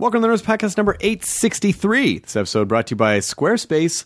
[0.00, 2.18] Welcome to the Nerdist Podcast number 863.
[2.20, 4.04] This episode brought to you by Squarespace.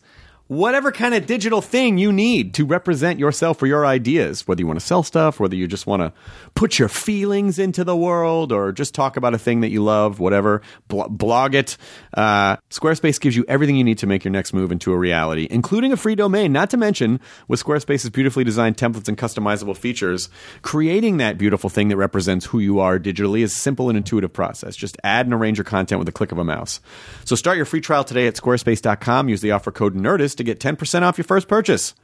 [0.53, 4.67] Whatever kind of digital thing you need to represent yourself or your ideas, whether you
[4.67, 6.13] want to sell stuff, whether you just want to
[6.55, 10.21] put your feelings into the world, or just talk about a thing that you love,
[10.21, 11.79] whatever, bl- blog it.
[12.13, 15.49] Uh, Squarespace gives you everything you need to make your next move into a reality,
[15.51, 16.53] including a free domain.
[16.53, 20.29] Not to mention, with Squarespace's beautifully designed templates and customizable features,
[20.61, 24.35] creating that beautiful thing that represents who you are digitally is a simple and intuitive
[24.35, 24.77] process.
[24.77, 26.79] Just add and arrange your content with a click of a mouse.
[27.25, 29.31] So start your free trial today at squarespace.com.
[29.31, 31.95] Use the offer code NERDIST to get 10% off your first purchase.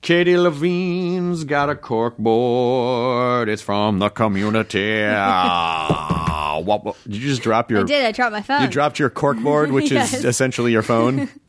[0.00, 3.48] Katie Levine's got a cork board.
[3.48, 5.02] It's from the community.
[6.52, 7.80] What, what- did you just drop your?
[7.80, 8.04] I did.
[8.04, 8.60] I dropped my phone.
[8.62, 10.12] You dropped your cork board, which Yes.
[10.12, 11.28] is essentially your phone.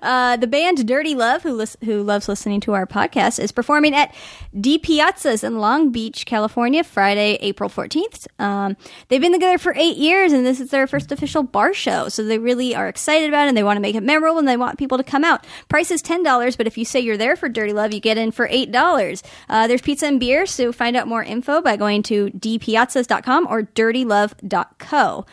[0.00, 3.94] Uh, the band Dirty Love, who lis- who loves listening to our podcast, is performing
[3.94, 4.14] at
[4.58, 8.26] D Piazzas in Long Beach, California, Friday, April fourteenth.
[8.38, 8.76] Um,
[9.08, 12.08] they've been together for eight years, and this is their first official bar show.
[12.08, 14.46] So they really are excited about it, and they want to make it memorable, and
[14.46, 15.44] they want people to come out.
[15.68, 18.18] Price is ten dollars, but if you say you're there for Dirty Love, you get
[18.18, 19.22] in for eight dollars.
[19.48, 23.62] Uh, there's pizza and beer, so find out more info by going to dpiazzas.com or
[23.62, 25.26] dirtylove.co.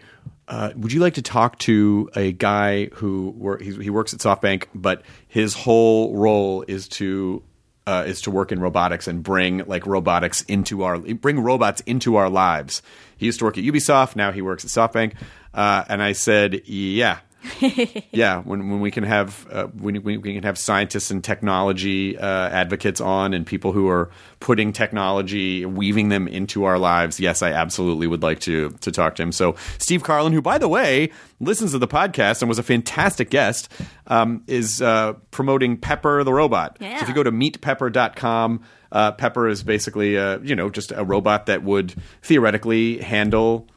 [0.49, 4.65] Uh, would you like to talk to a guy who wor- he, works at SoftBank,
[4.73, 7.43] but his whole role is to
[7.85, 12.15] uh, is to work in robotics and bring like robotics into our bring robots into
[12.15, 12.81] our lives.
[13.15, 14.15] He used to work at Ubisoft.
[14.15, 15.13] Now he works at SoftBank.
[15.53, 17.19] Uh, and I said, yeah.
[18.11, 22.17] yeah, when when we can have uh, when, when we can have scientists and technology
[22.17, 27.19] uh, advocates on and people who are putting technology, weaving them into our lives.
[27.19, 29.31] Yes, I absolutely would like to to talk to him.
[29.31, 33.29] So Steve Carlin, who by the way listens to the podcast and was a fantastic
[33.29, 33.71] guest,
[34.07, 36.77] um, is uh, promoting Pepper the robot.
[36.79, 41.05] So if you go to meetpepper.com, uh, Pepper is basically uh, you know just a
[41.05, 43.67] robot that would theoretically handle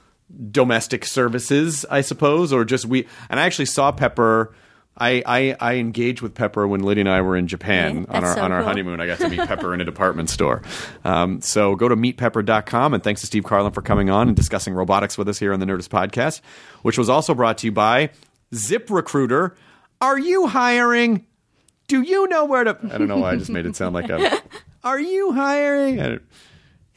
[0.51, 3.07] domestic services, I suppose, or just we.
[3.29, 4.55] And I actually saw Pepper.
[4.95, 8.25] I, I, I engaged with Pepper when Lydia and I were in Japan Yeah, on
[8.25, 8.69] our so on our cool.
[8.69, 9.01] honeymoon.
[9.01, 10.61] I got to meet Pepper in a department store.
[11.03, 14.75] Um, so go to meetpepper.com and thanks to Steve Carlin for coming on and discussing
[14.75, 16.43] robotics with us here on the Nerdist podcast,
[16.83, 18.11] which was also brought to you by
[18.53, 19.55] ZipRecruiter.
[20.03, 21.27] Are you hiring?
[21.89, 22.79] Do you know where to?
[22.93, 24.43] I don't know why I just made it sound like a.
[24.85, 26.21] Are you hiring?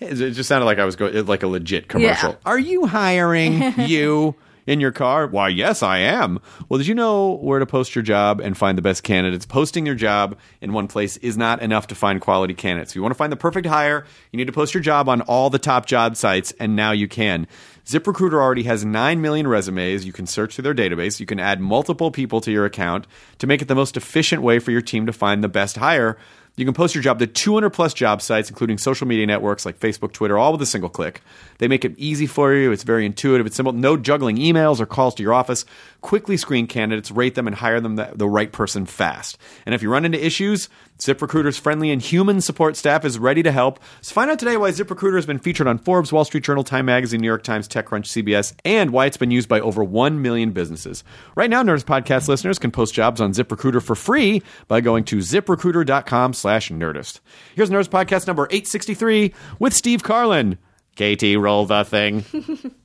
[0.01, 2.31] I don't- it just sounded like I was going like a legit commercial.
[2.31, 2.35] Yeah.
[2.45, 4.35] Are you hiring you
[4.67, 5.27] in your car?
[5.27, 6.39] Why, yes, I am.
[6.67, 9.45] Well, did you know where to post your job and find the best candidates?
[9.45, 12.91] Posting your job in one place is not enough to find quality candidates.
[12.91, 15.21] If you want to find the perfect hire, you need to post your job on
[15.21, 17.47] all the top job sites, and now you can.
[17.85, 20.05] ZipRecruiter already has 9 million resumes.
[20.05, 21.19] You can search through their database.
[21.19, 23.05] You can add multiple people to your account
[23.37, 26.17] to make it the most efficient way for your team to find the best hire.
[26.57, 29.79] You can post your job to 200 plus job sites, including social media networks like
[29.79, 31.21] Facebook, Twitter, all with a single click.
[31.57, 32.71] They make it easy for you.
[32.71, 33.47] It's very intuitive.
[33.47, 33.73] It's simple.
[33.73, 35.65] No juggling emails or calls to your office.
[36.01, 39.37] Quickly screen candidates, rate them, and hire them the, the right person fast.
[39.65, 40.69] And if you run into issues,
[40.99, 43.79] ZipRecruiter's friendly and human support staff is ready to help.
[44.01, 46.85] So find out today why ZipRecruiter has been featured on Forbes, Wall Street Journal, Time
[46.85, 50.51] Magazine, New York Times, TechCrunch, CBS, and why it's been used by over 1 million
[50.51, 51.03] businesses.
[51.35, 55.17] Right now, Nerdist Podcast listeners can post jobs on ZipRecruiter for free by going to
[55.17, 57.19] ziprecruiter.com slash Nerdist.
[57.55, 60.57] Here's Nerdist Podcast number 863 with Steve Carlin.
[60.95, 62.25] Katie, roll the thing.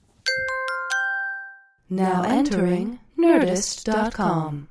[1.92, 4.68] Now entering Nerdist.com.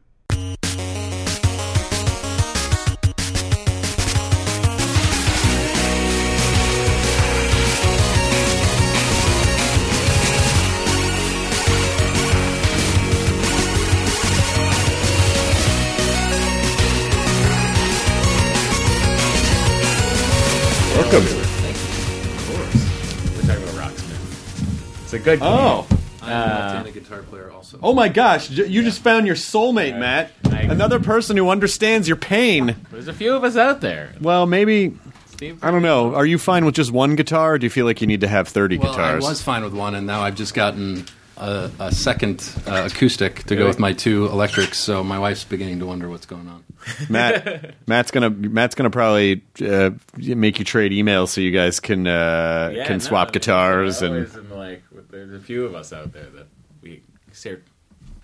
[25.19, 25.47] a good game.
[25.47, 25.87] Oh.
[26.21, 27.79] I'm a left-handed guitar player also.
[27.81, 30.31] Oh my gosh, j- you just found your soulmate, Matt.
[30.51, 32.75] I- Another person who understands your pain.
[32.91, 34.13] There's a few of us out there.
[34.19, 36.13] Well, maybe Steve, I don't know.
[36.15, 38.27] Are you fine with just one guitar, or do you feel like you need to
[38.27, 39.25] have 30 Well, guitars?
[39.25, 41.05] I was fine with one, and now I've just gotten
[41.37, 44.77] a, a second uh, acoustic to go with my two electrics.
[44.77, 46.65] So my wife's beginning to wonder what's going on.
[47.09, 52.07] Matt, Matt's gonna Matt's gonna probably uh, make you trade emails so you guys can
[52.07, 55.91] uh, Yeah, can no, swap guitars and always am like, there's a few of us
[55.93, 56.47] out there that
[56.81, 57.01] we
[57.33, 57.61] share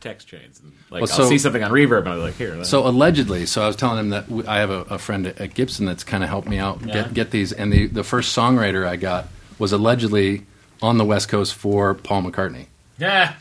[0.01, 0.59] text chains.
[0.63, 2.63] And, like, Well, I'll see something on Reverb, and I'm like, here.
[2.63, 5.53] So allegedly, so I was telling him that w- I have a, a friend at
[5.53, 6.93] Gibson that's kind of helped me out Yeah.
[6.93, 9.27] get get these, and the the first songwriter I got
[9.57, 10.45] was allegedly
[10.81, 12.67] on the West Coast for Paul McCartney.
[12.97, 13.35] yeah.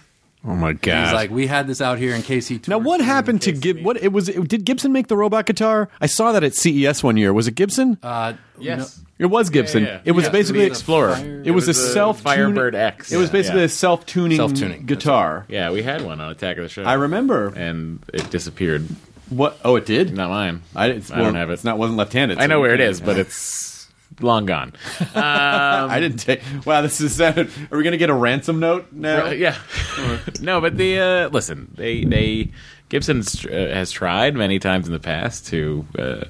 [0.47, 1.05] Oh my god!
[1.05, 2.61] He's like, we had this out here in case he.
[2.67, 3.83] now, what happened to Gib?
[3.83, 4.27] What it was?
[4.27, 5.89] Did Gibson make the robot guitar?
[6.01, 7.33] I saw that at CES one year.
[7.33, 7.99] Was it Gibson?
[8.03, 9.01] Uh, Yes.
[9.19, 9.83] it was Gibson.
[9.83, 10.01] yeah.
[10.05, 11.17] It was Yeah, basically Explorer.
[11.17, 13.11] Fire- It was, a the self Firebird X.
[13.13, 13.67] It was basically yeah.
[13.67, 15.45] a self tuning Self-tuning, guitar.
[15.49, 16.85] Yeah, we had one on Attack of the Show.
[16.85, 18.87] I remember And it disappeared.
[19.31, 19.59] what.
[19.65, 20.15] Oh, it did.
[20.15, 20.63] Not mine.
[20.77, 21.55] I, it's, I don't have it.
[21.55, 22.39] It's not wasn't left handed.
[22.39, 23.74] I know where it is, but it's
[24.21, 24.73] long gone.
[25.01, 26.43] Um, I didn't take.
[26.65, 27.21] Wow, this is.
[27.21, 29.31] Uh, are we going to get a ransom note now?
[29.31, 29.57] Yeah.
[30.41, 32.51] no, but the uh, listen, they they
[32.89, 36.25] Gibson uh, has tried many times in the past to uh,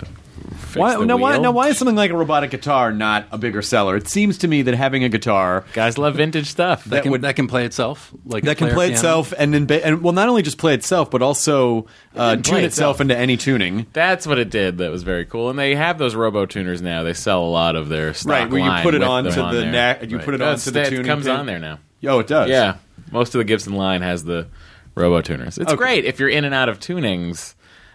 [0.75, 3.96] Why, now, why, now, why is something like a robotic guitar not a bigger seller?
[3.96, 6.85] It seems to me that having a guitar Guys love vintage stuff.
[6.87, 8.94] that can, would- that can play itself, like that can play piano.
[8.94, 11.87] itself and then ba- and well, not only just play itself, but also
[12.17, 12.64] uh, can tune itself
[12.96, 13.00] itself.
[13.00, 13.87] into any tuning.
[13.93, 14.79] That's what it did.
[14.79, 15.50] That was very cool.
[15.50, 17.02] And they have those robo tuners now.
[17.05, 19.55] They sell a lot of their stock Right, where you put it with onto on
[19.55, 19.70] the there.
[19.73, 21.37] neck- you put it That's- onto the that tuning comes pin.
[21.37, 21.79] on there now.
[22.06, 22.50] Oh, it does.
[22.50, 22.76] Yeah,
[23.12, 24.49] most of the Gibson line has the
[24.94, 25.56] robo tuners.
[25.58, 25.76] It's Okay.
[25.76, 27.54] great if you're in and out of tunings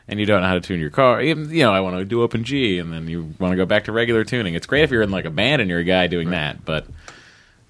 [0.09, 1.21] and you don't know how to tune your car.
[1.21, 3.85] You know, I want to do open G, and then you want to go back
[3.85, 4.55] to regular tuning.
[4.55, 6.85] It's great if you're in like a band and you're a guy doing that, but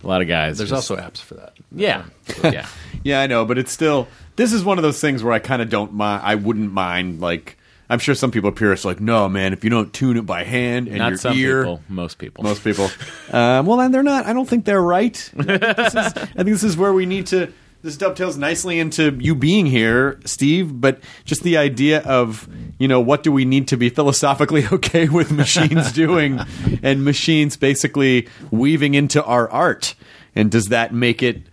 [0.03, 0.57] a lot of guys.
[0.57, 1.53] There's just- also apps for that.
[1.71, 2.05] yeah,
[2.43, 2.67] yeah.
[3.03, 4.07] Yeah, I know, but it's still.
[4.35, 6.21] This is one of those things where I kind of don't mind.
[6.25, 7.19] I wouldn't mind.
[7.21, 7.57] Like,
[7.89, 8.85] I'm sure some people are purists.
[8.85, 11.63] Like, no, man, if you don't tune it by hand and Not your some ear,
[11.63, 12.43] people, most people.
[12.43, 12.89] most people.
[13.31, 14.25] um, well, then they're not.
[14.25, 15.13] I don't think they're right.
[15.35, 17.51] This is, I think this is where we need to.
[17.81, 20.81] This dovetails nicely into you being here, Steve.
[20.81, 22.47] But just the idea of
[22.77, 26.39] you know what do we need to be philosophically okay with machines doing,
[26.83, 29.95] and machines basically weaving into our art,
[30.35, 31.43] and does that make it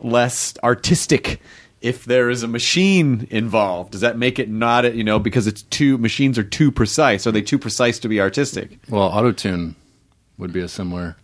[0.00, 1.40] less artistic?
[1.80, 5.62] If there is a machine involved, does that make it not, you know, because it's
[5.62, 7.26] too machines are too precise?
[7.26, 8.78] Are they too precise to be artistic?
[8.90, 9.76] Well, autotune
[10.36, 11.16] would be a similar.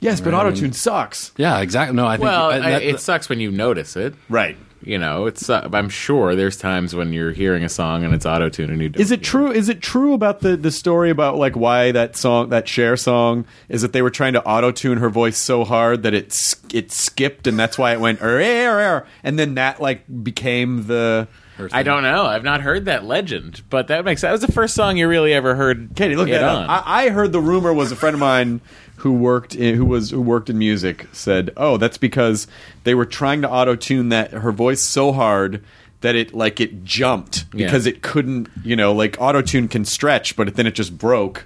[0.00, 1.32] Yes, but Right, I autotune mean- sucks.
[1.36, 1.96] Yeah, exactly.
[1.96, 4.14] No, I think well, I- I- that- it sucks when you notice it.
[4.28, 4.56] Right.
[4.80, 5.50] You know, it's.
[5.50, 8.80] Uh, I'm sure there's times when you're hearing a song and it's auto tuned and
[8.80, 8.88] you.
[8.90, 9.50] Don't Is it hear true?
[9.50, 13.44] Is it true about the, the story about like why that song, that Cher song,
[13.68, 16.32] is that they were trying to auto tune her voice so hard that it
[16.72, 20.86] it skipped and that's why it went "Er, er, er," and then that like became
[20.86, 21.26] the.
[21.58, 22.24] Her I don't know.
[22.24, 25.32] I've not heard that legend, but that makes that was the first song you really
[25.34, 25.90] ever heard.
[25.94, 26.64] Katie, look it that on.
[26.64, 26.86] up.
[26.86, 28.60] I, I heard the rumor was a friend of mine
[28.96, 32.46] who worked in, who was who worked in music said, "Oh, that's because
[32.84, 35.62] they were trying to auto tune that her voice so hard."
[36.00, 37.66] That it like it jumped Yeah.
[37.66, 41.44] because it couldn't, you know, like auto tune can stretch, but then it just broke,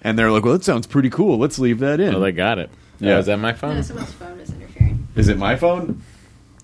[0.00, 1.36] and they're like, "Well, that sounds pretty cool.
[1.36, 2.70] Let's leave that in." well, they got it.
[2.72, 2.76] Oh,
[3.06, 3.16] yeah.
[3.16, 3.74] Oh, is that my phone?
[3.76, 5.06] No, someone's phone is interfering.
[5.16, 6.02] Is it my phone?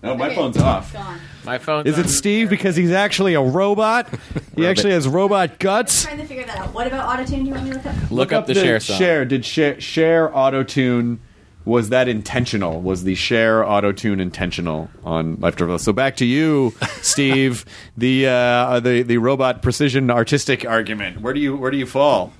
[0.03, 0.93] No, my Okay, phone's off.
[0.95, 1.19] Gone.
[1.47, 1.87] My phone.
[1.87, 4.09] Is it Steve because he's actually a robot?
[4.57, 6.03] he actually has robot guts.
[6.05, 6.75] Trying to figure that out.
[6.75, 7.43] What about autotune?
[7.43, 8.11] Do you want me to look up?
[8.11, 8.99] Look, up the, Cher song.
[8.99, 11.21] Cher did Cher, Cher auto tune?
[11.65, 12.81] Was that intentional?
[12.81, 15.79] Was the Cher auto tune intentional on Life Driven?
[15.79, 17.65] So back to you, Steve.
[17.97, 21.21] the uh, the the robot precision artistic argument.
[21.21, 22.33] Where do you where do you fall?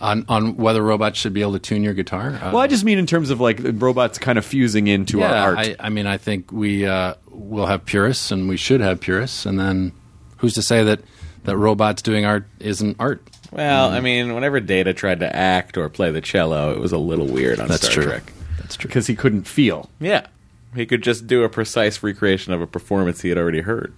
[0.00, 2.30] On on whether robots should be able to tune your guitar.
[2.30, 5.30] Uh, Well, I just mean in terms of like robots kind of fusing into our
[5.30, 5.58] yeah, art.
[5.58, 9.46] I, I mean, I think we uh, will have purists, and we should have purists,
[9.46, 9.92] and then
[10.38, 11.00] who's to say that
[11.44, 13.22] that robots doing art isn't art?
[13.52, 16.98] Well, I mean, whenever Data tried to act or play the cello, it was a
[16.98, 18.04] little weird on That's Star true.
[18.04, 18.32] Trek.
[18.58, 18.88] That's true.
[18.88, 19.90] because he couldn't feel.
[20.00, 20.26] Yeah,
[20.74, 23.94] he could just do a precise recreation of a performance he had already heard.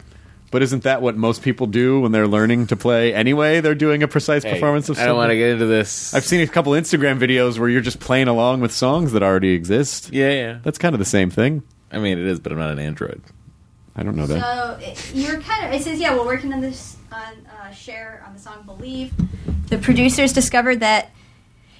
[0.50, 3.61] But isn't that what most people do when they're learning to play anyway?
[3.61, 6.15] They're doing a precise performance of I don't want to get into this.
[6.15, 9.50] I've seen a couple Instagram videos where you're just playing along with songs that already
[9.55, 10.11] exist.
[10.12, 10.59] yeah, yeah.
[10.62, 11.62] That's kind of the same thing.
[11.91, 13.21] I mean, it is, but I'm not an android.
[13.97, 14.41] I don't know that.
[14.41, 15.73] So it- you're kind of.
[15.73, 19.12] It says, yeah, we're working on this on uh, Cher on the song "Believe."
[19.69, 21.11] The producers discovered that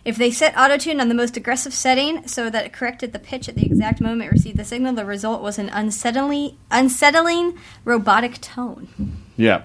[0.07, 3.49] if they set autotune on the most aggressive setting, so that it corrected the pitch
[3.49, 8.41] at the exact moment it received the signal, the result was an unsettling, unsettling robotic
[8.41, 8.89] tone.
[9.37, 9.63] Yeah.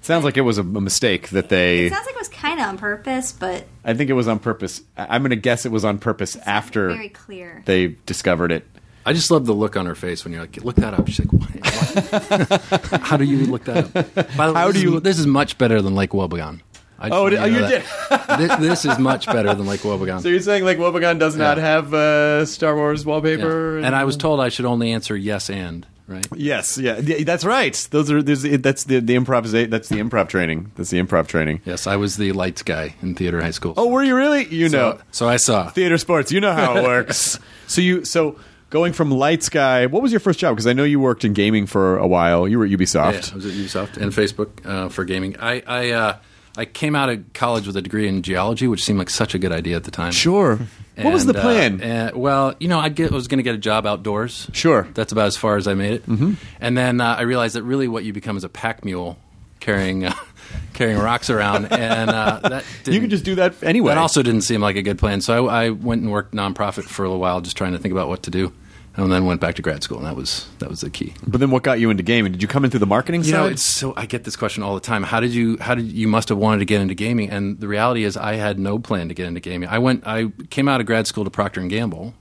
[0.00, 1.86] Sounds like it was a, a mistake that they.
[1.86, 4.38] It sounds like it was kind of on purpose, but I think it was on
[4.38, 4.82] purpose.
[4.96, 7.62] I- I'm going to guess it was on purpose after very clear.
[7.66, 8.64] they discovered it.
[9.04, 11.06] I just love the look on her face when you're like, look that up.
[11.08, 11.50] She's like, what?
[11.50, 13.00] What?
[13.02, 14.36] How do you look that up?
[14.36, 16.60] By the way, How this do is- you- This is much better than Lake Wobegon.
[16.98, 18.38] I Oh, did- oh, you that.
[18.38, 20.22] this, this is much better than Lake Wobegon.
[20.22, 23.10] So you're saying like Wobegon does not have uh, Star Wars Yeah.
[23.10, 23.78] wallpaper?
[23.78, 26.26] And I was told I should only answer yes and right.
[26.34, 27.74] Yes, yeah, yeah, that's right.
[27.90, 29.68] Those are there's, that's the the improvisation.
[29.70, 30.70] That's the improv training.
[30.76, 31.60] That's the improv training.
[31.66, 33.74] Yes, I was the lights guy in theater high school.
[33.76, 34.46] Oh, were you really?
[34.46, 35.68] You know, so, so I saw.
[35.68, 36.32] theater sports.
[36.32, 37.38] You know how it works.
[37.66, 38.38] so you so
[38.70, 39.86] going from lights guy.
[39.86, 40.54] What was your first job?
[40.56, 42.48] Because I know you worked in gaming for a while.
[42.48, 43.32] You were at Yeah, Ubisoft.
[43.32, 45.36] I was at Ubisoft and Facebook uh, for gaming.
[45.40, 46.16] I I, uh,
[46.56, 49.38] I came out of college with a degree in geology, which seemed like such a
[49.38, 50.12] good idea at the time.
[50.12, 50.58] Sure.
[50.96, 51.80] what was the And, uh, plan?
[51.80, 54.48] and- well, you know, I get, was going to get a job outdoors.
[54.52, 54.88] Sure.
[54.94, 56.06] That's about as far as I made it.
[56.06, 56.34] Mm-hmm.
[56.60, 59.18] And then uh, I realized that really what you become is a pack mule
[59.60, 60.14] carrying uh,
[60.74, 63.90] carrying rocks around, and uh, that you could just do that anyway.
[63.90, 65.20] That also didn't seem like a good plan.
[65.20, 67.92] So I, I went and worked nonprofit for a little while, just trying to think
[67.92, 68.52] about what to do,
[68.96, 71.14] and then went back to grad school, and that was that was the key.
[71.26, 72.32] But then what got you into gaming?
[72.32, 73.36] Did you come in through the marketing You side?
[73.36, 75.02] know, it's so I get this question all the time.
[75.02, 75.58] How did you?
[75.60, 77.30] How did you must have wanted to get into gaming?
[77.30, 79.68] And the reality is, I had no plan to get into gaming.
[79.68, 80.06] I went.
[80.06, 82.14] I came out of grad school to Procter and Gamble,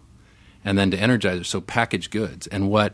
[0.64, 2.48] and then to Energizer, so packaged goods.
[2.48, 2.94] And what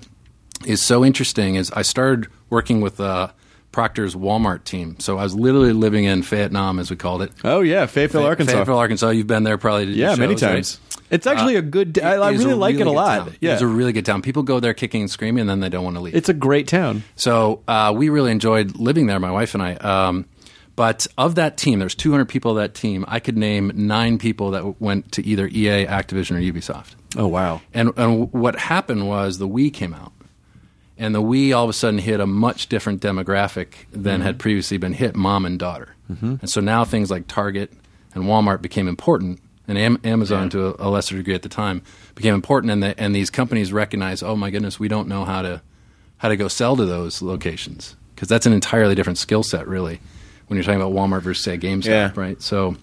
[0.65, 3.29] is so interesting is I started working with uh,
[3.71, 4.97] Procter's Walmart team.
[4.99, 7.31] So I was literally living in Vietnam, as we called it.
[7.43, 8.53] oh yeah, Fayetteville, Arkansas.
[8.53, 9.09] Fayetteville, Arkansas.
[9.09, 9.93] You've been there probably.
[9.93, 10.53] Yeah, many shows, right?
[10.55, 10.79] times.
[11.09, 11.99] It's actually a good.
[11.99, 13.25] I, I really like it a lot.
[13.25, 13.35] town.
[13.41, 14.21] Yeah, It's a really good town.
[14.21, 16.15] People go there kicking and screaming, and then they don't want to leave.
[16.15, 17.03] it's a great town.
[17.15, 19.73] So uh, we really enjoyed living there, my wife and I.
[19.75, 20.25] Um,
[20.77, 23.03] but of that team, there's 200 people of that team.
[23.07, 26.95] I could name nine people that went to either EA, Activision, or Ubisoft.
[27.17, 27.61] Oh wow.
[27.73, 30.13] And, and what happened was the Wii came out,
[31.01, 34.77] and the Wii all of a sudden hit a much different demographic than had previously
[34.77, 35.95] been hit, mom and daughter.
[36.21, 37.71] And so now things like Target
[38.13, 41.81] and Walmart became important, and Am- Amazon to a, a lesser degree at the time
[42.15, 45.41] became important, and the, and these companies recognize, oh my goodness, we don't know how
[45.41, 45.61] to
[46.17, 49.99] how to go sell to those locations because that's an entirely different skill set, really,
[50.47, 52.11] when you're talking about Walmart versus say GameStop, Yeah.
[52.15, 52.39] right?
[52.41, 52.75] So,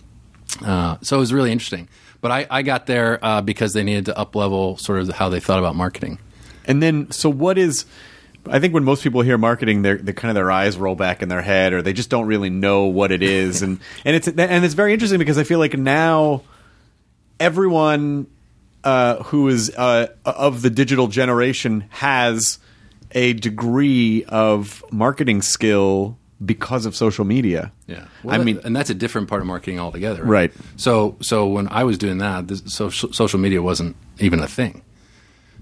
[0.65, 1.89] uh, so it was really interesting.
[2.21, 5.29] But I, I got there uh, because they needed to up level sort of how
[5.29, 6.19] they thought about marketing.
[6.69, 7.87] And then, so what is?
[8.47, 11.29] I think when most people hear marketing, they kind of their eyes roll back in
[11.29, 13.63] their head, or they just don't really know what it is.
[13.63, 16.43] and and it's and it's very interesting because I feel like now
[17.41, 18.27] everyone
[18.85, 22.59] uh, who is uh, of the digital generation has
[23.13, 27.73] a degree of marketing skill because of social media.
[27.87, 30.23] Yeah, I mean, and that's a different part of marketing altogether.
[30.23, 30.53] Right.
[30.77, 34.83] So, so when I was doing that, this, social social media wasn't even a thing.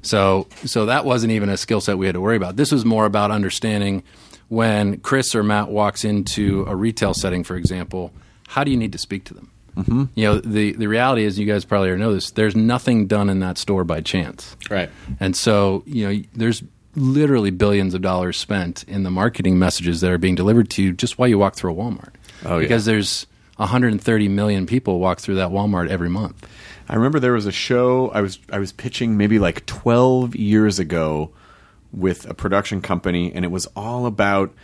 [0.06, 2.56] So, so that wasn't even a skill set we had to worry about.
[2.56, 4.02] This was more about understanding
[4.48, 8.12] when Chris or Matt walks into a retail setting, for example,
[8.48, 9.50] how do you need to speak to them?
[9.76, 10.04] Mm-hmm.
[10.14, 12.30] You know, the the reality is, you guys probably already know this.
[12.30, 14.56] There's nothing done in that store by chance.
[14.70, 14.88] Right.
[15.20, 16.62] And so, you know, there's
[16.94, 20.92] literally billions of dollars spent in the marketing messages that are being delivered to you
[20.92, 22.14] just while you walk through a Walmart.
[22.44, 22.60] Oh, yeah.
[22.60, 26.48] because there's 130 million people walk through that Walmart every month.
[26.88, 30.78] I remember there was a show I was I was pitching maybe like 12 years
[30.78, 31.31] ago
[31.93, 34.55] with a production company and it was all about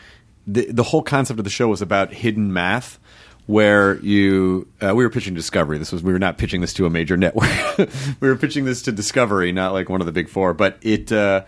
[0.47, 2.99] the the whole concept of the show was about hidden math
[3.47, 5.79] where you uh, we were pitching Discovery.
[5.79, 7.51] This was we were not pitching this to a major network.
[8.21, 11.11] We were pitching this to Discovery not like one of the big 4 but it
[11.11, 11.45] uh,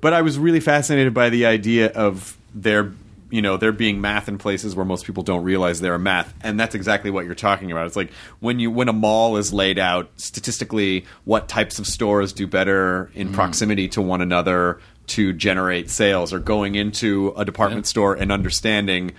[0.00, 2.92] but I was really fascinated by the idea of there
[3.30, 6.32] you know there being math in places where most people don't realize there are math.
[6.42, 7.86] And that's exactly what you're talking about.
[7.86, 12.32] It's like when you when a mall is laid out statistically what types of stores
[12.32, 13.32] do better in mm.
[13.32, 19.12] proximity to one another to generate sales or going into a department store and understanding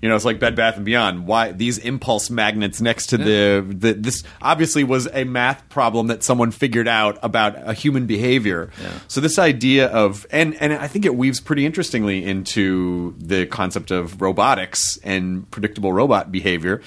[0.00, 1.26] You know, it's like Bed Bath and Beyond.
[1.26, 6.22] Why these impulse magnets next to the, the this obviously was a math problem that
[6.22, 8.70] someone figured out about a human behavior.
[9.08, 13.90] So this idea of and and I think it weaves pretty interestingly into the concept
[13.90, 16.80] of robotics and predictable robot behavior.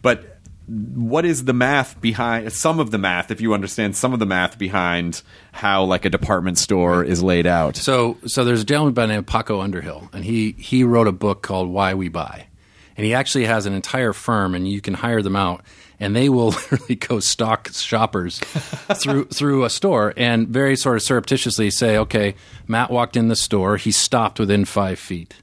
[0.00, 0.34] But
[0.66, 4.26] what is the math behind some of the math if you understand some of the
[4.26, 5.20] math behind
[5.52, 9.08] how like a department store is laid out So, so there's a gentleman by the
[9.08, 12.46] name of Paco Underhill, and he he wrote a book called Why We Buy,
[12.96, 15.62] and he actually has an entire firm, and you can hire them out,
[16.00, 18.38] and they will literally go stalk shoppers
[18.94, 22.34] through through a store, and very sort of surreptitiously say, okay,
[22.66, 25.34] Matt walked in the store, he stopped within five feet.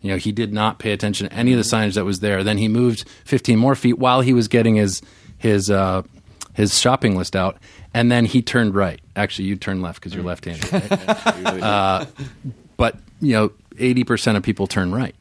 [0.00, 2.44] You know, he did not pay attention to any of the signage that was there.
[2.44, 5.00] Then he moved 15 more feet while he was getting his
[5.38, 6.02] his uh,
[6.52, 7.58] his shopping list out,
[7.94, 9.00] and then he turned right.
[9.16, 10.70] Actually, you turned left because you're left-handed.
[11.44, 11.62] Right?
[11.62, 12.04] Uh,
[12.76, 15.14] but you know, 80 percent of people turn right,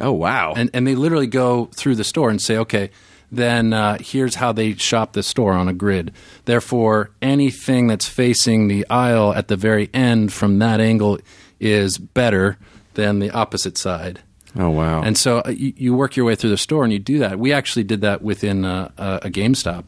[0.00, 2.90] oh wow and and they literally go through the store and say, okay.
[3.34, 6.12] Then uh, here's how they shop the store on a grid.
[6.44, 11.18] Therefore, anything that's facing the aisle at the very end from that angle
[11.58, 12.58] is better
[12.92, 14.20] than the opposite side.
[14.58, 16.98] oh wow And so uh, you, you work your way through the store and you
[16.98, 17.38] do that.
[17.38, 19.86] We actually did that within uh, a, a GameStop.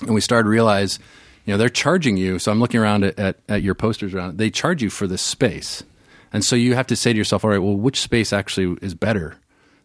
[0.00, 0.98] And we started to realize,
[1.44, 2.38] you know, they're charging you.
[2.38, 4.38] So I'm looking around at, at, at your posters around.
[4.38, 5.82] They charge you for this space.
[6.32, 8.94] And so you have to say to yourself, all right, well, which space actually is
[8.94, 9.36] better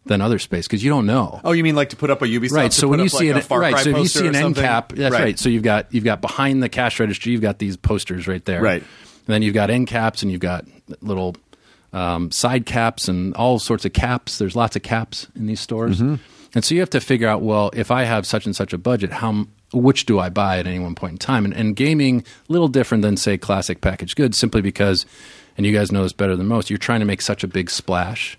[0.06, 0.68] than other space?
[0.68, 1.42] Because you don't know.
[1.44, 2.74] oh you mean like to put up a ubisoft Right.
[2.74, 5.14] So when you up, see an right, so if you see an end cap, that's
[5.14, 5.38] right.
[5.40, 8.62] So you've got you've got behind the cash register, you've got these posters right there.
[8.62, 8.82] Right.
[8.84, 10.66] And then you've got end caps, and you've got
[11.02, 11.36] little
[11.94, 14.38] um, side caps, and all sorts of caps.
[14.38, 16.16] There's lots of caps in these stores, Mm-hmm.
[16.54, 18.78] and so you have to figure out, well, if I have such and such a
[18.78, 21.44] budget, how which do I buy at any one point in time?
[21.44, 25.08] And, and gaming, a little different than say classic packaged goods, simply because,
[25.58, 27.70] and you guys know this better than most, you're trying to make such a big
[27.70, 28.38] splash.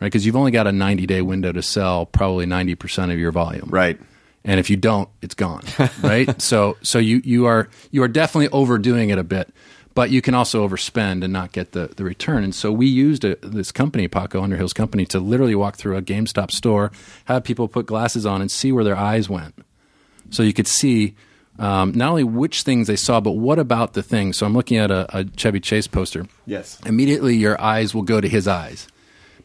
[0.00, 3.32] Right, because you've only got a 90 day window to sell probably 90% of your
[3.32, 3.98] volume right
[4.44, 5.62] and if you don't, it's gone.
[6.02, 6.40] Right.
[6.42, 9.52] so so you you are you are definitely overdoing it a bit,
[9.94, 12.44] but you can also overspend and not get the the return.
[12.44, 16.02] And so we used a, this company, Paco Underhill's company, to literally walk through a
[16.02, 16.90] GameStop store,
[17.26, 19.54] have people put glasses on, and see where their eyes went,
[20.30, 21.14] so you could see.
[21.58, 24.38] Um, not only which things they saw, but what about the things.
[24.38, 28.20] So I'm looking at a, a Chevy Chase poster yes immediately your eyes will go
[28.20, 28.86] to his eyes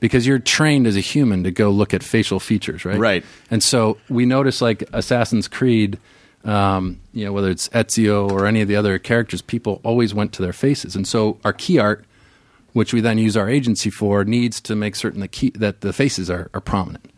[0.03, 2.99] because you're trained as a human to go look at facial features, right?
[2.99, 3.25] Right.
[3.49, 5.97] And so we notice like Assassin's Creed,
[6.43, 10.33] um, you know, whether it's Ezio or any of the other characters, people always went
[10.33, 10.97] to their faces.
[10.97, 12.03] And so our key art,
[12.73, 15.93] which we then use our agency for, needs to make certain the key, that the
[15.93, 17.09] faces are, are prominent.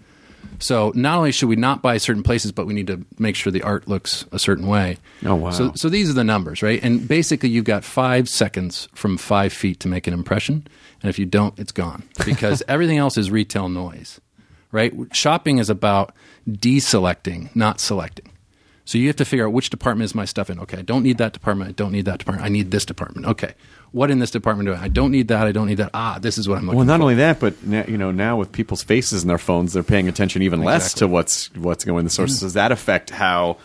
[0.60, 3.52] So not only should we not buy certain places, but we need to make sure
[3.52, 4.98] the art looks a certain way.
[5.26, 5.52] Oh, wow.
[5.52, 6.80] So, so these are the numbers, right?
[6.84, 10.68] And basically, you've got five seconds from five feet to make an impression,
[11.02, 14.20] and if you don't, it's gone because everything else is retail noise,
[14.72, 14.94] right?
[15.12, 16.14] Shopping is about
[16.48, 18.32] deselecting, not selecting.
[18.86, 20.60] So you have to figure out which department is my stuff in.
[20.60, 21.70] Okay, I don't need that department.
[21.70, 22.46] I don't need that department.
[22.46, 23.26] I need this department.
[23.26, 23.56] Okay,
[23.96, 24.84] what in this department do I?
[24.84, 25.48] I don't need that.
[25.48, 25.92] I don't need that.
[25.94, 26.78] Ah, this is what I'm looking for.
[26.78, 27.04] well not for.
[27.04, 30.10] only that but na- you know now with people's faces in their phones they're paying
[30.10, 33.58] attention even less to what's what's going in the sources does that affect how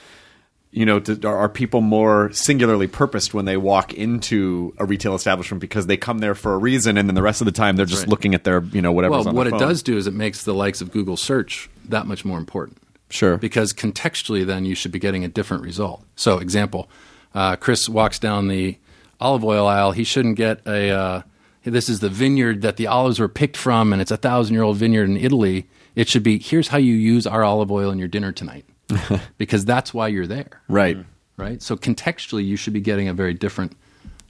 [0.73, 5.61] you know, do, are people more singularly purposed when they walk into a retail establishment
[5.61, 7.87] because they come there for a reason, and then the rest of the time they're
[7.87, 8.09] just Right.
[8.09, 9.15] looking at their, you know, whatever.
[9.15, 12.25] Well, what it does do is it makes the likes of Google search that much
[12.25, 12.79] more important.
[13.09, 13.37] Sure.
[13.37, 16.05] Because contextually, then you should be getting a different result.
[16.15, 16.89] So, example,
[17.35, 18.79] uh, Chris walks down the
[19.21, 19.93] olive oil aisle.
[19.93, 20.91] He shouldn't get a.
[20.91, 21.23] Uh,
[21.63, 24.63] this is the vineyard that the olives were picked from, and it's a thousand year
[24.63, 25.69] old vineyard in Italy.
[25.95, 28.65] It should be here's how you use our olive oil in your dinner tonight,
[29.39, 30.99] because that's why you're there right.
[31.37, 31.63] right?
[31.63, 33.77] So contextually, you should be getting a very different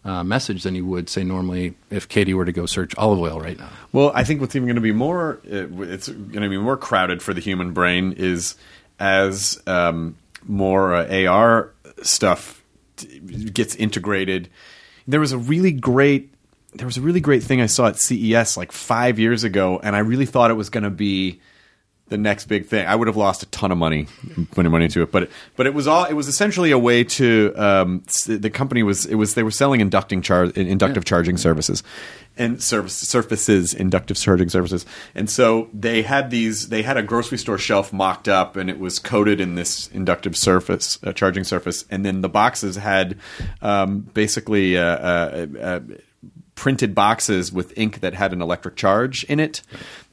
[0.04, 3.40] uh, message than you would say normally if Katie were to go search olive oil
[3.40, 3.68] right now.
[3.92, 6.76] Well, I think what's even going to be more, uh, it's going to be more
[6.76, 8.56] crowded for the human brain is
[8.98, 11.72] as um, more uh, AR
[12.02, 12.62] stuff
[12.96, 14.48] t- gets integrated.
[15.10, 16.32] There was a really great,
[16.74, 19.96] there was a really great thing I saw at CES like five years ago, and
[19.96, 21.40] I really thought it was going to be
[22.10, 22.86] the next big thing.
[22.86, 24.06] I would have lost a ton of money
[24.50, 27.54] putting money into it, but but it was all it was essentially a way to
[27.56, 31.82] um, the company was it was they were selling inducting char- inductive charging services
[32.36, 37.38] and service surfaces inductive charging services, and so they had these they had a grocery
[37.38, 41.84] store shelf mocked up and it was coated in this inductive surface uh, charging surface,
[41.90, 43.18] and then the boxes had
[43.62, 44.76] um, basically.
[44.76, 45.80] Uh, uh, uh,
[46.56, 49.62] printed boxes with ink that had an electric charge in it.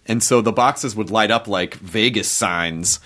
[0.08, 3.00] And so the boxes would light up like Vegas signs.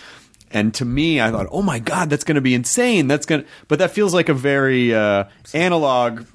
[0.51, 3.07] And to me, I thought, oh my God, that's going to be insane.
[3.07, 6.25] That's going to, but that feels like a very uh, analog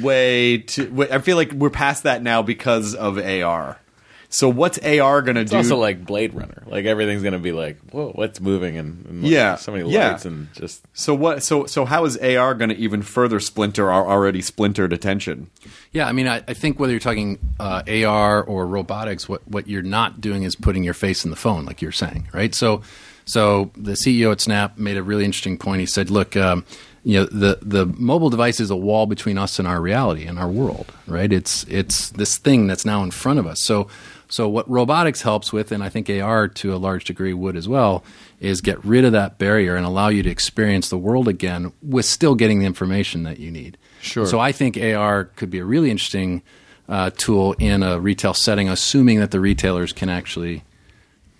[0.00, 3.78] way to, I feel like we're past that now because of AR.
[4.28, 5.58] So what's AR going to It's do?
[5.58, 6.62] also like Blade Runner.
[6.66, 10.12] Like everything's gonna be like, whoa, what's moving and, and like, Yeah, so many yeah.
[10.12, 11.42] lights and just so what?
[11.42, 15.50] So so how is AR going to even further splinter our already splintered attention?
[15.92, 19.68] Yeah, I mean, I, I think whether you're talking uh, AR or robotics, what what
[19.68, 22.54] you're not doing is putting your face in the phone, like you're saying, right?
[22.54, 22.80] So,
[23.26, 25.80] so the CEO at Snap made a really interesting point.
[25.80, 26.64] He said, "Look, um,
[27.04, 30.38] you know, the the mobile device is a wall between us and our reality and
[30.38, 31.30] our world, right?
[31.30, 33.62] It's it's this thing that's now in front of us.
[33.62, 33.88] So."
[34.28, 37.68] So what robotics helps with, and I think AR to a large degree would as
[37.68, 38.02] well,
[38.40, 42.06] is get rid of that barrier and allow you to experience the world again with
[42.06, 43.76] still getting the information that you need.
[44.02, 44.26] Sure.
[44.26, 46.42] So I think AR could be a really interesting
[46.88, 50.64] uh, tool in a retail setting, assuming that the retailers can actually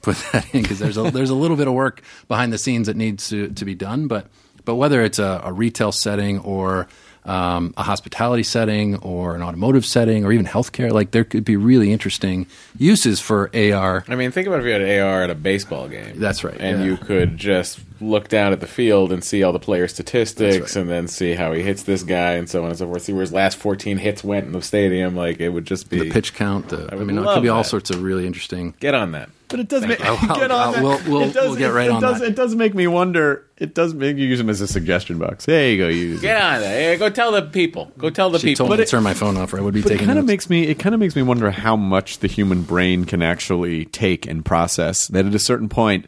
[0.01, 2.87] put that in because there's a there's a little bit of work behind the scenes
[2.87, 4.07] that needs to, to be done.
[4.07, 4.29] But
[4.65, 6.87] but whether it's a, a retail setting or
[7.25, 11.57] um, a hospitality setting or an automotive setting or even healthcare, like there could be
[11.57, 14.05] really interesting uses for AR.
[14.09, 16.19] I mean, think about if you had AR at a baseball game.
[16.19, 16.87] That's right, And yeah.
[16.87, 20.81] you could just look down at the field and see all the player statistics right.
[20.81, 23.03] and then see how he hits this guy and so on and so forth.
[23.03, 25.15] See where his last 14 hits went in the stadium.
[25.15, 26.01] Like, it would just be.
[26.01, 26.71] The pitch count.
[26.71, 27.69] The, I, would mean, it could be all that.
[27.69, 28.75] sorts of really interesting.
[28.81, 29.31] Get on that.
[29.53, 30.05] But it does make you.
[30.09, 30.83] I'll- get on I'll- that.
[30.83, 32.29] we'll- we'll- it does, we'll get it- right it on does, that.
[32.31, 33.47] It does make me wonder.
[33.59, 35.45] It does make you use them as a suggestion box.
[35.47, 35.87] There you go.
[35.89, 36.23] Use it.
[36.23, 36.67] Get on that.
[36.67, 37.93] Hey, go tell the people.
[37.97, 38.67] Go tell the She people.
[38.67, 40.19] told me it- to turn my phone off, or I would be But it kind
[40.19, 43.23] of makes me it kind of makes me wonder how much the human brain can
[43.23, 45.07] actually take and process.
[45.09, 46.07] That at a certain point,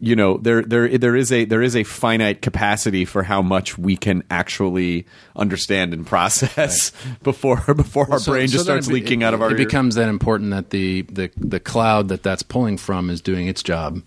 [0.00, 3.76] you know, there there there is a there is a finite capacity for how much
[3.76, 8.90] we can actually understand and process before before our So- brain so just starts it
[8.90, 9.48] be- leaking out of our.
[9.50, 9.66] It ear.
[9.66, 13.62] becomes then important that the, the the cloud that that's pulling from is doing its
[13.62, 14.02] job,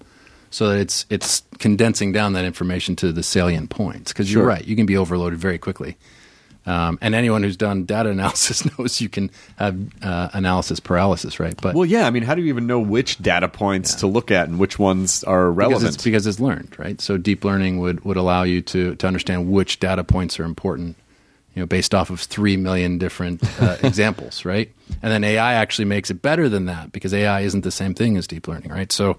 [0.50, 4.14] so that it's it's condensing down that information to the salient points.
[4.14, 5.98] Because you're right, you can be overloaded very quickly.
[6.66, 11.60] Um, and anyone who's done data analysis knows you can have uh, analysis paralysis, right?
[11.60, 12.06] But Well, yeah.
[12.06, 14.78] I mean, how do you even know which data points to look at and which
[14.78, 15.96] ones are because relevant?
[15.96, 17.02] it's, because it's learned, right?
[17.02, 20.98] So deep learning would, would allow you to, to understand which data points are important,
[21.56, 24.72] you know, based off of three million different uh, examples, right?
[25.02, 28.18] And then AI actually makes it better than that because AI isn't the same thing
[28.18, 28.92] as deep learning, right?
[28.92, 29.18] So,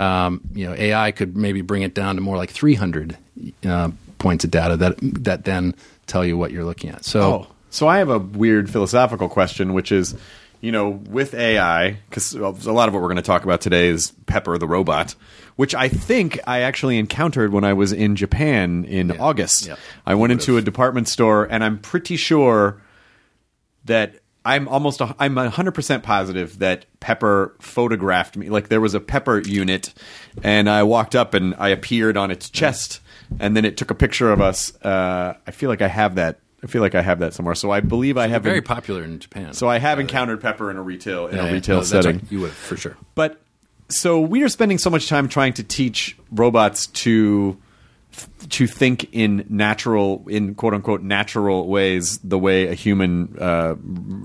[0.00, 3.16] um, you know, AI could maybe bring it down to more like 300
[3.64, 5.74] uh, points of data that that then
[6.10, 7.04] tell you what you're looking at.
[7.04, 10.14] So, Oh, so I have a weird philosophical question, which is,
[10.60, 13.86] you know, with AI, because a lot of what we're going to talk about today
[13.88, 15.14] is Pepper the robot,
[15.56, 19.66] which I think I actually encountered when I was in Japan in August.
[19.66, 19.76] Yeah.
[20.04, 22.82] I went into a department store, and I'm pretty sure
[23.84, 28.48] that I'm almost a, I'm hundred percent positive that Pepper photographed me.
[28.48, 29.92] Like there was a Pepper unit,
[30.42, 33.00] and I walked up and I appeared on its chest,
[33.38, 34.74] and then it took a picture of us.
[34.82, 36.38] Uh, I feel like I have that.
[36.62, 37.54] I feel like I have that somewhere.
[37.54, 39.52] So I believe I have very en- popular in Japan.
[39.54, 41.52] So I have encountered Pepper in a retail in Yeah, a yeah.
[41.52, 42.26] retail No, setting.
[42.30, 42.96] You would for sure.
[43.14, 43.40] But
[43.88, 47.56] so we are spending so much time trying to teach robots to
[48.50, 53.74] to think in natural, in quote unquote natural ways, the way a human uh,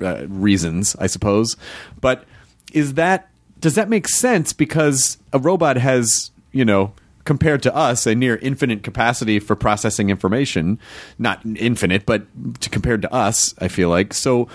[0.02, 1.56] uh, reasons, I suppose.
[2.02, 2.26] But
[2.74, 3.30] is that
[3.60, 4.54] does that make sense?
[4.54, 6.94] Because a robot has, you know.
[7.24, 10.78] Compared to us, a near infinite capacity for processing information.
[11.18, 12.28] Not infinite, but
[12.62, 14.14] to, compared to us, I feel like.
[14.14, 14.48] So,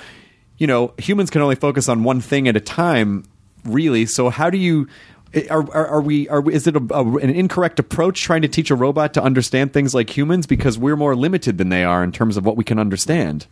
[0.57, 3.24] you know, humans can only focus on one thing at a time,
[3.64, 4.07] really.
[4.07, 4.87] So, how do you?
[5.49, 6.29] Are, are, are we?
[6.29, 9.23] Are we, is it a, a, an incorrect approach trying to teach a robot to
[9.23, 12.57] understand things like humans because we're more limited than they are in terms of what
[12.57, 13.47] we can understand?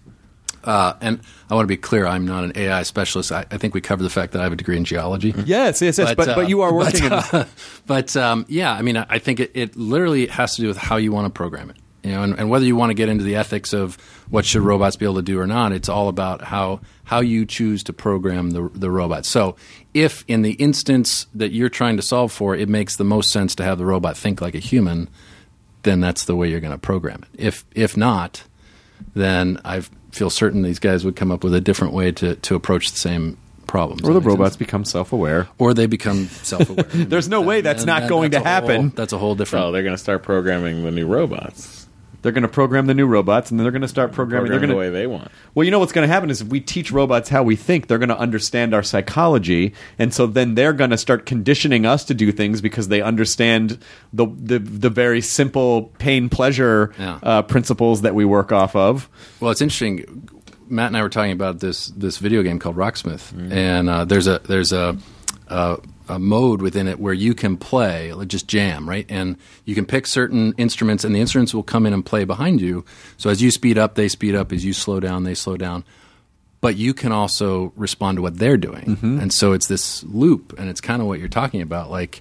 [0.64, 3.30] Uh, and I want to be clear, I'm not an AI specialist.
[3.30, 5.32] I, I think we covered the fact that I have a degree in geology.
[5.46, 6.14] Yes, yes, yes.
[6.14, 7.08] But but, uh, you are working.
[7.08, 7.44] But, in, uh,
[7.86, 10.76] but, um, yeah, I mean, I I think it, it literally has to do with
[10.76, 11.76] how you want to program it.
[12.04, 13.96] You know, and, and whether you want to get into the ethics of
[14.30, 17.44] what should robots be able to do or not, it's all about how how you
[17.44, 19.26] choose to program the the robot.
[19.26, 19.56] So,
[19.94, 23.54] if in the instance that you're trying to solve for, it makes the most sense
[23.56, 25.08] to have the robot think like a human,
[25.82, 27.40] then that's the way you're going to program it.
[27.46, 28.44] If if not,
[29.14, 29.80] then I
[30.12, 32.98] feel certain these guys would come up with a different way to, to approach the
[32.98, 34.02] same problems.
[34.02, 34.38] or the That makes sense?
[34.38, 35.48] robots become self-aware.
[35.58, 36.84] or they become self-aware.
[36.94, 38.92] There's no way that's And not that- going that's to a whole- happen.
[38.96, 39.66] that's a whole different.
[39.66, 41.77] Oh, they're going to start programming the new robots.
[42.20, 44.48] They're going to program the new robots, and then they're going to start programming.
[44.50, 45.30] Program they're the going to way they want.
[45.54, 47.86] Well, you know what's going to happen is if we teach robots how we think,
[47.86, 52.04] they're going to understand our psychology, and so then they're going to start conditioning us
[52.06, 53.78] to do things because they understand
[54.12, 57.18] the the, the very simple pain pleasure Yeah.
[57.22, 59.08] uh, principles that we work off of.
[59.40, 60.28] Well, it's interesting.
[60.70, 64.26] Matt and I were talking about this this video game called Rocksmith, and uh, there's
[64.26, 64.98] a there's a,
[65.46, 65.78] a
[66.08, 69.06] a mode within it where you can play, like just jam, right?
[69.08, 72.60] And you can pick certain instruments, and the instruments will come in and play behind
[72.60, 72.84] you.
[73.16, 74.52] So as you speed up, they speed up.
[74.52, 75.84] As you slow down, they slow down.
[76.60, 78.98] but you can also respond to what they're doing.
[79.02, 81.88] And so it's this loop, and it's kind of what you're talking about.
[81.88, 82.20] Like,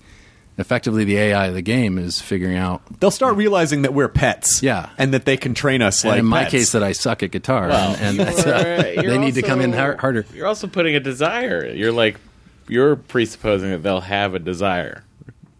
[0.59, 2.81] effectively, the AI of the game is figuring out.
[2.99, 4.61] They'll start realizing that we're pets.
[4.61, 4.89] Yeah.
[4.99, 6.51] And that they can train us And like in my pets.
[6.51, 9.41] case, that I suck at guitar, Well, and, and that's, uh, you're they need to
[9.41, 10.25] come in har- harder.
[10.35, 11.65] You're also putting a desire.
[11.67, 12.19] You're like
[12.67, 15.03] you're presupposing that they'll have a desire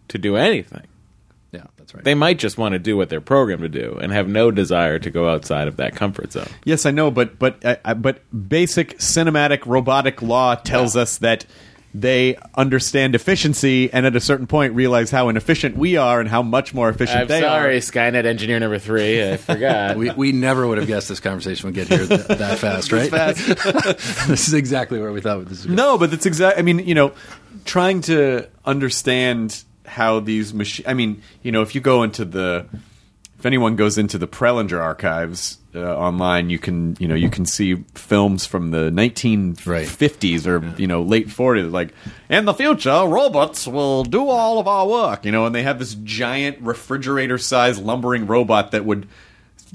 [0.08, 0.86] to do anything.
[1.52, 2.04] Yeah, that's right.
[2.04, 4.98] They might just want to do what they're programmed to do and have no desire
[4.98, 6.48] to go outside of that comfort zone.
[6.64, 11.46] Yes, I know, but but uh, but basic cinematic robotic law tells us that
[11.94, 16.42] they understand efficiency and at a certain point realize how inefficient we are and how
[16.42, 17.80] much more efficient I'm they sorry, are.
[17.80, 19.32] Skynet engineer number three.
[19.32, 19.96] I forgot.
[19.96, 23.10] we, we never would have guessed this conversation would get here th- that fast, right?
[24.28, 25.76] this is exactly where we thought this was going.
[25.76, 26.60] No, but that's exactly.
[26.60, 27.12] I mean, you know,
[27.64, 30.86] trying to understand how these machines.
[30.86, 32.66] I mean, you know, if you go into the,
[33.38, 37.46] if anyone goes into the Prelinger archives uh, online, you can, you know, you can
[37.46, 41.94] see films from the 1950s or you know late 40s, like
[42.28, 45.24] in the future, robots will do all of our work.
[45.24, 49.06] You know, and they have this giant refrigerator-sized lumbering robot that would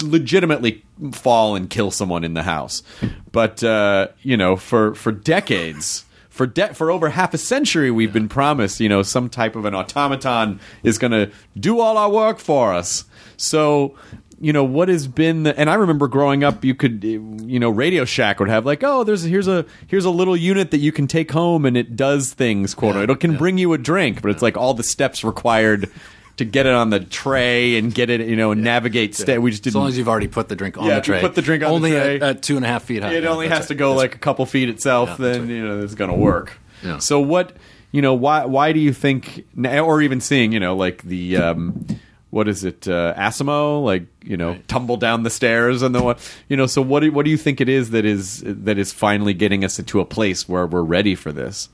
[0.02, 2.84] legitimately fall and kill someone in the house.
[3.32, 8.12] But uh, you know, for for decades, for de- for over half a century, we've
[8.12, 12.10] been promised, you know, some type of an automaton is going to do all our
[12.10, 13.06] work for us.
[13.38, 13.96] So.
[14.39, 16.65] You know what has been, the, and I remember growing up.
[16.65, 20.10] You could, you know, Radio Shack would have like, oh, there's here's a here's a
[20.10, 22.74] little unit that you can take home, and it does things.
[22.76, 23.38] Quote, Yeah, it can yeah.
[23.38, 25.89] bring you a drink, but it's like all the steps required
[26.38, 29.15] to get it on the tray and get it, you know, and navigate.
[29.15, 29.80] Sta- we just As didn't.
[29.80, 31.22] long as you've already put the drink on Yeah, the tray.
[31.22, 32.15] put the drink on the only tray.
[32.17, 33.13] At, at two and a half feet high.
[33.13, 35.08] it Yeah, only has to go That's like a couple feet itself.
[35.12, 35.50] Yeah, then right.
[35.50, 36.52] you know it's going to work.
[36.84, 36.98] Yeah.
[36.98, 37.56] So what
[37.93, 38.13] you know?
[38.15, 41.86] Why why do you think, or even seeing you know like the um,
[42.34, 43.84] what is it, uh, Asimo?
[43.84, 46.19] Like you know, tumble down the stairs and the what
[46.50, 46.65] you know.
[46.65, 49.63] So what do what do you think it is that is that is finally getting
[49.63, 51.69] us into a place where we're ready for this?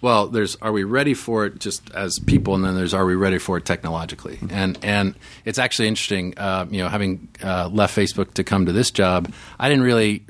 [0.00, 3.14] Well, there's are we ready for it just as people, and then there's are we
[3.14, 4.38] ready for it technologically?
[4.48, 6.32] And and it's actually interesting.
[6.38, 10.24] Uh, you know, having uh, left Facebook to come to this job, I didn't really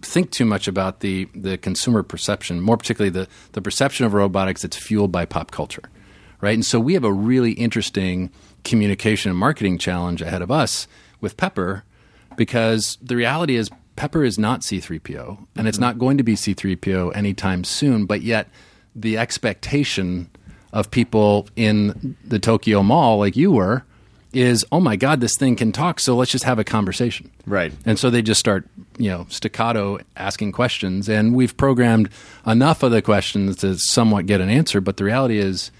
[0.00, 4.62] think too much about the the consumer perception, more particularly the the perception of robotics
[4.62, 5.90] that's fueled by pop culture,
[6.40, 6.54] right?
[6.54, 8.30] And so we have a really interesting
[8.64, 10.86] communication and marketing challenge ahead of us
[11.20, 11.84] with Pepper,
[12.36, 15.66] because the reality is Pepper is not C3PO, and mm-hmm.
[15.66, 18.06] it's not going to be C3PO anytime soon.
[18.06, 18.48] But yet,
[18.94, 20.30] the expectation
[20.72, 23.84] of people in the Tokyo Mall, like you were,
[24.32, 26.00] is oh my god, this thing can talk.
[26.00, 27.72] So let's just have a conversation, Right.
[27.84, 32.10] And so they just start, you know, staccato asking questions, and we've programmed
[32.46, 34.80] enough of the questions to somewhat get an answer.
[34.80, 35.70] But the reality is,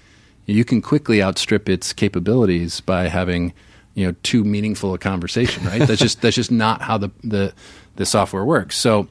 [0.45, 3.53] you can quickly outstrip its capabilities by having
[3.93, 5.79] you know too meaningful a conversation right?
[5.87, 7.53] That's just that's just not how the the,
[7.97, 8.77] the software works.
[8.77, 9.07] So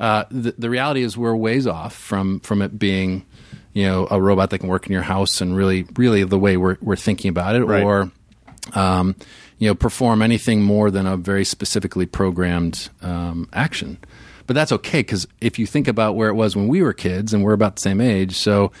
[0.00, 3.24] uh, the, the reality is we're ways off from from it being
[3.72, 6.56] you know a robot that can work in your house and really really the way
[6.56, 7.82] we're, we're thinking about it Right.
[7.82, 8.10] or
[8.74, 9.14] um,
[9.58, 13.98] you know perform anything more than a very specifically programmed um, action.
[14.46, 17.32] But that's okay because if you think about where it was when we were kids
[17.32, 18.72] and we're about the same age so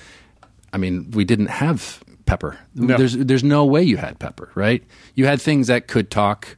[0.74, 2.58] I mean, we didn't have pepper.
[2.74, 2.96] No.
[2.98, 4.82] There's there's no way you had pepper, right?
[5.14, 6.56] You had things that could talk,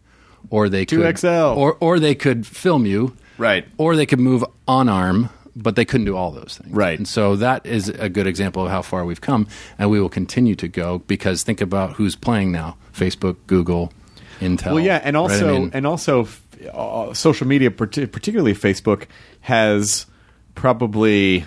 [0.50, 1.56] or they could 2XL.
[1.56, 3.66] or or they could film you, Right.
[3.76, 6.96] Or they could move on arm, but they couldn't do all those things, Right.
[6.98, 9.46] And so that is a good example of how far we've come,
[9.78, 13.92] and we will continue to go because think about who's playing now: Facebook, Google,
[14.40, 14.72] Intel.
[14.74, 15.20] Well, yeah, and right?
[15.20, 16.26] I also mean, and also
[16.72, 19.04] uh, social media, particularly Facebook,
[19.42, 20.06] has
[20.54, 21.44] probably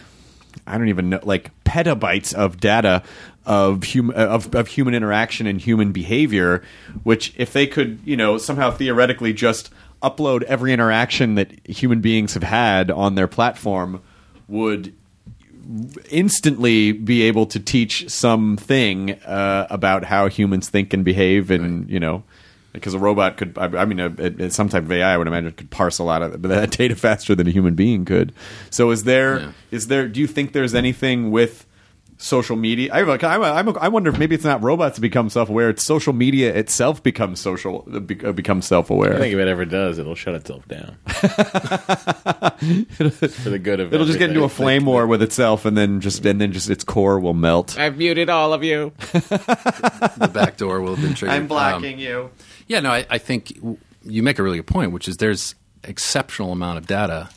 [0.69, 3.03] I don't even know like petabytes of data
[3.45, 6.63] of hum- of of human interaction and human behavior.
[7.03, 12.33] Which, if they could, you know, somehow theoretically just upload every interaction that human beings
[12.35, 14.01] have had on their platform,
[14.47, 14.93] would
[16.09, 21.99] instantly be able to teach something uh, about how humans think and behave, and you
[21.99, 22.23] know,
[22.73, 24.07] because a robot could, I, I mean, a,
[24.45, 26.95] a, some type of AI, I would imagine, could parse a lot of that data
[26.95, 28.33] faster than a human being could.
[28.69, 29.89] So, is there, is Yeah.
[29.89, 30.07] there?
[30.07, 31.65] Do you think there's anything with
[32.21, 32.93] social media?
[32.93, 35.83] I, like, I'm, I'm, I wonder if maybe it's not robots that become self-aware; it's
[35.83, 39.15] social media itself becomes social, uh, be- uh, becomes self-aware.
[39.15, 40.97] I think if it ever does, it'll shut itself down.
[42.59, 46.01] For the good of It'll just get into a flame war with itself, and then
[46.01, 47.77] just and then just its core will melt.
[47.79, 48.91] I've muted all of you.
[49.11, 51.35] the back door will have been triggered.
[51.35, 52.29] I'm blocking um, you.
[52.69, 53.51] Yeah, no, I, I think
[54.03, 57.29] you make a really good point, which is there's exceptional amount of data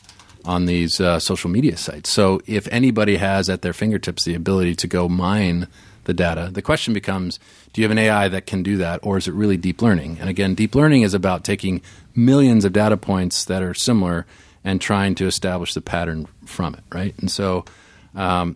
[0.45, 2.11] on these uh, social media sites.
[2.11, 5.67] So if anybody has at their fingertips the ability to go mine
[6.03, 7.39] the data, the question becomes:
[7.73, 10.19] Do you have an AI that can do that, or is it really deep learning?
[10.19, 11.81] And again, deep learning is about taking
[12.15, 14.27] millions of data points that are similar
[14.63, 17.15] and trying to establish the pattern from it, right?
[17.17, 17.65] And so,
[18.13, 18.55] um,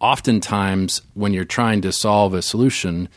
[0.00, 3.08] oftentimes when you're trying to solve a solution,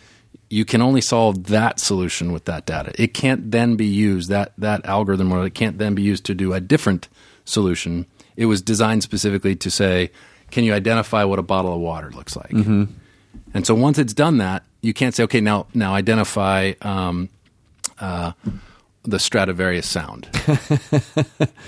[0.49, 2.91] you can only solve that solution with that data.
[3.01, 6.33] It can't then be used that that algorithm or it can't then be used to
[6.33, 7.07] do a different
[7.45, 8.05] solution.
[8.35, 10.11] It was designed specifically to say,
[10.49, 12.51] can you identify what a bottle of water looks like?
[13.53, 17.29] And so once it's done that, you can't say, okay, now now identify um,
[17.99, 18.31] uh,
[19.03, 20.29] the Stradivarius sound.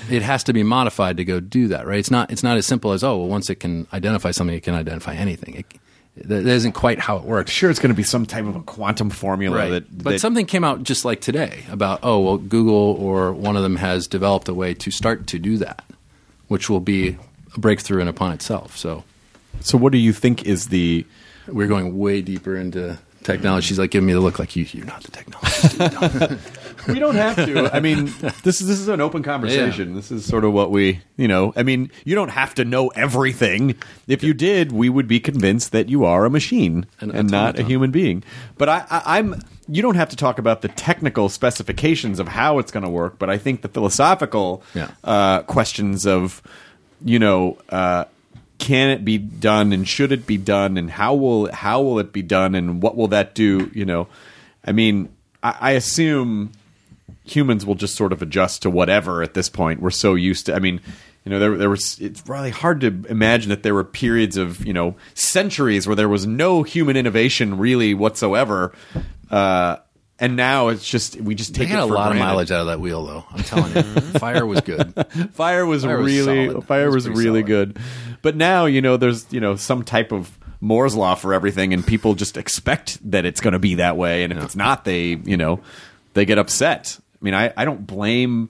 [0.10, 2.00] it has to be modified to go do that, right?
[2.00, 4.64] It's not it's not as simple as oh, well, once it can identify something, it
[4.64, 5.56] can identify anything.
[5.56, 5.66] It,
[6.18, 7.52] that isn't quite how it works.
[7.52, 9.70] Sure, it's going to be some type of a quantum formula Right.
[9.72, 13.64] that, but something came out just like today about oh well Google or one of
[13.64, 15.84] them has developed a way to start to do that,
[16.50, 17.18] which will be
[17.56, 18.78] a breakthrough in upon itself.
[18.78, 19.04] So
[19.62, 21.06] So, what do you think is the?
[21.48, 23.66] we're going way deeper into technology.
[23.68, 26.40] She's like giving me the look like you you're not the technologist.
[26.88, 27.74] We don't have to.
[27.76, 28.06] I mean,
[28.44, 29.96] this is this is an open conversation.
[29.96, 31.54] This is sort of what we, you know.
[31.56, 33.76] I mean, you don't have to know everything.
[34.08, 37.60] If you did, we would be convinced that you are a machine An and not
[37.60, 38.24] a human being.
[38.58, 39.42] But I, I, I'm.
[39.68, 43.18] You don't have to talk about the technical specifications of how it's going to work.
[43.20, 44.92] But I think the philosophical Yeah.
[45.04, 46.42] uh, questions of,
[47.04, 47.58] you know.
[47.70, 48.06] Uh,
[48.58, 52.14] can it be done and should it be done and how will how will it
[52.14, 54.08] be done and what will that do you know
[54.64, 55.10] i mean
[55.42, 56.52] i, I assume
[57.24, 60.56] humans will just sort of adjust to whatever at this point we're so used to
[60.56, 60.82] i mean
[61.24, 64.66] you know there, there was it's really hard to imagine that there were periods of
[64.66, 68.74] you know centuries where there was no human innovation really whatsoever
[69.30, 69.78] uh,
[70.20, 72.68] and now it's just we just They take had a lot of mileage out of
[72.68, 73.26] that wheel, though.
[73.32, 73.82] I'm telling you,
[74.20, 74.94] fire was good.
[75.34, 76.68] fire was Fire really solid.
[76.68, 77.74] fire was was, really solid.
[77.74, 77.80] good
[78.22, 81.86] but now you know there's you know some type of moore's law for everything and
[81.88, 85.16] people just expect that it's going to be that way and if it's not they
[85.24, 85.60] you know
[86.14, 88.50] they get upset i mean i, I don't blame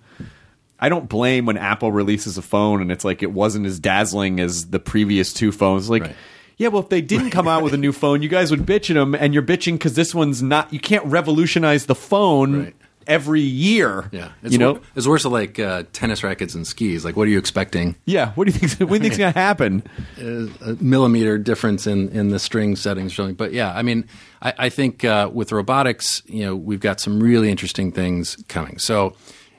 [0.84, 4.40] I don't blame when Apple releases a phone and it's like it wasn't as dazzling
[4.40, 5.92] as the previous two phones.
[5.92, 6.16] Like, Right.
[6.58, 8.90] yeah, well, if they didn't come out with a new phone, you guys would bitch
[8.90, 10.74] at them, and you're bitching because this one's not.
[10.74, 12.76] You can't revolutionize the phone Right.
[13.08, 14.10] Every year.
[14.12, 14.74] Yeah, it's you know.
[14.74, 17.04] wor- it's worse than like uh, tennis rackets and skis.
[17.04, 17.96] Like, what are you expecting?
[18.06, 18.72] Yeah, what do you think?
[18.92, 19.84] What do you think's going to happen?
[20.18, 23.16] a millimeter difference in, in the string settings.
[23.16, 23.36] something.
[23.36, 24.06] But yeah, I mean,
[24.42, 28.78] I, I think uh, with robotics, you know, we've got some really interesting things coming.
[28.80, 29.16] So,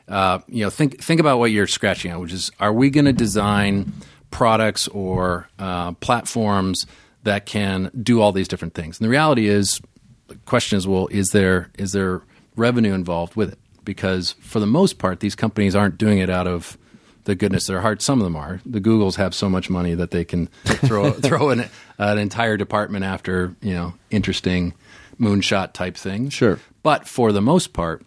[0.08, 3.06] uh, you know, think think about what you're scratching at, which is, are we going
[3.06, 3.92] to design
[4.30, 6.86] products or uh, platforms
[7.22, 8.98] that can do all these different things?
[8.98, 9.80] And the reality is,
[10.28, 12.22] the question is, well, is there is there
[12.56, 13.58] revenue involved with it?
[13.84, 16.78] Because for the most part, these companies aren't doing it out of
[17.24, 18.02] the goodness of their heart.
[18.02, 18.60] Some of them are.
[18.66, 23.04] The Googles have so much money that they can throw throw an, an entire department
[23.04, 24.74] after you know interesting
[25.20, 26.32] moonshot type things.
[26.32, 26.58] Sure.
[26.82, 28.04] but for the most part.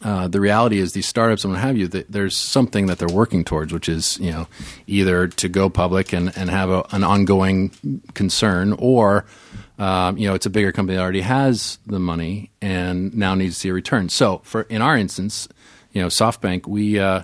[0.00, 3.42] Uh, the reality is, these startups and what have you, there's something that they're working
[3.42, 4.46] towards, which is you know
[4.86, 7.72] either to go public and, and have a, an ongoing
[8.14, 9.24] concern, or
[9.78, 13.54] um, you know it's a bigger company that already has the money and now needs
[13.54, 14.08] to see a return.
[14.08, 15.48] So, for in our instance,
[15.92, 17.22] you know, SoftBank, we uh,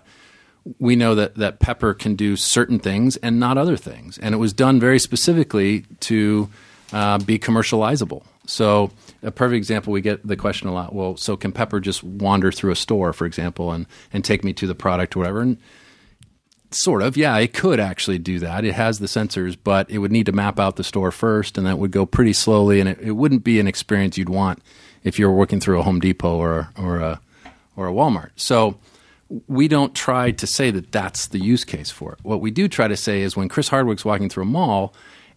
[0.78, 4.18] we know that, that Pepper can do certain things and not other things.
[4.18, 6.48] And it was done very specifically to
[6.92, 8.24] uh, be commercializable.
[8.46, 8.90] So,
[9.22, 12.52] a perfect example, we get the question a lot well, so can Pepper just wander
[12.52, 15.40] through a store, for example, and, and take me to the product or whatever?
[15.40, 15.56] And
[16.74, 18.64] sort of, yeah, it could actually do that.
[18.64, 21.66] It has the sensors, but it would need to map out the store first, and
[21.66, 24.60] that would go pretty slowly, and it, it wouldn't be an experience you'd want
[25.02, 27.20] if you were working through a Home Depot or, or, a,
[27.76, 28.30] or a Walmart.
[28.36, 28.78] So,
[29.48, 32.18] we don't try to say that that's the use case for it.
[32.22, 34.94] What we do try to say is when Chris Hardwick's walking through a mall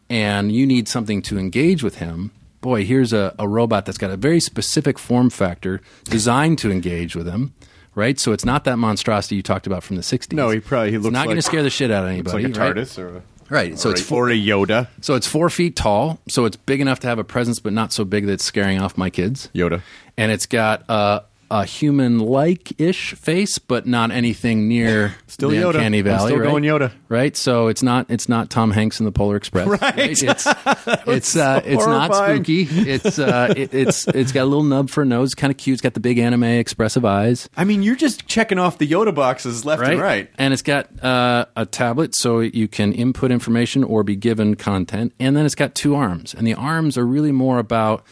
[0.10, 4.12] and you need something to engage with him, boy, here's a, a robot that's got
[4.12, 7.54] a very specific form factor designed to engage with him.
[7.98, 10.32] Right, so it's not that monstrosity you talked about from the '60s.
[10.34, 12.44] No, he probably- he It's looks not going to scare the shit out of anybody.
[12.44, 12.76] like a right?
[12.76, 14.88] TARDIS or a, Right, so or, it's a, four, or a Yoda.
[15.02, 16.20] so it's four feet tall.
[16.28, 18.80] So it's big enough to have a presence, but not so big that it's scaring
[18.80, 19.82] off my kids Yoda.
[20.16, 25.76] and it's got uh, a human-like ish face, but not anything near Still the Yoda.
[25.76, 26.44] uncanny I'm still right?
[26.50, 26.92] going Yoda.
[27.10, 27.36] right?
[27.36, 29.68] So it's not it's not Tom Hanks in the Polar Express.
[29.68, 29.94] Right.
[29.98, 30.22] It's
[31.08, 32.64] it's uh, it's not spooky.
[32.64, 35.74] It's uh, it, it's it's got a little nub for a nose, kind of cute.
[35.76, 37.50] It's got the big anime expressive eyes.
[37.56, 40.30] I mean, you're just checking off the Yoda boxes left Right, and right.
[40.38, 45.14] and it's got uh, a tablet, so you can input information or be given content.
[45.20, 48.04] And then it's got two arms, and the arms are really more about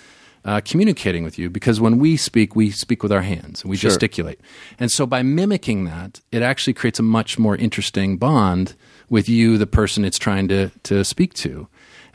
[0.46, 3.78] uh, communicating with you because when we speak, we speak with our hands, and we
[3.78, 3.89] Sure.
[3.89, 4.39] gesticulate,
[4.80, 8.76] and so by mimicking that, it actually creates a much more interesting bond
[9.10, 11.68] with you, the person it's trying to to speak to.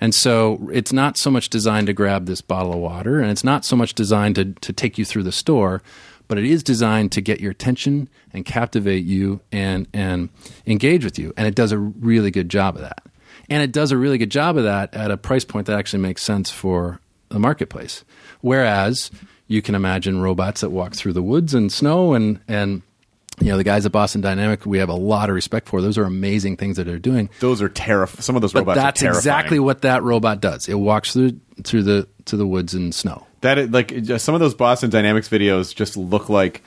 [0.02, 3.44] And so it's not so much designed to grab this bottle of water, and it's
[3.44, 5.82] not so much designed to, to take you through the store,
[6.26, 10.30] but it is designed to get your attention and captivate you and and
[10.66, 13.02] engage with you, and it does a really good job of that.
[13.50, 16.02] And it does a really good job of that at a price point that actually
[16.02, 17.00] makes sense for
[17.30, 18.04] the marketplace.
[18.42, 19.10] Whereas
[19.46, 22.82] you can imagine robots that walk through the woods and snow and and
[23.40, 25.80] you know the guys at Boston Dynamic we have a lot of respect for.
[25.80, 27.30] Those are amazing things that they're doing.
[27.40, 28.22] Those are terrifying.
[28.22, 29.18] Some of those But robots that's are terrifying.
[29.20, 30.68] exactly what that robot does.
[30.68, 33.26] It walks through through the to the woods and snow.
[33.40, 36.62] That is, like some of those Boston Dynamics videos just look like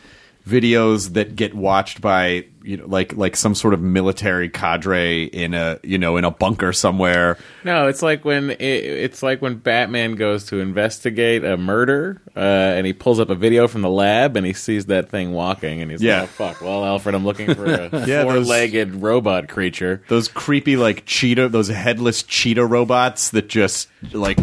[0.48, 5.54] videos that get watched by you know like like some sort of military cadre in
[5.54, 7.38] a you know in a bunker somewhere.
[7.64, 12.40] No, it's like when it, it's like when Batman goes to investigate a murder, uh,
[12.40, 15.82] and he pulls up a video from the lab, and he sees that thing walking,
[15.82, 16.22] and he's Yeah.
[16.22, 20.02] like, "Oh fuck!" Well, Alfred, I'm looking for a Yeah, four-legged robot creature.
[20.08, 24.38] Those creepy like cheetah, those headless cheetah robots that just like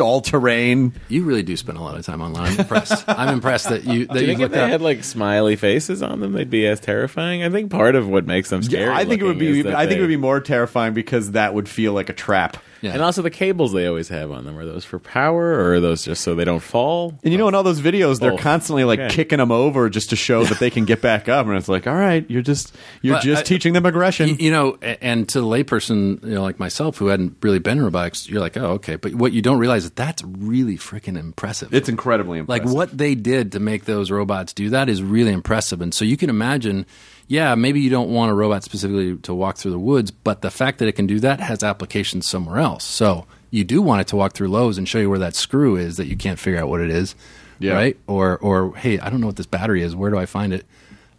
[0.00, 0.92] all terrain.
[1.08, 2.52] You really do spend a lot of time online.
[2.54, 3.04] I'm impressed.
[3.08, 4.70] I'm impressed that you that Do you you think if they up.
[4.70, 7.42] had like smiley faces on them, they'd be as terrifying?
[7.44, 8.90] I think part of what makes them scary.
[8.92, 9.58] I think it would be.
[9.60, 12.12] is that I think it would be more terrifying because that would feel like a
[12.14, 12.56] trap.
[12.80, 12.92] Yeah.
[12.92, 15.80] And also the cables they always have on them are those for power, or are
[15.80, 17.18] those just so they don't fall?
[17.24, 18.40] And you know, in all those videos, they're Both.
[18.40, 19.14] constantly like Okay.
[19.14, 21.46] kicking them over just to show that they can get back up.
[21.46, 24.30] And it's like, all right, you're just you're But just I- teaching them aggression.
[24.32, 27.58] Y- you know, a- and to the layperson, you know, like myself, who hadn't really
[27.58, 28.96] been in robotics, you're like, oh, okay.
[28.96, 31.72] But what you don't realize is that's really freaking impressive.
[31.72, 32.66] it's incredibly impressive.
[32.66, 35.80] like what they did to make those robots do that is really impressive.
[35.80, 36.84] And so you can imagine,
[37.28, 40.50] yeah, maybe you don't want a robot specifically to walk through the woods, but the
[40.50, 42.84] fact that it can do that has applications somewhere else.
[42.84, 45.76] So you do want it to walk through Lowe's and show you where that screw
[45.76, 47.14] is that you can't figure out what it is,
[47.58, 47.72] Yeah.
[47.74, 47.96] right?
[48.06, 49.94] Or, or hey, I don't know what this battery is.
[49.96, 50.66] Where do I find it?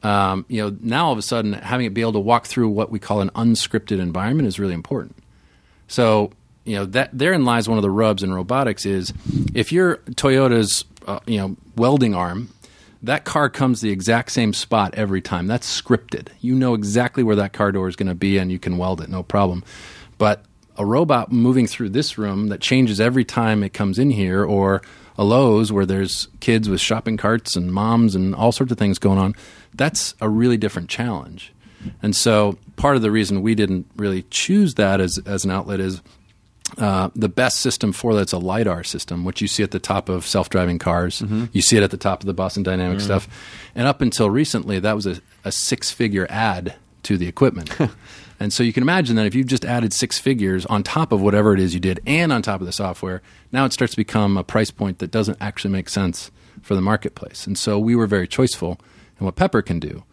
[0.03, 2.69] Um, you know, now all of a sudden, having it be able to walk through
[2.69, 5.15] what we call an unscripted environment is really important.
[5.87, 6.31] So
[6.63, 9.13] you know that therein lies one of the rubs in robotics is
[9.53, 12.49] if your Toyota's uh, you know welding arm,
[13.05, 15.47] that car comes the exact same spot every time.
[15.47, 16.29] That's scripted.
[16.41, 19.01] You know exactly where that car door is going to be, and you can weld
[19.01, 19.63] it, no problem.
[20.17, 20.43] But
[20.77, 24.81] a robot moving through this room that changes every time it comes in here, or
[25.17, 28.99] a Lowe's where there's kids with shopping carts and moms and all sorts of things
[28.99, 29.35] going on,
[29.73, 31.53] that's a really different challenge.
[32.01, 35.79] And so part of the reason we didn't really choose that as, as an outlet
[35.79, 36.01] is
[36.77, 40.09] uh, the best system for that's a lidar system, which you see at the top
[40.09, 41.21] of self-driving cars.
[41.53, 43.27] You see it at the top of the Boston Dynamics stuff,
[43.75, 47.69] and up until recently, that was a, a six-figure add to the equipment.
[48.39, 51.21] and so you can imagine that if you've just added six figures on top of
[51.21, 53.97] whatever it is you did, and on top of the software, now it starts to
[53.97, 57.45] become a price point that doesn't actually make sense for the marketplace.
[57.45, 58.79] And so we were very choiceful
[59.19, 60.03] in what Pepper can do.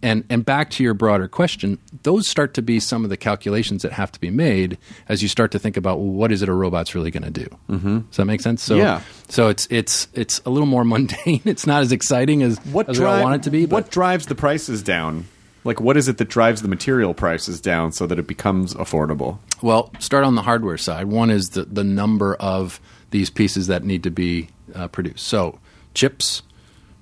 [0.00, 3.82] And and back to your broader question, those start to be some of the calculations
[3.82, 4.78] that have to be made
[5.08, 7.30] as you start to think about well, what is it a robot's really going to
[7.30, 7.46] do?
[7.68, 7.98] Mm-hmm.
[8.00, 8.62] Does that make sense?
[8.62, 9.00] So Yeah.
[9.28, 11.42] So it's it's it's a little more mundane.
[11.44, 13.66] It's not as exciting as what as drive- want it to be.
[13.66, 15.26] What But drives the prices down?
[15.64, 19.38] Like, what is it that drives the material prices down so that it becomes affordable?
[19.60, 21.06] well, start on the hardware side.
[21.08, 22.80] One is the the number of
[23.10, 25.26] these pieces that need to be uh, produced.
[25.26, 25.58] So
[25.94, 26.42] chips,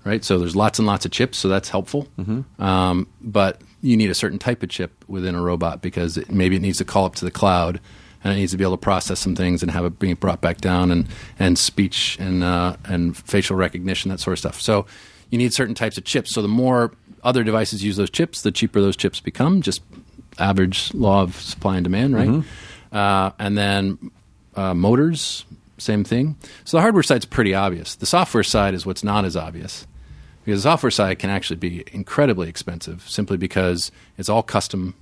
[0.06, 0.24] right?
[0.24, 2.06] So there's lots and lots of chips, so that's helpful.
[2.62, 6.56] Um, but you need a certain type of chip within a robot because it, maybe
[6.56, 7.80] it needs to call up to the cloud
[8.22, 10.40] and it needs to be able to process some things and have it being brought
[10.40, 14.60] back down and, and speech and uh, and facial recognition that sort of stuff.
[14.60, 14.86] So
[15.30, 16.32] you need certain types of chips.
[16.32, 16.92] So the more
[17.24, 19.60] other devices use those chips, the cheaper those chips become.
[19.60, 19.82] Just
[20.38, 22.44] average law of supply and demand, right?
[22.92, 24.10] Uh, and then
[24.54, 25.44] uh, motors,
[25.78, 26.36] same thing.
[26.64, 27.96] So the hardware side's pretty obvious.
[27.96, 29.86] The software side is what's not as obvious
[30.46, 34.94] because the software side can actually be incredibly expensive simply because it's all custom.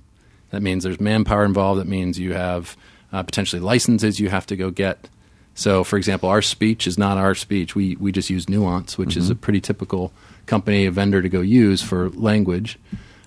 [0.49, 1.79] That means there's manpower involved.
[1.79, 2.75] That means you have
[3.13, 5.07] uh, potentially licenses you have to go get.
[5.53, 7.75] So, for example, our speech is not our speech.
[7.75, 10.11] We we just use Nuance, which is a pretty typical
[10.47, 12.79] company, a vendor to go use for language.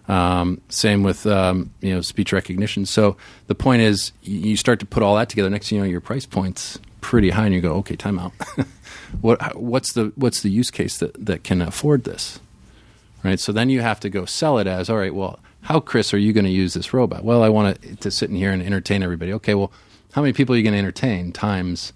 [0.09, 2.85] Um, same with um, you know speech recognition.
[2.85, 3.17] So
[3.47, 5.49] the point is, you you start to put all that together.
[5.49, 8.33] Next thing you know, your price point's pretty high, and you go, okay, time out.
[9.21, 12.41] what what's the what's the use case that that can afford this?
[13.25, 13.41] Right.
[13.41, 15.15] So then you have to go sell it as all right.
[15.15, 17.25] Well, how Chris are you going to use this robot?
[17.25, 19.33] Well, I want to sit in here and entertain everybody.
[19.35, 19.55] Okay.
[19.55, 19.73] Well,
[20.13, 21.93] how many people are you going to entertain times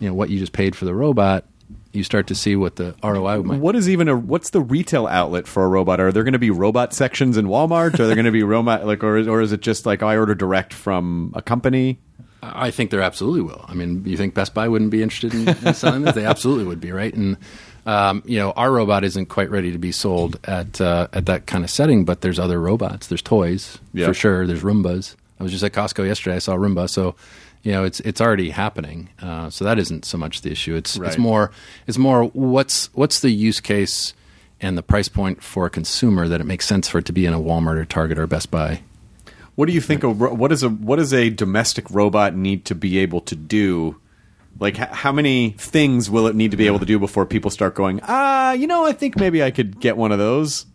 [0.00, 1.44] you know what you just paid for the robot?
[1.92, 3.60] You start to see what the ROI might.
[3.60, 6.00] What is even a what's the retail outlet for a robot?
[6.00, 7.98] Are there going to be robot sections in Walmart?
[8.00, 10.08] Are there going to be robot like, or is, or is it just like oh,
[10.08, 12.00] I order direct from a company?
[12.54, 13.64] I think there absolutely will.
[13.68, 16.14] I mean, you think Best Buy wouldn't be interested in, in selling this?
[16.14, 17.12] They absolutely would be, right?
[17.14, 17.36] And
[17.86, 21.46] um, you know, our robot isn't quite ready to be sold at uh, at that
[21.46, 23.06] kind of setting, but there's other robots.
[23.08, 24.06] There's toys Yeah.
[24.06, 24.46] for sure.
[24.46, 25.14] There's Roombas.
[25.38, 26.36] I was just at Costco yesterday.
[26.36, 27.14] I saw a Roomba, so
[27.62, 29.08] you know, it's it's already happening.
[29.20, 30.74] Uh, so that isn't so much the issue.
[30.76, 31.08] It's Right.
[31.08, 31.50] it's more
[31.86, 34.14] it's more what's what's the use case
[34.60, 37.26] and the price point for a consumer that it makes sense for it to be
[37.26, 38.80] in a Walmart or Target or Best Buy.
[39.56, 40.02] What do you think?
[40.02, 44.00] A, what is a what does a domestic robot need to be able to do?
[44.58, 47.50] Like, h- how many things will it need to be able to do before people
[47.50, 48.00] start going?
[48.04, 50.66] Ah, you know, I think maybe I could get one of those.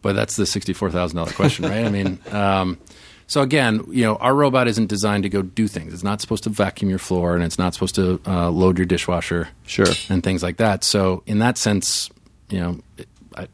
[0.00, 1.84] But that's the sixty-four thousand dollar question, right?
[1.84, 2.78] I mean, um,
[3.26, 5.92] so again, you know, our robot isn't designed to go do things.
[5.92, 8.86] It's not supposed to vacuum your floor, and it's not supposed to uh, load your
[8.86, 9.86] dishwasher, Sure.
[10.08, 10.84] and things like that.
[10.84, 12.10] So in that sense,
[12.48, 13.48] you know, it, I,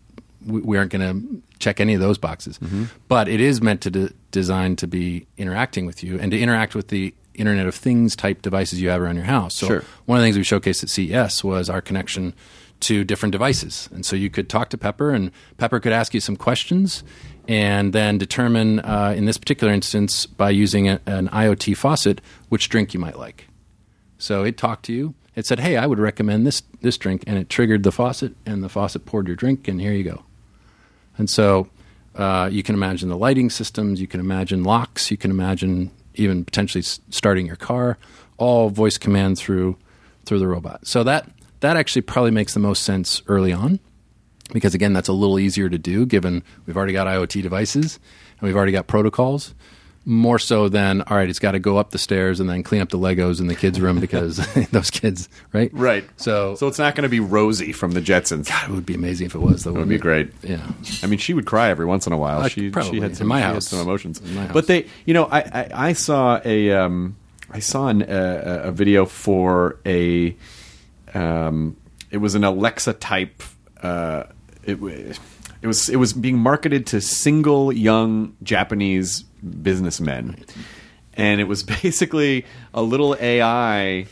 [0.46, 2.58] we, we aren't going to check any of those boxes.
[3.08, 6.74] But it is meant to de- design to be interacting with you and to interact
[6.74, 9.54] with the Internet of Things type devices you have around your house.
[9.54, 9.82] So Sure.
[10.06, 12.32] one of the things we showcased at CES was our connection
[12.80, 13.88] to different devices.
[13.94, 17.02] And so you could talk to Pepper, and Pepper could ask you some questions
[17.48, 22.68] and then determine, uh, in this particular instance, by using a, an IoT faucet, which
[22.68, 23.48] drink you might like.
[24.18, 25.14] So it talked to you.
[25.34, 28.62] It said, "Hey, I would recommend this this drink," and it triggered the faucet, and
[28.62, 30.22] the faucet poured your drink, and here you go.
[31.18, 31.68] And so
[32.14, 36.44] uh, you can imagine the lighting systems, you can imagine locks, you can imagine even
[36.44, 37.98] potentially s- starting your car,
[38.36, 39.76] all voice command through
[40.24, 40.86] through the robot.
[40.86, 41.28] So that
[41.60, 43.80] that actually probably makes the most sense early on,
[44.52, 47.98] because again, that's a little easier to do given we've already got IoT devices
[48.38, 49.54] and we've already got protocols.
[50.06, 52.82] More so than all right, it's got to go up the stairs and then clean
[52.82, 54.36] up the Legos in the kids' room because
[54.70, 55.70] those kids, right?
[55.72, 56.04] Right.
[56.18, 58.46] So, So it's not going to be Rosie from the Jetsons.
[58.48, 59.64] God it would be amazing if it was.
[59.64, 60.30] Though, It would be great.
[60.42, 60.60] Yeah.
[61.02, 62.40] I mean, she would cry every once in a while.
[62.42, 62.98] Uh, she probably.
[62.98, 63.68] she had In some, my she had house.
[63.68, 64.20] some emotions.
[64.20, 64.52] In my house.
[64.52, 67.16] But they, you know, I I, I saw a um,
[67.50, 70.36] I saw an, uh, a video for a
[71.14, 71.76] um,
[72.10, 73.42] it was an Alexa type.
[73.82, 74.24] Uh,
[74.64, 79.24] it wa- it was it was being marketed to single young Japanese
[79.62, 80.36] businessmen,
[81.14, 84.06] and it was basically a little AI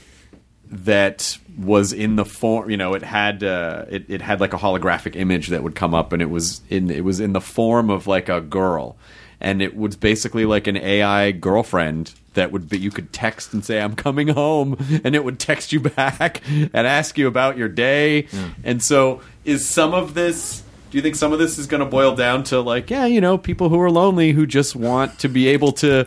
[0.73, 4.59] that was in the form you know it had uh, it, it had like a
[4.59, 7.91] holographic image that would come up and it was in it was in the form
[7.91, 8.97] of like a girl.
[9.45, 13.65] And it was basically like an AI girlfriend that would be you could text and
[13.65, 17.69] say I'm coming home and it would text you back and ask you about your
[17.69, 18.29] day.
[18.63, 20.63] And so is some of this
[20.93, 23.21] do you think some of this is going to boil down to like yeah you
[23.21, 26.07] know people who are lonely who just want to be able to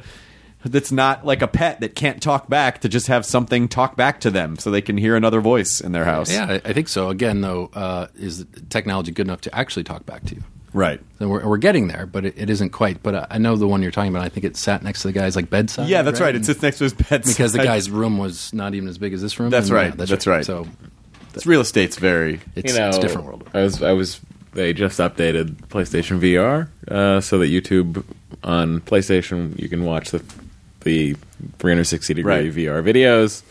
[0.63, 4.19] that's not like a pet that can't talk back to just have something talk back
[4.21, 6.31] to them so they can hear another voice in their house.
[6.31, 7.09] Yeah, I I think so.
[7.09, 10.43] Again, though, uh, is technology good enough to actually talk back to you?
[10.75, 10.99] Right.
[11.21, 13.01] And we're, we're getting there, but it, it isn't quite.
[13.01, 14.25] But I know the one you're talking about.
[14.25, 15.87] I think it sat next to the guy's like bedside.
[15.87, 16.35] Yeah, that's right.
[16.35, 17.23] It sits next to his bed.
[17.23, 19.51] because the guy's room was not even as big as this room.
[19.51, 19.97] That's and, right.
[19.97, 20.43] yeah, That's right.
[20.43, 20.67] So
[21.33, 22.41] It's real estate's very.
[22.55, 23.49] it's, you know, it's a different world.
[23.53, 24.19] I was, I was,
[24.55, 28.03] they just updated PlayStation VR uh, so that YouTube
[28.43, 30.23] on PlayStation you can watch the
[30.81, 31.15] the
[31.59, 32.53] 360 degree Right.
[32.53, 33.43] VR videos,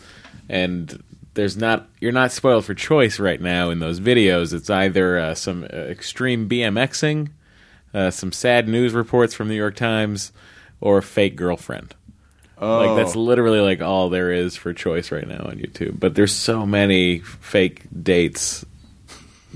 [0.49, 1.01] and
[1.35, 4.53] there's not you're not spoiled for choice right now in those videos.
[4.53, 7.29] It's either uh, some uh, extreme BMXing,
[7.93, 10.31] uh, some sad news reports from the New York Times,
[10.81, 11.93] or a fake girlfriend.
[12.57, 12.79] Oh.
[12.85, 15.99] Like that's literally like all there is for choice right now on YouTube.
[15.99, 18.65] But there's so many fake dates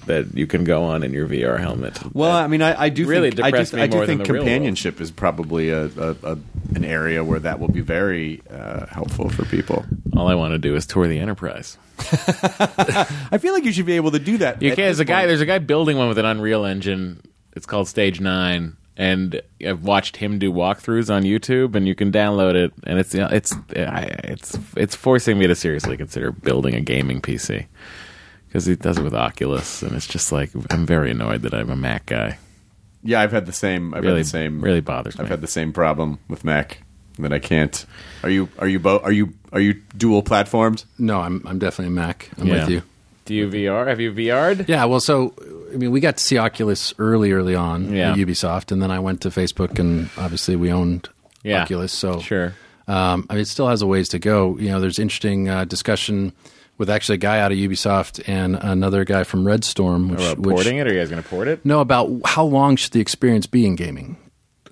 [0.10, 2.00] that you can go on in your VR helmet.
[2.14, 4.18] Well, I mean, I, I do Really think I do, me I do more than
[4.18, 6.38] think the companionship is probably a, a, a
[6.76, 9.86] an area where that will be very uh, helpful for people.
[10.18, 11.78] all I want to do is tour the Enterprise.
[12.00, 14.62] I feel like you should be able to do that.
[14.62, 14.86] You can.
[14.86, 15.28] There's a guy.
[15.28, 17.22] There's a guy building one with an Unreal Engine.
[17.54, 22.12] It's called Stage Nine, and I've watched him do walkthroughs on YouTube, and you can
[22.12, 22.74] download it.
[22.84, 27.68] And it's it's it's it's forcing me to seriously consider building a gaming PC
[28.50, 31.70] because he does it with Oculus, and it's just like I'm very annoyed that I'm
[31.70, 32.38] a Mac guy.
[33.04, 33.94] Yeah, I've had the same.
[33.94, 34.62] I've Really, had the same.
[34.62, 35.24] really bothers me.
[35.24, 36.82] I've had the same problem with Mac
[37.20, 37.86] that I can't.
[38.24, 38.50] Are you?
[38.60, 39.04] Are you both?
[39.04, 39.34] Are you?
[39.54, 40.84] Are you dual platformed?
[40.98, 42.30] No, I'm I'm definitely a Mac.
[42.38, 42.54] I'm Yeah.
[42.62, 42.82] with you.
[43.26, 43.88] Do you VR?
[43.88, 44.68] Have you VR'd?
[44.68, 45.34] Yeah, well, so
[45.72, 48.12] I mean, we got to see Oculus early, early on Yeah.
[48.14, 51.08] at Ubisoft, and then I went to Facebook, and obviously we owned
[51.44, 51.62] Yeah.
[51.62, 51.94] Oculus.
[51.94, 52.54] So Sure.
[52.88, 54.58] Um, I mean, it still has a ways to go.
[54.58, 56.34] You know, there's interesting uh, discussion
[56.80, 60.40] with actually a guy out of Ubisoft and another guy from Red Storm, which, About
[60.40, 60.88] which porting it?
[60.88, 61.64] Are you guys going to port it?
[61.64, 64.18] no about how long should the experience be in gaming.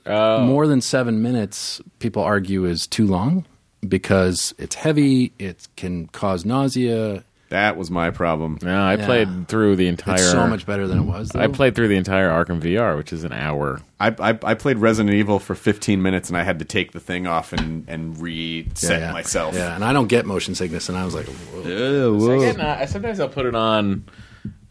[0.08, 0.40] Oh.
[0.40, 3.46] More than seven minutes, people argue is too long
[3.88, 5.34] because it's heavy.
[5.38, 7.26] It can cause nausea.
[7.50, 8.60] That was my problem.
[8.62, 9.06] No, I Yeah.
[9.06, 10.16] played through the entire.
[10.16, 11.30] It's so much better than it was.
[11.30, 11.40] Though.
[11.40, 13.80] I played through the entire Arkham VR, which is an hour.
[14.00, 17.00] I, I I played Resident Evil for 15 minutes and I had to take the
[17.00, 19.12] thing off and and reset yeah, yeah.
[19.14, 19.56] myself.
[19.56, 22.20] Yeah, and I don't get motion sickness, and I was like, Whoa.
[22.20, 24.04] So I get sometimes I'll put it on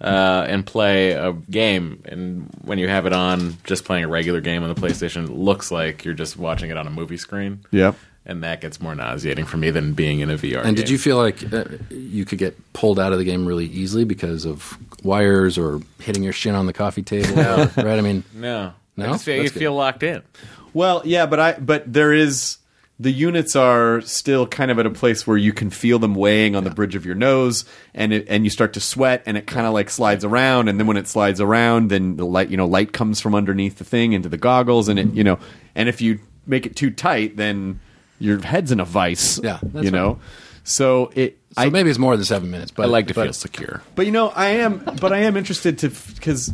[0.01, 4.41] uh, and play a game, and when you have it on, just playing a regular
[4.41, 7.61] game on the PlayStation, it looks like you're just watching it on a movie screen.
[7.70, 7.97] Yep.
[8.27, 10.64] And that gets more nauseating for me than being in a VR.
[10.64, 13.66] And did you feel like uh, you could get pulled out of the game really
[13.66, 17.35] easily because of wires or hitting your shin on the coffee table?
[17.37, 17.79] right?
[17.79, 19.12] I mean, No, No?
[19.12, 19.59] I feel, you good.
[19.59, 20.22] feel locked in.
[20.74, 22.59] Well, yeah, but I but there is
[22.99, 26.57] the units are still kind of at a place where you can feel them weighing
[26.57, 27.64] on the bridge of your nose,
[27.95, 30.79] and it, and you start to sweat, and it kind of like slides around, and
[30.81, 33.85] then when it slides around, then the light you know light comes from underneath the
[33.85, 35.39] thing into the goggles, and it you know,
[35.74, 37.81] and if you make it too tight, then
[38.19, 39.39] your head's in a vice.
[39.43, 40.19] Yeah, that's you know.
[40.64, 41.39] So it.
[41.53, 42.73] so I, maybe it's more than seven minutes.
[42.73, 43.83] But I like to but- feel secure.
[43.95, 46.53] But you know, I am, but I am interested to because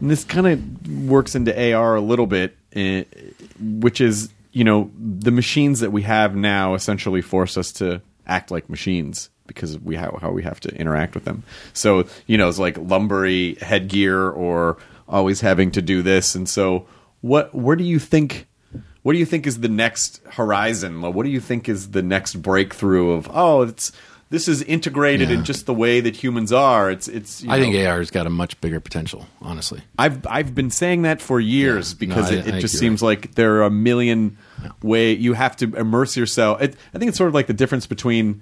[0.00, 3.04] this kind of works into AR a little bit, eh,
[3.58, 8.50] which is you know the machines that we have now essentially force us to act
[8.50, 11.42] like machines because we how how we have to interact with them.
[11.72, 16.86] So you know, it's like lumbery headgear or always having to do this, and so
[17.20, 17.54] what?
[17.54, 18.46] Where do you think?
[19.04, 21.00] What do you think is the next horizon?
[21.00, 23.92] What do you think is the next breakthrough of oh, it's
[24.30, 25.36] this is integrated Yeah.
[25.36, 26.90] in just the way that humans are.
[26.90, 27.42] It's it's.
[27.42, 29.82] you I think AR's got a much bigger potential, honestly.
[29.98, 31.96] I've I've been saying that for years Yeah.
[32.00, 34.38] because No, it, I it think just seems like there are a million
[34.82, 36.62] way you have to immerse yourself.
[36.62, 38.40] It, I think it's sort of like the difference between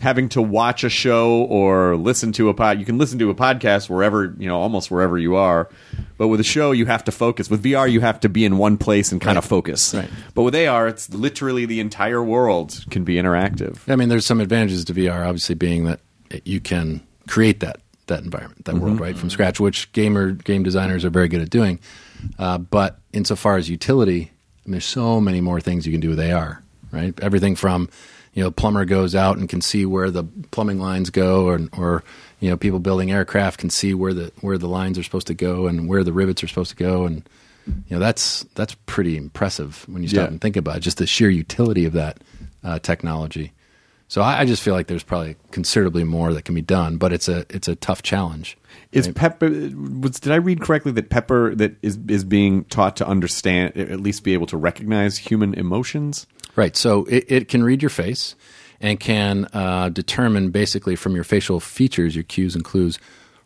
[0.00, 2.78] having to watch a show or listen to a pod.
[2.78, 5.68] You can listen to a podcast wherever you know, almost wherever you are.
[6.16, 7.50] But with a show, you have to focus.
[7.50, 9.94] With VR, you have to be in one place and kind of focus.
[9.94, 10.08] Right.
[10.34, 13.78] But with AR, it's literally the entire world can be interactive.
[13.88, 17.80] I mean, there's some advantages to VR, obviously, being that it- you can create that
[18.06, 21.50] that environment, that world, right, from scratch, which gamer game designers are very good at
[21.50, 21.78] doing.
[22.38, 24.30] Uh, but insofar as utility,
[24.64, 27.12] I mean, there's so many more things you can do with AR, right?
[27.20, 27.90] Everything from
[28.38, 30.22] you know, plumber goes out and can see where the
[30.52, 32.04] plumbing lines go, or, or
[32.38, 35.34] you know, people building aircraft can see where the where the lines are supposed to
[35.34, 37.28] go and where the rivets are supposed to go, and
[37.66, 40.28] you know, that's that's pretty impressive when you stop Yeah.
[40.28, 40.80] and think about it.
[40.80, 42.18] Just the sheer utility of that
[42.62, 43.50] uh, technology.
[44.10, 47.12] So I, I just feel like there's probably considerably more that can be done, but
[47.12, 48.56] it's a it's a tough challenge.
[48.92, 49.48] Is Pepper?
[49.50, 54.00] Was did I read correctly that Pepper that is is being taught to understand, at
[54.00, 56.26] least be able to recognize human emotions?
[56.58, 56.76] Right.
[56.76, 58.34] So it, it can read your face
[58.80, 62.98] and can uh, determine basically from your facial features, your cues and clues,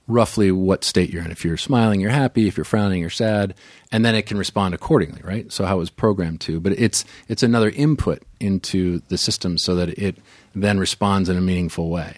[0.08, 1.30] roughly what state you're in.
[1.30, 2.48] If you're smiling, you're happy.
[2.48, 3.52] If you're frowning, you're sad,
[3.92, 5.20] and then it can respond accordingly.
[5.22, 5.52] Right.
[5.52, 9.74] So how it was programmed to, but it's it's another input into the system so
[9.74, 10.16] that it
[10.54, 12.16] then responds in a meaningful way.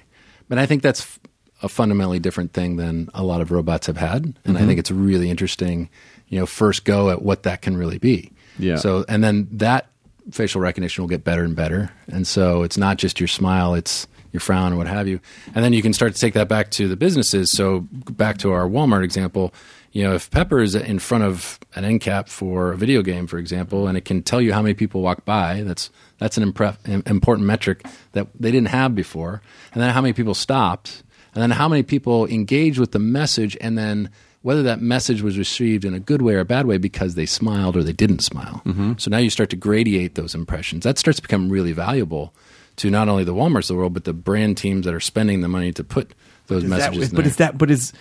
[0.49, 1.19] But I think that's
[1.61, 4.93] a fundamentally different thing than a lot of robots have had, and I think it's
[4.93, 5.91] really interesting,
[6.29, 8.31] you know, first go at what that can really be.
[8.61, 8.77] Yeah.
[8.77, 9.89] So and then that
[10.31, 11.91] facial recognition will get better and better.
[12.09, 15.21] And so it's not just your smile, it's your frown or what have you.
[15.55, 17.51] And then you can start to take that back to the businesses.
[17.53, 19.55] So back to our Walmart example,
[19.93, 23.29] you know, if Pepper is in front of an end cap for a video game,
[23.29, 26.53] for example, and it can tell you how many people walk by, that's that's an
[26.53, 29.41] impre- important metric that they didn't have before.
[29.73, 33.57] And then how many people stopped, and then how many people engaged with the message,
[33.61, 34.11] and then
[34.45, 37.25] whether that message was received in a good way or a bad way because they
[37.25, 38.61] smiled or they didn't smile.
[38.67, 38.93] Mm-hmm.
[38.99, 40.85] So now you start to gradiate those impressions.
[40.85, 42.35] That starts to become really valuable
[42.77, 45.41] to not only the Walmarts of the world, but the brand teams that are spending
[45.41, 46.13] the money to put
[46.49, 47.09] those Is that- messages.
[47.09, 47.57] in but is that?
[47.57, 47.95] But is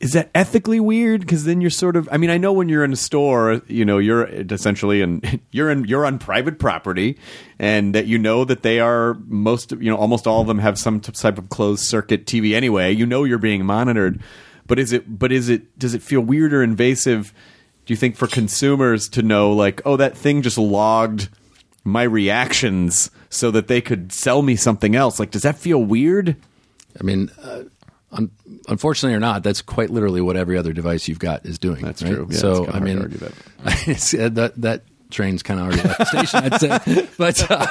[0.00, 1.20] is that ethically weird?
[1.20, 2.08] Because then you're sort of.
[2.10, 5.70] I mean, I know when you're in a store, you know, you're essentially and you're
[5.70, 7.16] in you're on private property,
[7.60, 9.70] and that you know that they are most.
[9.72, 12.90] You know, almost all of them have some type of closed circuit TV anyway.
[12.92, 14.20] You know, you're being monitored.
[14.70, 15.18] But is it?
[15.18, 15.76] But is it?
[15.78, 17.34] Does it feel weird or invasive?
[17.86, 21.28] Do you think for consumers to know, like, oh, that thing just logged
[21.82, 25.18] my reactions so that they could sell me something else?
[25.18, 26.36] Like, does that feel weird?
[27.00, 27.64] I mean, uh,
[28.12, 28.30] un-
[28.68, 31.82] unfortunately or not, that's quite literally what every other device you've got is doing.
[31.82, 32.14] That's right?
[32.14, 32.28] true.
[32.30, 32.98] Yeah, so I mean,
[33.64, 34.32] that.
[34.34, 37.08] that that train's kind of already left the station, I'd say.
[37.18, 37.66] But uh,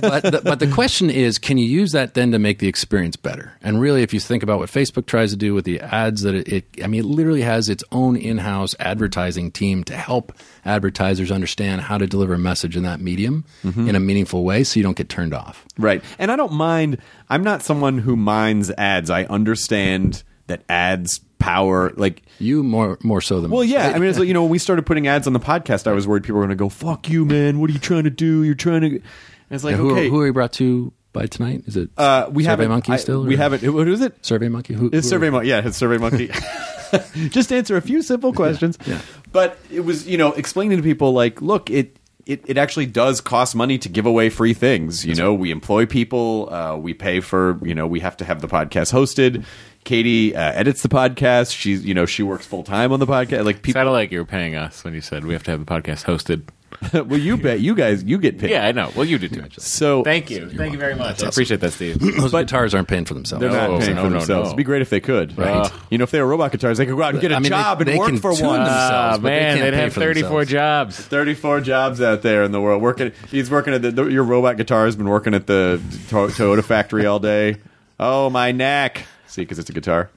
[0.00, 3.16] but the, but the question is, can you use that then to make the experience
[3.16, 3.52] better?
[3.62, 6.34] And really, if you think about what Facebook tries to do with the ads, that
[6.34, 10.32] it, it I mean, it literally has its own in-house advertising team to help
[10.64, 13.88] advertisers understand how to deliver a message in that medium Mm-hmm.
[13.88, 15.64] in a meaningful way, so you don't get turned off.
[15.78, 16.02] Right.
[16.18, 19.10] And I don't mind I'm not someone who minds ads.
[19.10, 23.88] I understand that ads power like You more more so than well, most, yeah.
[23.94, 25.92] I mean, it's like, you know, when we started putting ads on the podcast, I
[25.92, 27.60] was worried people were going to go, "Fuck you, man!
[27.60, 28.42] What are you trying to do?
[28.44, 29.02] You're trying to." And
[29.50, 31.62] it's like, And who, okay, who are we brought to by tonight?
[31.66, 32.68] Is it uh, we Survey haven't.
[32.70, 33.24] Monkey I- still?
[33.24, 33.72] we or- haven't.
[33.74, 34.24] What is it?
[34.26, 34.74] Survey Monkey.
[34.74, 34.86] Who?
[34.86, 35.48] It's who- Survey Monkey.
[35.48, 36.30] Yeah, it's Survey Monkey.
[37.28, 38.78] Just answer a few simple questions.
[38.86, 39.00] yeah.
[39.32, 41.96] But it was, you know, explaining to people like, look, it.
[42.26, 45.02] It, it actually does cost money to give away free things.
[45.02, 46.52] You know, we employ people.
[46.52, 49.46] Uh, we pay for, you know, we have to have the podcast hosted.
[49.88, 51.56] Katie uh, edits the podcast.
[51.56, 53.44] She's, you know, she works full time on the podcast.
[53.46, 55.60] Like people, Sounded like you were paying us when you said we have to have
[55.64, 56.42] the podcast hosted.
[57.08, 57.60] well, you bet.
[57.60, 58.50] You guys, you get paid.
[58.50, 58.92] Yeah, I know.
[58.94, 59.40] Well, you do too.
[59.40, 59.58] Much.
[59.58, 60.50] So Thank you.
[60.50, 61.24] Thank you very much.
[61.24, 61.98] I appreciate that, Steve.
[62.20, 63.40] Those guitars aren't paying for themselves.
[63.40, 64.28] They're No, not paying no, for no, themselves.
[64.28, 64.42] no.
[64.48, 65.36] It'd be great if they could.
[65.38, 65.72] Right.
[65.90, 67.38] You know, if they were robot guitars, they could go out and get a I
[67.38, 68.58] mean, job they- and they work can for tune one.
[68.60, 68.92] themselves.
[68.92, 70.50] Ah, but they man, can't they'd pay have for 34 themselves.
[70.50, 70.98] jobs.
[71.00, 72.82] 34 jobs out there in the world.
[72.82, 75.80] Working, he's working at the, the your robot guitar has been working at the
[76.10, 77.56] to- Toyota factory all day.
[77.98, 79.04] Oh my neck!
[79.28, 80.10] See, because it's a guitar.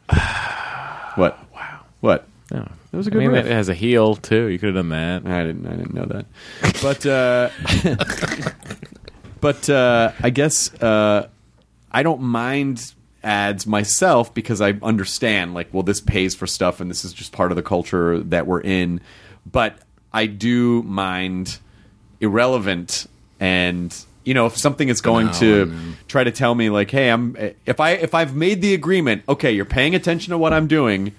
[1.16, 1.38] What?
[1.54, 1.82] Wow.
[2.00, 2.28] What?
[2.52, 2.60] No.
[2.92, 3.46] That was a I good I mean, riff.
[3.46, 4.48] it has a heel too.
[4.48, 5.26] You could have done that.
[5.26, 5.68] I didn't.
[5.68, 6.26] I didn't know that.
[6.82, 7.50] But uh,
[9.42, 11.28] but uh, I guess uh,
[11.92, 12.94] I don't mind
[13.24, 17.32] ads myself because I understand like, well, this pays for stuff, and this is just
[17.32, 19.00] part of the culture that we're in.
[19.50, 19.78] But
[20.12, 21.60] I do mind
[22.20, 23.08] irrelevant
[23.40, 25.76] and you know if something is going Banal to
[26.08, 29.52] try to tell me like hey i'm if i if i've made the agreement okay
[29.52, 31.14] you're paying attention to what i'm doing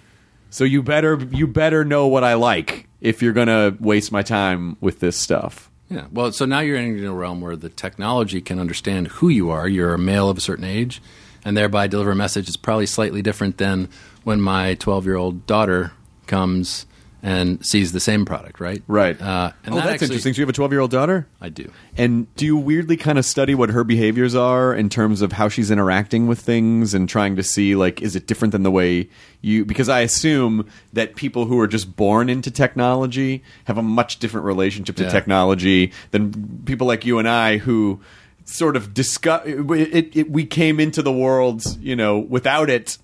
[0.52, 4.76] so you better you better know what I like if you're gonna waste my time
[4.82, 5.70] with this stuff.
[5.88, 6.08] Yeah.
[6.12, 9.66] Well, so now you're entering a realm where the technology can understand who you are.
[9.66, 11.00] You're a male of a certain age,
[11.42, 13.88] and thereby deliver a message that's probably slightly different than
[14.24, 15.92] when my 12 year old daughter
[16.26, 16.84] comes
[17.24, 18.82] and sees the same product, right?
[18.88, 19.20] Right.
[19.20, 20.34] Uh, and oh, that that's actually- interesting.
[20.34, 21.70] So you have a 12 year old daughter, I do.
[21.96, 25.48] and do you weirdly kind of study what her behaviors are in terms of how
[25.48, 29.08] she's interacting with things and trying to see like is it different than the way
[29.40, 29.64] you?
[29.64, 34.44] Because I assume that people who are just born into technology have a much different
[34.46, 35.10] relationship to Yeah.
[35.10, 38.00] technology than people like you and I who
[38.44, 42.98] sort of discuss it, it, it we came into the world you know without it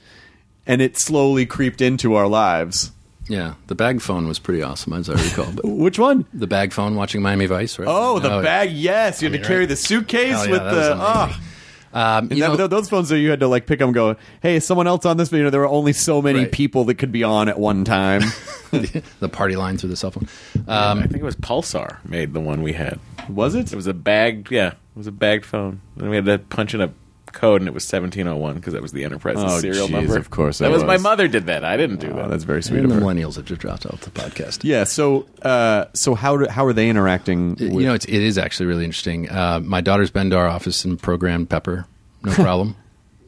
[0.66, 2.90] and it slowly creeped into our lives
[3.28, 3.54] Yeah.
[3.66, 5.52] The bag phone was pretty awesome, as I recall.
[5.52, 7.88] But which one the bag phone watching Miami Vice, right?
[7.88, 8.42] Oh, the yeah.
[8.42, 8.72] bag.
[8.72, 10.92] Yes, you had to carry the suitcase Hell yeah, with that was the.
[10.94, 11.42] amazing.
[11.42, 11.44] Oh,
[11.90, 13.94] Um, you that- know- th- those phones that you had to like pick them and
[13.94, 15.30] go, hey, is someone else on this?
[15.30, 16.52] But you know, there were only so many Right.
[16.52, 18.22] people that could be on at one time.
[18.70, 20.28] the party line through the cell phone.
[20.66, 22.98] I Um, think it was Pulsar made the one we had.
[23.28, 23.72] was it?
[23.72, 25.80] It was a bagged, yeah, it was a bagged phone.
[25.98, 26.90] And we had to punch in a
[27.32, 29.92] code, and it was seventeen oh one because that was the Enterprise's Oh, serial jeez,
[29.92, 30.16] number.
[30.16, 30.84] of course that it was.
[30.84, 31.64] My mother did that.
[31.64, 32.30] I didn't do Oh, that.
[32.30, 33.00] that's very sweet and of the her.
[33.02, 34.60] millennials have just dropped off the podcast.
[34.62, 34.84] Yeah.
[34.84, 37.50] So, uh, so how do, how are they interacting?
[37.50, 39.28] With, you know, it's, it is actually really interesting.
[39.30, 41.86] Uh, my daughter's been to our office and programmed Pepper,
[42.24, 42.76] no problem,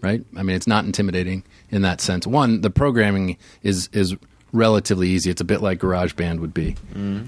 [0.03, 0.22] right?
[0.36, 2.26] I mean, it's not intimidating in that sense.
[2.26, 4.16] One, the programming is is
[4.53, 5.30] relatively easy.
[5.30, 6.76] It's a bit like GarageBand would be.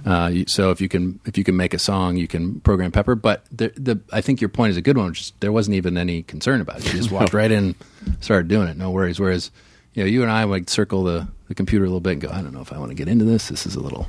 [0.05, 3.15] Uh, so if you can if you can make a song, you can program Pepper.
[3.15, 5.13] But the, the I think your point is a good one.
[5.13, 6.87] Is there wasn't even any concern about it.
[6.87, 7.75] You just walked right in,
[8.21, 9.21] started doing it, no worries.
[9.21, 9.51] Whereas,
[9.95, 12.31] you know, you and I would circle the, the computer a little bit and go,
[12.31, 13.49] I don't know if I want to get into this.
[13.49, 14.09] This is a little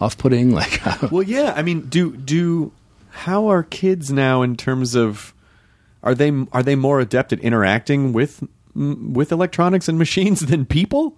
[0.00, 0.52] off putting.
[0.62, 0.80] Like,
[1.10, 1.54] well, yeah.
[1.56, 2.72] I mean, do do
[3.10, 5.34] how are kids now in terms of
[6.02, 8.42] are they are they more adept at interacting with
[8.76, 11.16] mm, with electronics and machines than people?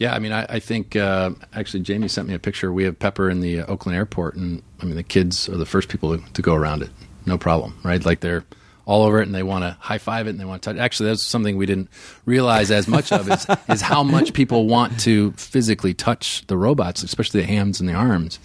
[0.00, 2.72] Yeah, I mean, I, I think uh, actually Jamie sent me a picture.
[2.72, 5.66] We have Pepper in the uh, Oakland airport, and I mean, the kids are the
[5.66, 6.88] first people to, go around it,
[7.26, 8.02] no problem, right?
[8.02, 8.42] Like they're
[8.86, 10.80] all over it, and they want to high five it, and they want to touch.
[10.80, 11.90] Actually, that's something we didn't
[12.24, 17.02] realize as much of is is how much people want to physically touch the robots,
[17.02, 18.38] especially the hands and the arms,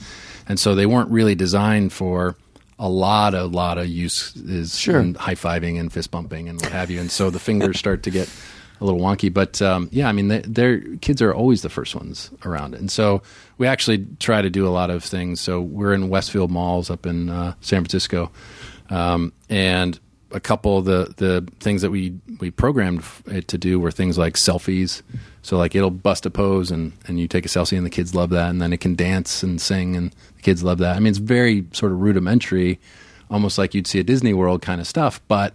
[0.50, 2.36] and so they weren't really designed for
[2.78, 5.02] a lot, a lot of uses Sure.
[5.14, 8.12] high fiving and fist bumping and what have you, and so the fingers start to
[8.12, 8.30] get
[8.80, 9.34] a little wonky.
[9.34, 13.22] But um, yeah, I mean, their kids are always the first ones around and so
[13.58, 15.40] we actually try to do a lot of things.
[15.42, 18.32] So we're in Westfield Malls up in uh, San Francisco,
[18.90, 20.00] um, and
[20.32, 24.18] a couple of the the things that we we programmed it to do were things
[24.18, 25.02] like selfies.
[25.42, 28.14] So like it'll bust a pose and and you take a selfie and the kids
[28.14, 30.96] love that, and then it can dance and sing and the kids love that.
[30.96, 32.80] I mean, it's very sort of rudimentary,
[33.30, 35.54] almost like you'd see a Disney World kind of stuff, but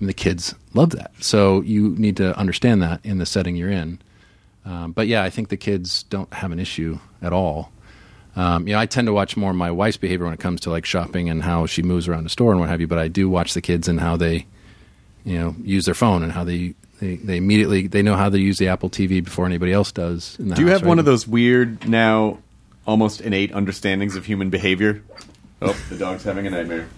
[0.00, 1.12] Mean, the kids love that.
[1.20, 4.00] So you need to understand that in the setting you're in.
[4.64, 7.70] Um, but yeah, I think the kids don't have an issue at all.
[8.36, 10.70] Um, you know, I tend to watch more my wife's behavior when it comes to
[10.70, 12.86] like shopping and how she moves around the store and what have you.
[12.88, 14.46] But I do watch the kids and how they,
[15.24, 18.38] you know, use their phone and how they they, they immediately they know how to
[18.40, 20.36] use the Apple TV before anybody else does.
[20.38, 22.38] in the Do you house, have one of those weird now
[22.86, 25.02] almost innate understandings of human behavior?
[25.64, 26.88] Oh, the dog's having a nightmare.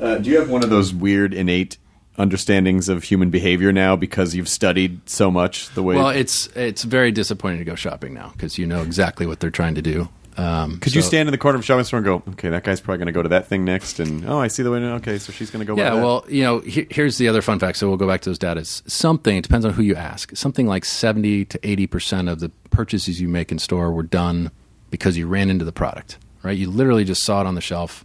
[0.00, 1.78] Uh, do you have one of those weird innate
[2.18, 5.96] understandings of human behavior now because you've studied so much the way?
[5.96, 9.50] Well, it's it's very disappointing to go shopping now because you know exactly what they're
[9.50, 10.08] trying to do.
[10.36, 12.64] Um, could you stand in the corner of a shopping store and go, "Okay, that
[12.64, 14.78] guy's probably going to go to that thing next," and oh, I see the way.
[14.78, 15.76] Okay, so she's going to go.
[15.78, 17.76] Yeah, well, you know, he, here's the other fun fact.
[17.76, 18.64] So we'll go back to those data.
[18.64, 20.34] Something it depends on who you ask.
[20.34, 24.50] Something like seventy to eighty percent of the purchases you make in store were done
[24.90, 26.18] because you ran into the product.
[26.42, 26.56] Right?
[26.56, 28.04] You literally just saw it on the shelf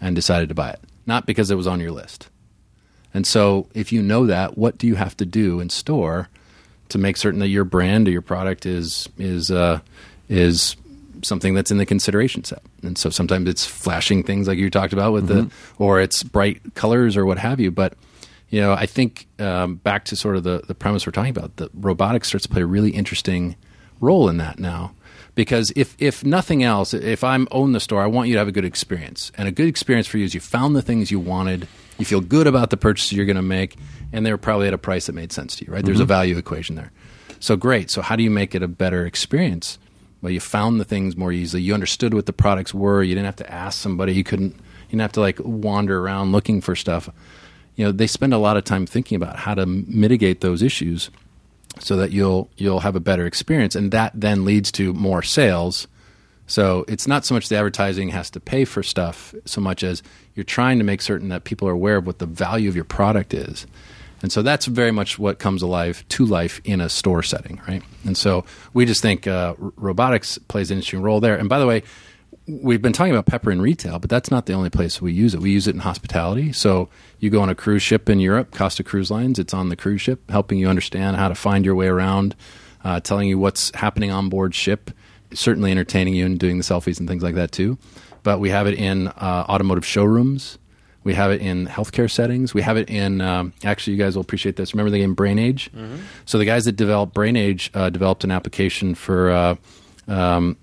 [0.00, 2.28] and decided to buy it, not because it was on your list.
[3.12, 6.28] And so, if you know that, what do you have to do in store
[6.90, 9.80] to make certain that your brand or your product is is uh,
[10.28, 10.76] is
[11.22, 12.62] something that's in the consideration set.
[12.82, 16.74] And so sometimes it's flashing things like you talked about with the, or it's bright
[16.74, 17.70] colors or what have you.
[17.70, 17.94] But
[18.48, 21.56] you know, I think um, back to sort of the the premise we're talking about,
[21.56, 23.56] the robotics starts to play a really interesting
[24.00, 24.92] role in that now.
[25.34, 28.48] Because if if nothing else, if I'm own the store, I want you to have
[28.48, 31.20] a good experience, and a good experience for you is you found the things you
[31.20, 31.68] wanted,
[31.98, 33.76] you feel good about the purchases you're going to make,
[34.12, 35.72] and they're probably at a price that made sense to you.
[35.72, 35.84] Right?
[35.84, 36.08] There's a mm-hmm.
[36.08, 36.92] value equation there.
[37.38, 37.90] So great.
[37.90, 39.78] So how do you make it a better experience?
[40.20, 41.62] Well, you found the things more easily.
[41.62, 43.02] You understood what the products were.
[43.02, 44.12] You didn't have to ask somebody.
[44.12, 44.52] You couldn't.
[44.52, 47.08] You didn't have to like wander around looking for stuff.
[47.76, 51.10] You know, they spend a lot of time thinking about how to mitigate those issues
[51.80, 55.88] so that you'll you'll have a better experience, and that then leads to more sales.
[56.46, 60.02] So it's not so much the advertising has to pay for stuff, so much as
[60.34, 62.84] you're trying to make certain that people are aware of what the value of your
[62.84, 63.66] product is.
[64.22, 67.82] And so that's very much what comes alive to life in a store setting, right?
[68.04, 71.36] And so we just think uh, robotics plays an interesting role there.
[71.36, 71.82] And by the way,
[72.46, 75.34] we've been talking about pepper in retail, but that's not the only place we use
[75.34, 75.40] it.
[75.40, 76.52] We use it in hospitality.
[76.52, 76.88] So
[77.18, 80.00] you go on a cruise ship in Europe, Costa Cruise Lines, it's on the cruise
[80.00, 82.34] ship, helping you understand how to find your way around,
[82.84, 84.90] uh, telling you what's happening on board ship,
[85.32, 87.78] certainly entertaining you and doing the selfies and things like that too.
[88.22, 90.58] But we have it in uh, automotive showrooms.
[91.02, 92.52] We have it in healthcare settings.
[92.52, 94.74] We have it in, um, actually, you guys will appreciate this.
[94.74, 95.70] Remember the game Brain Age?
[96.26, 99.54] So the guys that developed Brain Age uh, developed an application for uh,
[100.08, 100.58] um,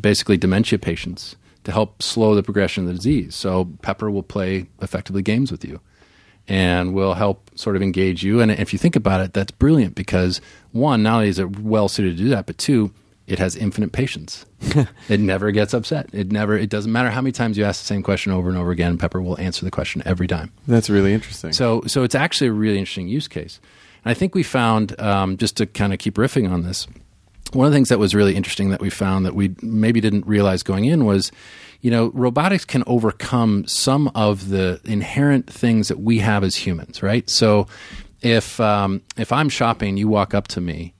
[0.00, 3.34] basically dementia patients to help slow the progression of the disease.
[3.34, 5.80] So Pepper will play effectively games with you
[6.46, 8.40] and will help sort of engage you.
[8.40, 10.40] And if you think about it, that's brilliant because
[10.72, 12.92] one, not only is it well suited to do that, but two,
[13.26, 14.44] it has infinite patience.
[15.08, 16.10] it never gets upset.
[16.12, 16.58] It never.
[16.58, 18.98] It doesn't matter how many times you ask the same question over and over again.
[18.98, 20.52] Pepper will answer the question every time.
[20.66, 21.52] That's really interesting.
[21.52, 23.60] So, so it's actually a really interesting use case.
[24.04, 26.86] And I think we found, um, just to kind of keep riffing on this,
[27.54, 30.26] one of the things that was really interesting that we found that we maybe didn't
[30.26, 31.30] realize going in was,
[31.80, 37.02] you know, robotics can overcome some of the inherent things that we have as humans,
[37.02, 37.28] right?
[37.30, 37.66] So,
[38.22, 40.94] if um, if I'm shopping, you walk up to me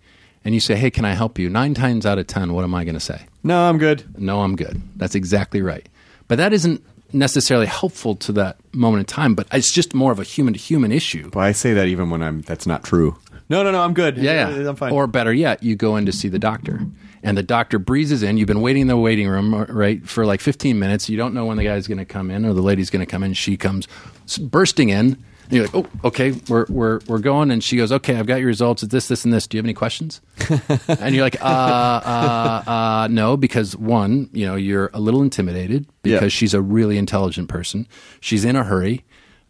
[0.44, 2.74] and you say, "Hey, can I help you?" Nine times out of ten, what am
[2.74, 3.26] I going to say?
[3.42, 4.04] no, I'm good.
[4.18, 4.80] No, I'm good.
[4.96, 5.88] That's exactly right.
[6.28, 6.82] But that isn't
[7.14, 9.34] necessarily helpful to that moment in time.
[9.34, 11.30] But it's just more of a human to human issue.
[11.32, 12.42] Well, I say that even when I'm.
[12.42, 13.16] That's not true.
[13.48, 13.82] No, no, no.
[13.82, 14.16] I'm good.
[14.16, 14.68] Yeah, yeah.
[14.68, 14.92] I'm fine.
[14.92, 16.80] Or better yet, you go in to see the doctor,
[17.22, 18.36] and the doctor breezes in.
[18.36, 21.08] You've been waiting in the waiting room, uh, right, for like 15 minutes.
[21.08, 23.10] You don't know when the guy's going to come in or the lady's going to
[23.10, 23.34] come in.
[23.34, 23.86] She comes
[24.40, 25.22] bursting in.
[25.44, 27.50] And you're like, oh, okay, we're, we're, we're going.
[27.50, 28.82] And she goes, okay, I've got your results.
[28.82, 29.46] It's this, this, and this.
[29.46, 30.20] Do you have any questions?
[30.88, 35.86] and you're like, uh, uh, uh, no, because one, you know, you're a little intimidated
[36.02, 36.28] because Yeah.
[36.28, 37.86] she's a really intelligent person.
[38.20, 39.04] She's in a hurry.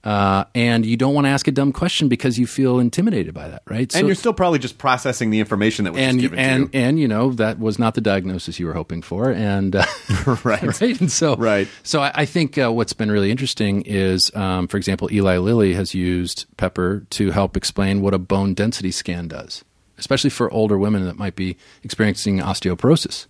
[0.05, 3.49] Uh, and you don't want to ask a dumb question because you feel intimidated by
[3.49, 3.95] that, right?
[3.97, 6.79] and you're still probably just processing the information that was and just given and to
[6.79, 6.85] you.
[6.85, 9.85] and you know that was not the diagnosis you were hoping for, and uh,
[10.45, 10.63] Right.
[10.63, 11.69] right, and so Right.
[11.83, 15.73] So I, I think uh, what's been really interesting is, um, for example, Eli Lilly
[15.73, 19.65] has used Pepper to help explain what a bone density scan does,
[19.99, 23.27] especially for older women that might be experiencing osteoporosis.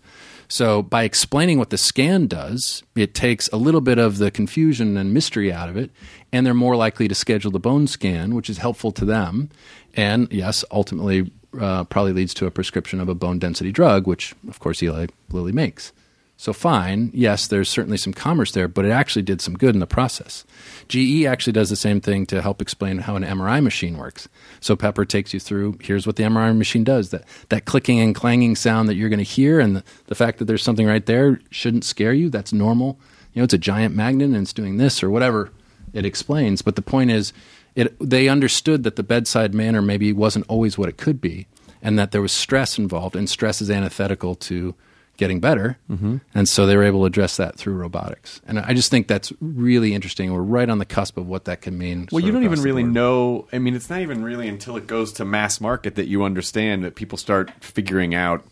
[0.48, 4.96] So by explaining what the scan does, it takes a little bit of the confusion
[4.96, 5.90] and mystery out of it,
[6.32, 9.50] and they're more likely to schedule the bone scan, which is helpful to them,
[9.94, 14.34] and yes, ultimately uh, probably leads to a prescription of a bone density drug, which
[14.48, 15.92] of course Eli Lilly makes.
[16.36, 19.78] So fine, yes, there's certainly some commerce there, but it actually did some good in
[19.78, 20.44] the process.
[20.88, 24.28] GE actually does the same thing to help explain how an MRI machine works.
[24.60, 27.10] So Pepper takes you through here's what the MRI machine does.
[27.10, 30.38] That that clicking and clanging sound that you're going to hear and the, the fact
[30.38, 32.28] that there's something right there shouldn't scare you.
[32.30, 32.98] That's normal.
[33.32, 35.50] You know, it's a giant magnet and it's doing this or whatever
[35.92, 37.32] it explains, but the point is
[37.76, 41.46] it they understood that the bedside manner maybe wasn't always what it could be
[41.80, 44.74] and that there was stress involved and stress is antithetical to
[45.16, 45.78] getting better.
[45.90, 46.18] Mm-hmm.
[46.34, 48.40] And so they were able to address that through robotics.
[48.46, 50.32] And I just think that's really interesting.
[50.32, 52.08] We're right on the cusp of what that can mean.
[52.10, 52.94] Well, you don't even really board.
[52.94, 53.48] know.
[53.52, 56.84] I mean, it's not even really until it goes to mass market that you understand
[56.84, 58.44] that people start figuring out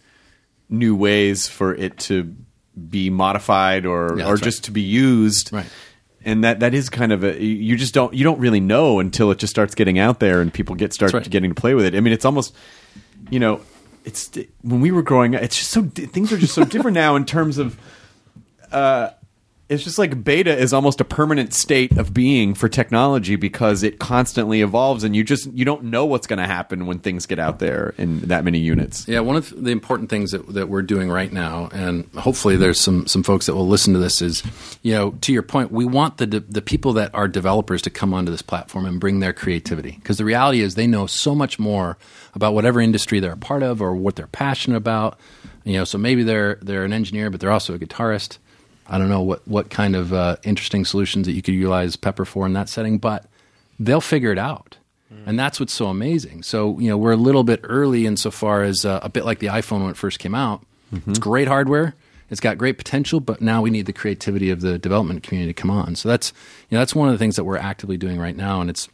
[0.69, 2.35] new ways for it to
[2.89, 5.53] be modified or Yeah, or just to be used.
[5.53, 5.67] Right.
[6.25, 9.33] And that that is kind of a you just don't you don't really know until
[9.33, 11.29] it just starts getting out there and people get start right.
[11.29, 11.97] getting to play with it.
[11.97, 12.55] I mean, it's almost
[13.31, 13.61] you know,
[14.05, 14.31] it's
[14.63, 15.43] when we were growing up.
[15.43, 17.79] It's just so things are just so different now in terms of
[18.71, 19.11] uh,
[19.73, 23.99] it's just like beta is almost a permanent state of being for technology because it
[23.99, 27.39] constantly evolves and you just you don't know what's going to happen when things get
[27.39, 29.09] out there in that many units.
[29.09, 32.81] Yeah, one of the important things that, that we're doing right now, and hopefully there's
[32.81, 34.43] some, some folks that will listen to this, is,
[34.83, 38.13] you know, to your point, we want the, the people that are developers to come
[38.13, 39.93] onto this platform and bring their creativity.
[39.93, 41.97] Because the reality is they know so much more
[42.35, 45.19] about whatever industry they're a part of or what they're passionate about.
[45.65, 48.39] You know, so maybe they're they're an engineer, but they're also a guitarist.
[48.89, 52.25] I don't know what what kind of uh, interesting solutions that you could utilize Pepper
[52.25, 53.27] for in that setting, but
[53.79, 54.77] they'll figure it out.
[55.27, 56.43] And that's what's so amazing.
[56.43, 59.49] So, you know, we're a little bit early insofar as uh, a bit like the
[59.49, 60.65] iPhone when it first came out.
[61.07, 61.95] It's great hardware.
[62.31, 65.61] It's got great potential, but now we need the creativity of the development community to
[65.61, 65.97] come on.
[65.97, 66.33] So that's
[66.71, 68.89] you know that's one of the things that we're actively doing right now, and it's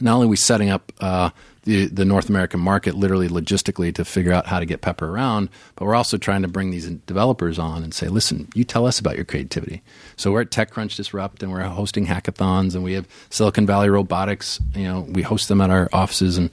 [0.00, 1.30] not only we setting up uh,
[1.64, 5.48] the the North American market literally logistically to figure out how to get Pepper around,
[5.76, 8.98] but we're also trying to bring these developers on and say, listen, you tell us
[8.98, 9.82] about your creativity.
[10.16, 14.60] So we're at TechCrunch Disrupt, and we're hosting hackathons, and we have Silicon Valley Robotics.
[14.74, 16.50] You know, we host them at our offices, and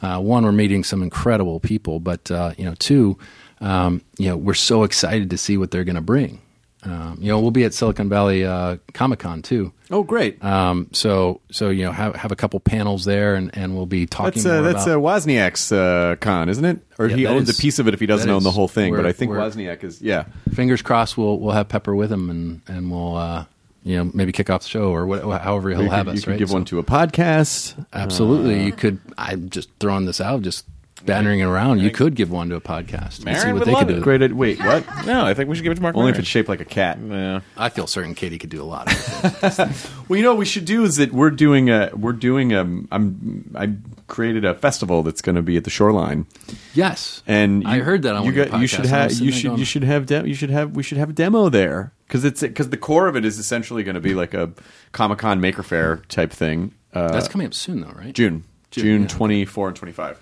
[0.00, 3.18] uh, one, we're meeting some incredible people, but uh, you know, two,
[3.60, 6.40] um, you know, we're so excited to see what they're going to bring.
[6.84, 9.72] Um, you know, we'll be at Silicon Valley uh, Comic Con too.
[9.90, 10.42] Oh, great.
[10.42, 14.06] Um, so, so you know, have have a couple panels there, and, and we'll be
[14.06, 14.42] talking.
[14.42, 16.80] That's uh, that's about, uh, Wozniak's uh, con, isn't it?
[16.98, 18.66] Or Yeah, he owns is- a piece of it if he doesn't own the whole
[18.68, 18.94] thing.
[18.96, 20.24] But I think Wozniak is yeah.
[20.54, 21.16] fingers crossed.
[21.16, 23.44] We'll we'll have Pepper with him, and and we'll uh,
[23.84, 26.16] you know maybe kick off the show or what, however he'll you have could, us.
[26.16, 26.38] you could right?
[26.38, 27.84] give So- one to a podcast.
[27.92, 28.98] Absolutely, you could.
[29.16, 30.66] I'm just throwing this out, just
[31.04, 31.80] bantering it around.
[31.80, 33.24] You could give one to a podcast.
[33.26, 33.92] and see Maron what would they love could it.
[33.92, 33.94] do.
[33.96, 34.32] with Great.
[34.32, 34.84] Wait, what?
[35.06, 35.96] No, I think we should give it to Mark.
[35.96, 36.20] Only if Maron.
[36.22, 36.98] it's shaped like a cat.
[37.04, 37.40] Yeah.
[37.56, 38.86] I feel certain Katie could do a lot.
[38.92, 39.92] Of it.
[40.08, 42.60] Well, you know what we should do is that we're doing a we're doing a
[42.90, 43.74] I'm I
[44.08, 46.26] created a festival that's going to be at the shoreline,
[46.74, 48.84] yes, and I you- heard that on you one of your got you podcasts, should
[48.84, 50.50] and I have was you sitting there should going- you should have de- you should
[50.50, 53.38] have we should have a demo there because it's because the core of it is
[53.38, 54.50] essentially going to be like a
[54.92, 56.74] Comic Con Maker Faire type thing.
[56.92, 58.12] Uh, That's coming up soon, though, right?
[58.12, 59.08] June, June, June yeah.
[59.08, 60.20] twenty four and twenty five.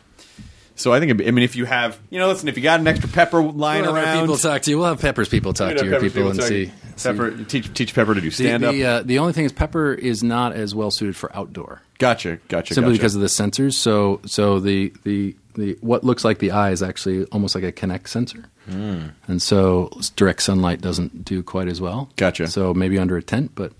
[0.81, 2.87] So I think I mean if you have you know listen if you got an
[2.87, 4.78] extra pepper lying We'll around people talk to you.
[4.78, 6.72] We'll have Pepper's people talk you know, to your Pepper's people, and see.
[7.03, 8.72] Pepper teach teach Pepper to do stand up.
[8.72, 11.83] the, uh, the only thing is Pepper is not as well suited for outdoor.
[11.99, 12.74] Gotcha, gotcha.
[12.74, 12.99] simply gotcha.
[12.99, 13.74] because of the sensors.
[13.74, 17.72] So so the the the what looks like the eye is actually almost like a
[17.72, 19.09] Kinect sensor, Hmm.
[19.28, 22.11] and so direct sunlight doesn't do quite as well.
[22.16, 22.47] Gotcha.
[22.49, 23.72] So maybe under a tent, but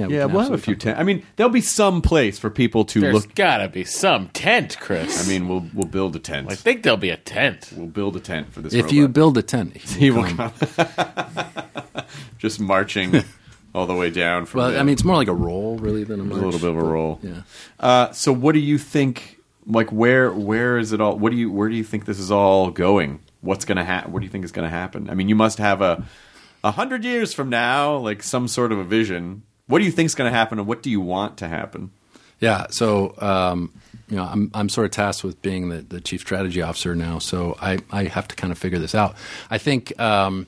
[0.00, 0.98] yeah, we yeah, we will have a few talk- tent.
[0.98, 3.34] I mean, there'll be some place for people to There's look.
[3.34, 5.24] gotta be some tent, Chris.
[5.26, 6.50] I mean, we'll we'll build a tent.
[6.50, 7.72] I think there'll be a tent.
[7.76, 8.72] we'll build a tent for this.
[8.74, 8.92] If robot.
[8.92, 10.50] you build a tent, he he will will come.
[10.52, 12.04] come,
[12.38, 13.22] just marching
[13.74, 14.46] all the way down.
[14.46, 16.52] From Well, the- I mean, it's more like a roll really than a a little
[16.60, 17.20] bit of a roll.
[17.22, 17.42] Yeah.
[17.78, 19.38] Uh, so, what do you think?
[19.66, 21.18] Like, where where is it all?
[21.18, 23.20] What do you where do you think this is all going?
[23.42, 24.12] What's going to happen?
[24.12, 25.08] What do you think is going to happen?
[25.08, 26.04] I mean, you must have a
[26.64, 29.42] a hundred years from now, like some sort of a vision.
[29.70, 31.90] What do you think is going to happen, and what do you want to happen?
[32.40, 32.66] Yeah.
[32.70, 33.72] So, um,
[34.08, 37.18] you know, I'm I'm sort of tasked with being the, the chief strategy officer now.
[37.18, 39.14] So I, I have to kind of figure this out.
[39.50, 40.46] I think um,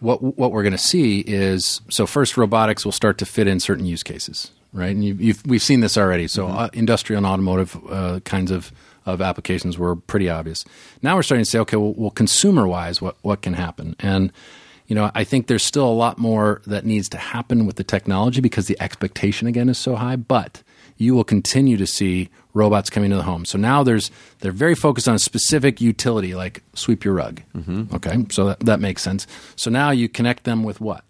[0.00, 3.60] what what we're going to see is so first robotics will start to fit in
[3.60, 4.94] certain use cases, right?
[4.94, 6.28] And you, you've, we've seen this already.
[6.28, 8.72] So uh, industrial and automotive uh, kinds of
[9.06, 10.64] of applications were pretty obvious.
[11.00, 13.96] Now we're starting to say, okay, well, well consumer wise, what what can happen?
[13.98, 14.32] And
[14.86, 17.84] you know, I think there's still a lot more that needs to happen with the
[17.84, 20.62] technology because the expectation again is so high, but
[20.96, 23.44] you will continue to see robots coming to the home.
[23.44, 24.10] So now there's
[24.40, 27.42] they're very focused on a specific utility like sweep your rug.
[27.56, 27.94] Mm-hmm.
[27.94, 29.26] Okay, so that, that makes sense.
[29.56, 31.04] So now you connect them with what?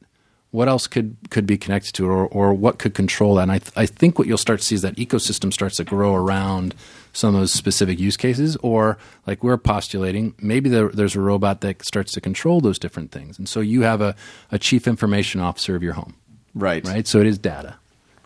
[0.51, 3.43] What else could could be connected to it, or or what could control that?
[3.43, 5.85] And I th- I think what you'll start to see is that ecosystem starts to
[5.85, 6.75] grow around
[7.17, 11.63] some of those specific use cases, or like we're postulating, maybe there, there's a robot
[11.63, 14.15] that starts to control those different things, and so you have a,
[14.53, 16.15] a chief information officer of your home,
[16.55, 17.07] Right, right?
[17.07, 17.77] So it is data,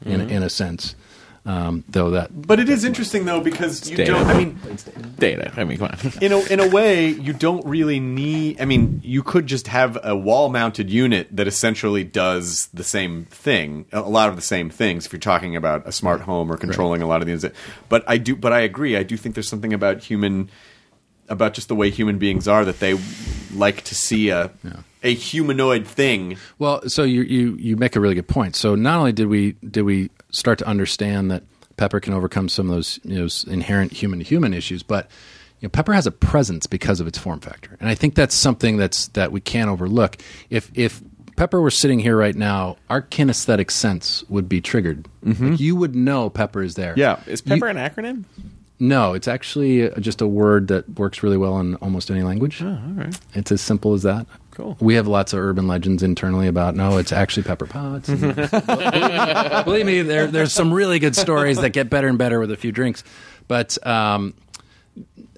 [0.05, 0.31] in mm-hmm.
[0.31, 0.95] in a sense,
[1.51, 4.13] um, though that But it is interesting though because you data.
[4.13, 4.27] don't.
[4.27, 4.59] I mean,
[5.19, 5.53] Data.
[5.57, 6.13] I mean, come on.
[6.23, 8.61] in a in a way, you don't really need.
[8.61, 13.87] I mean, you could just have a wall-mounted unit that essentially does the same thing,
[13.93, 15.07] a lot of the same things.
[15.07, 17.45] If you're talking about a smart home or controlling a lot of these,
[17.89, 18.37] but I do.
[18.37, 18.97] But I agree.
[18.97, 20.51] I do think there's something about human,
[21.29, 22.97] about just the way human beings are that they
[23.55, 24.51] like to see a
[25.03, 26.37] a humanoid thing.
[26.59, 28.55] Well, so you, you you make a really good point.
[28.57, 31.43] So not only did we did we start to understand that
[31.77, 35.11] Pepper can overcome some of those you know inherent human to human issues, but
[35.61, 38.35] you know, Pepper has a presence because of its form factor, and I think that's
[38.35, 40.19] something that's that we can't overlook.
[40.49, 41.03] If if
[41.37, 45.09] Pepper were sitting here right now, our kinesthetic sense would be triggered.
[45.23, 46.93] Like, you would know Pepper is there.
[46.99, 47.21] Yeah.
[47.27, 48.25] Is Pepper an acronym?
[48.79, 52.63] No, it's actually uh, just a word that works really well in almost any language.
[52.63, 53.19] Oh, all right.
[53.35, 54.27] It's as simple as that.
[54.61, 54.77] Cool.
[54.81, 58.09] We have lots of urban legends internally about no, it's actually pepper pots.
[58.09, 58.35] and-
[59.65, 62.57] Believe me, there, there's some really good stories that get better and better with a
[62.57, 63.03] few drinks.
[63.49, 64.35] But um,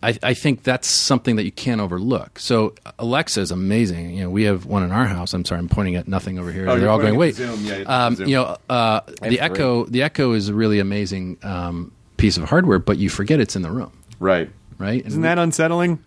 [0.02, 2.38] I, I think that's something that you can't overlook.
[2.38, 4.10] So Alexa is amazing.
[4.16, 5.32] You know, we have one in our house.
[5.34, 6.68] I'm sorry, I'm pointing at nothing over here.
[6.68, 7.36] Oh, They're all going, pointing wait.
[7.36, 7.64] the Zoom.
[7.64, 8.28] Yeah, um, Zoom.
[8.28, 9.38] you know, uh, the three.
[9.40, 9.84] Echo.
[9.86, 13.62] The Echo is a really amazing um, piece of hardware, but you forget it's in
[13.62, 14.50] the room, Right.
[14.78, 14.98] right?
[14.98, 16.02] And Isn't we- that unsettling?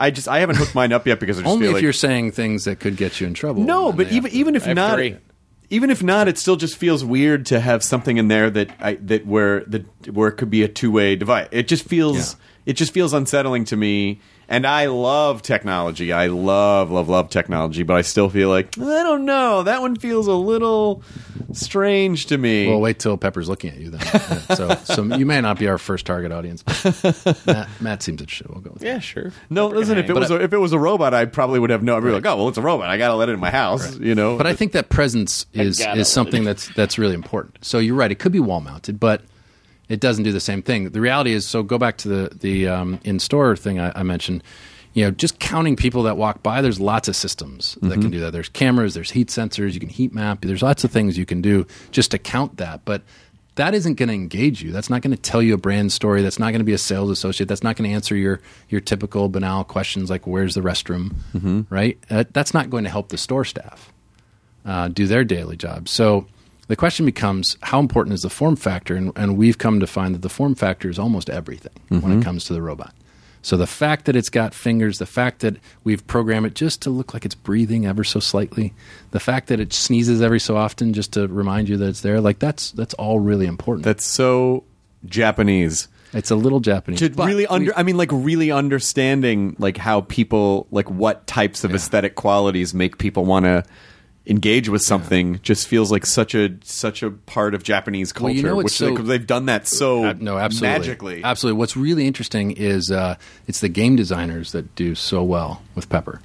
[0.00, 1.82] I just I haven't hooked mine up yet because I just Only feel if like
[1.82, 3.62] you're saying things that could get you in trouble.
[3.62, 5.16] no, but even to- even if not, three.
[5.68, 8.94] even if not, it still just feels weird to have something in there that I,
[8.94, 11.48] that where the where it could be a two way device.
[11.52, 12.40] It just feels Yeah.
[12.66, 14.20] it just feels unsettling to me.
[14.52, 16.12] And I love technology.
[16.12, 19.62] I love love love technology, but I still feel like I don't know.
[19.62, 21.04] That one feels a little
[21.52, 22.66] strange to me.
[22.68, 24.00] Well, wait till Pepper's looking at you then.
[24.10, 26.62] Yeah, so, so you may not be our first target audience.
[26.64, 28.48] But Matt, Matt seems it should.
[28.48, 29.32] We'll go with Yeah, sure.
[29.48, 29.96] no, listen.
[29.98, 31.96] If it was I- a, if it was a robot, I probably would have no.
[31.96, 32.88] I'd be like, oh well, it's a robot.
[32.88, 33.96] I got to let it in my house.
[33.98, 34.36] You know.
[34.36, 37.64] But I think that presence is is something that's that's really important.
[37.64, 39.22] So you're right; it could be wall mounted, but
[39.90, 40.88] it doesn't do the same thing.
[40.88, 44.02] The reality is, so go back to the the um, in store thing I, I
[44.02, 44.42] mentioned.
[44.92, 46.62] You know, just counting people that walk by.
[46.62, 48.00] There's lots of systems that Mm-hmm.
[48.02, 48.32] can do that.
[48.32, 49.74] There's cameras, there's heat sensors.
[49.74, 50.40] You can heat map.
[50.40, 52.84] There's lots of things you can do just to count that.
[52.84, 53.02] But
[53.54, 54.72] that isn't going to engage you.
[54.72, 56.22] That's not going to tell you a brand story.
[56.22, 57.46] That's not going to be a sales associate.
[57.46, 61.72] That's not going to answer your your typical banal questions like where's the restroom, Mm-hmm.
[61.72, 61.96] right?
[62.10, 63.92] Uh, that's not going to help the store staff
[64.64, 65.88] uh, do their daily job.
[65.88, 66.26] So
[66.70, 68.94] the question becomes how important is the form factor?
[68.94, 72.04] And, and we've come to find that the form factor is almost everything when it
[72.04, 72.22] mm-hmm.
[72.22, 72.94] comes to the robot.
[73.42, 76.90] So the fact that it's got fingers, the fact that we've programmed it just to
[76.90, 78.72] look like it's breathing ever so slightly,
[79.10, 82.20] the fact that it sneezes every so often just to remind you that it's there,
[82.20, 83.84] like that's that's all really important.
[83.84, 84.62] that's so
[85.06, 85.88] Japanese.
[86.12, 87.00] it's a little Japanese.
[87.00, 91.26] to but really we- under i mean like really understanding like how people like what
[91.26, 93.64] types of aesthetic qualities make people want to
[94.26, 98.34] engage with something just feels like such a such a part of japanese culture Well,
[98.36, 101.58] you know which so- they, they've done that so Uh, no, absolutely, magically Absolutely.
[101.58, 103.16] What's really interesting is uh,
[103.46, 106.20] it's the game designers that do so well with Pepper.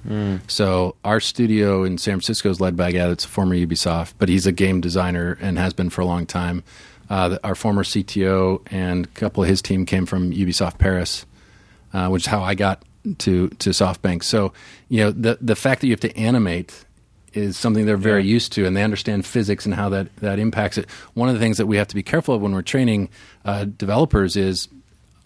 [0.48, 4.14] So our studio in San Francisco is led by a guy that's a former Ubisoft,
[4.20, 6.64] but he's a game designer and has been for a long time.
[7.10, 11.26] Uh, our former CTO and a couple of his team came from Ubisoft Paris,
[11.94, 12.84] uh, which is how I got
[13.20, 14.24] to to SoftBank.
[14.24, 14.52] So
[14.90, 16.86] you know the the fact that you have to animate
[17.36, 20.78] is something they're very used to, and they understand physics and how that, that impacts
[20.78, 20.90] it.
[21.14, 23.10] One of the things that we have to be careful of when we're training
[23.44, 24.68] uh, developers is,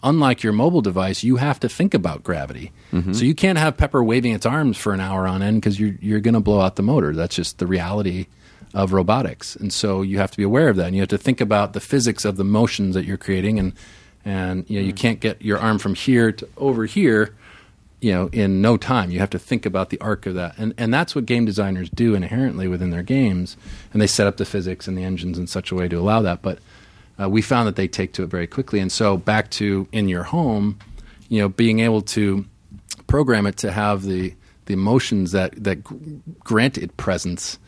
[0.02, 2.72] unlike your mobile device, you have to think about gravity.
[3.12, 5.94] So you can't have Pepper waving its arms for an hour on end because you're
[6.00, 7.14] you're going to blow out the motor.
[7.14, 8.26] That's just the reality
[8.74, 11.18] of robotics, and so you have to be aware of that, and you have to
[11.18, 13.72] think about the physics of the motions that you're creating, and
[14.24, 17.34] and you know you can't get your arm from here to over here
[18.00, 19.10] you know in no time.
[19.10, 20.58] You have to think about the arc of that.
[20.58, 23.56] And and that's what game designers do inherently within their games.
[23.92, 26.22] And they set up the physics and the engines in such a way to allow
[26.22, 26.42] that.
[26.42, 26.58] But
[27.20, 28.80] uh, we found that they take to it very quickly.
[28.80, 30.78] And so back to in your home
[31.30, 32.44] you know being able to
[33.06, 34.34] program it to have the
[34.66, 35.82] the emotions that that
[36.40, 37.58] grant it presence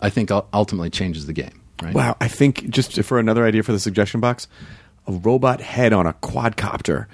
[0.00, 1.94] i think ultimately changes the game right?
[1.94, 2.16] Wow.
[2.20, 4.48] I think just for another idea for the suggestion box
[5.06, 7.06] a robot head on a quadcopter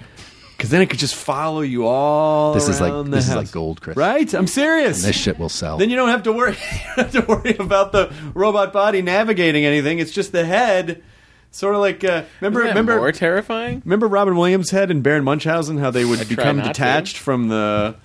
[0.57, 3.35] because then it could just follow you all This is like- around the this is
[3.35, 3.95] like gold, Chris.
[3.95, 6.57] right i'm serious this shit will sell Then you don't have to worry.
[6.97, 9.99] You don't have to worry about the robot body navigating anything.
[9.99, 11.03] It's just the head,
[11.51, 13.81] sort of like uh, remember Isn't that remember more terrifying?
[13.85, 15.77] remember Robin Williams' head in Baron Munchausen.
[15.77, 16.69] How they would I try become not to.
[16.69, 17.95] detached from the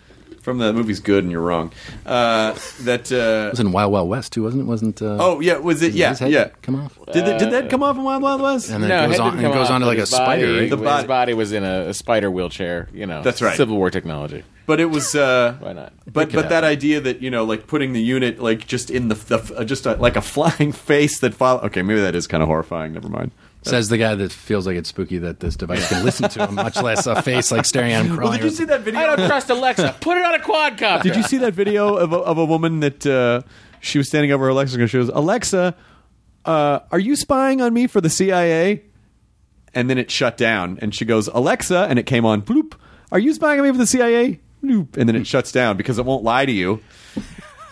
[0.42, 1.72] from the movie's good and you're wrong.
[2.04, 5.40] Uh, that uh, it was in wild wild west too wasn't it wasn't uh, oh
[5.40, 8.22] yeah was it yeah yeah come off did the, did that come off in Wild
[8.22, 8.70] Wild West?
[8.70, 10.46] and then no, it goes on it goes off, on to like a his spider
[10.52, 10.70] right?
[10.70, 12.88] The his body- body was in a, a spider wheelchair.
[12.92, 13.56] You know, That's right.
[13.56, 14.44] Civil War technology.
[14.66, 15.92] but it was uh, Why not?
[16.10, 19.08] But could but that idea that you know like putting the unit like just in
[19.08, 21.60] the, the uh, just a, like a flying face that follow.
[21.62, 22.92] Okay, maybe that is kind of horrifying.
[22.94, 23.32] Never mind.
[23.64, 26.56] Says the guy that feels like it's spooky that this device can listen to him,
[26.56, 28.30] much less a face like staring at him crawling.
[28.30, 29.00] Well, did you see that video?
[29.00, 29.96] I don't trust Alexa.
[30.00, 31.02] Put it on a quadcopter.
[31.02, 33.42] Did you see that video of a, of a woman that uh,
[33.80, 35.76] she was standing over her Alexa and she goes, Alexa,
[36.44, 38.82] uh, are you spying on me for the CIA?
[39.74, 42.74] And then it shut down, and she goes, Alexa, and it came on, bloop,
[43.10, 44.38] are you spying on me for the CIA?
[44.62, 46.80] Bloop, and then it shuts down because it won't lie to you.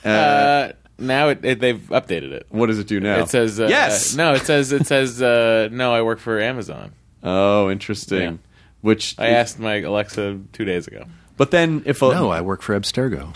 [0.04, 2.46] Uh, now it, it, they've updated it.
[2.50, 3.20] What does it do now?
[3.20, 4.14] It says uh, yes.
[4.14, 5.92] No, it says it says uh, no.
[5.92, 6.92] I work for Amazon.
[7.22, 8.22] Oh, interesting.
[8.22, 8.36] Yeah.
[8.82, 11.04] Which I asked my Alexa two days ago.
[11.36, 13.34] but then if a, No, I work for Abstergo.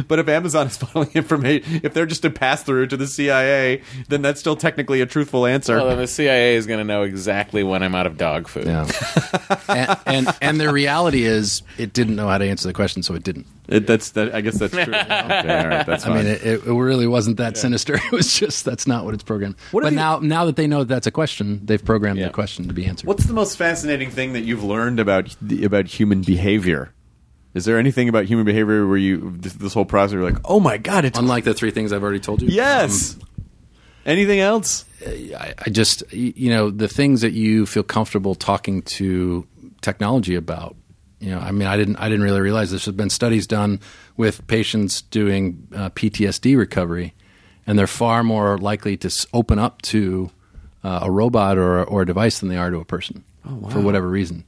[0.08, 3.82] but if Amazon is funneling information, if they're just a pass through to the CIA,
[4.08, 5.76] then that's still technically a truthful answer.
[5.76, 8.66] Well, then the CIA is going to know exactly when I'm out of dog food.
[8.66, 8.88] Yeah.
[9.68, 13.14] and, and and the reality is, it didn't know how to answer the question, so
[13.14, 13.46] it didn't.
[13.68, 14.34] It, that's that.
[14.34, 14.82] I guess that's true.
[14.94, 17.94] okay, all right, that's I mean, it, it really wasn't that sinister.
[18.06, 19.56] It was just that's not what it's programmed.
[19.72, 22.18] What if but you- now, now that they know that that's a question, they've programmed
[22.20, 22.26] Yeah.
[22.26, 23.06] the question to be answered.
[23.08, 26.92] What's the most fascinating thing that you've learned about about human behavior?
[27.54, 30.60] Is there anything about human behavior where you this, this whole process you're like, oh
[30.60, 32.48] my god, it's Unlike the three things I've already told you.
[32.48, 33.14] yes.
[33.14, 33.22] Um,
[34.04, 34.84] anything else?
[35.04, 39.46] I, I just y- you know the things that you feel comfortable talking to
[39.80, 40.76] technology about
[41.18, 42.84] You know, I mean, I didn't I didn't really realize this.
[42.84, 43.80] There's been studies done
[44.16, 47.14] with patients doing uh, PTSD recovery,
[47.66, 50.30] and they're far more likely to open up to
[50.84, 53.24] uh, a robot or or a device than they are to a person
[53.70, 54.44] for whatever reason.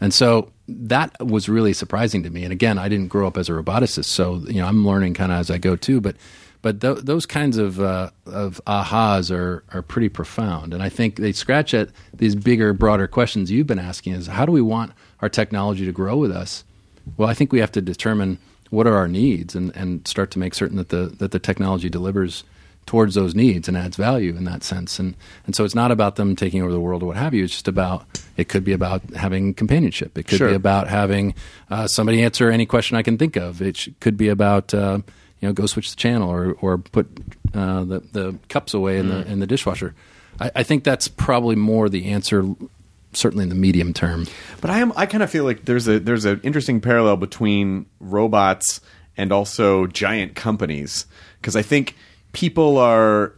[0.00, 2.44] And so that was really surprising to me.
[2.44, 5.32] And again, I didn't grow up as a roboticist, so you know I'm learning kind
[5.32, 6.00] of as I go too.
[6.00, 6.16] But
[6.60, 11.16] but th- those kinds of uh, of ahas are are pretty profound, and I think
[11.16, 14.92] they scratch at these bigger, broader questions you've been asking: is how do we want
[15.22, 16.64] our technology to grow with us?
[17.16, 18.38] Well, I think we have to determine
[18.70, 21.88] what are our needs and, and start to make certain that the that the technology
[21.88, 22.44] delivers
[22.84, 24.98] towards those needs and adds value in that sense.
[24.98, 25.14] And
[25.46, 27.44] and so it's not about them taking over the world or what have you.
[27.44, 30.16] It's just about it could be about having companionship.
[30.18, 30.48] It could Sure.
[30.48, 31.34] be about having
[31.70, 33.60] uh, somebody answer any question I can think of.
[33.62, 34.98] It sh- could be about uh,
[35.40, 37.06] you know go switch the channel or or put
[37.54, 39.94] uh, the the cups away in the in the dishwasher.
[40.40, 42.46] I, I think that's probably more the answer.
[43.14, 44.26] Certainly in the medium term.
[44.60, 47.86] But I am I kind of feel like there's a there's an interesting parallel between
[48.00, 48.80] robots
[49.16, 51.06] and also giant companies
[51.40, 51.94] because I think
[52.32, 53.34] people are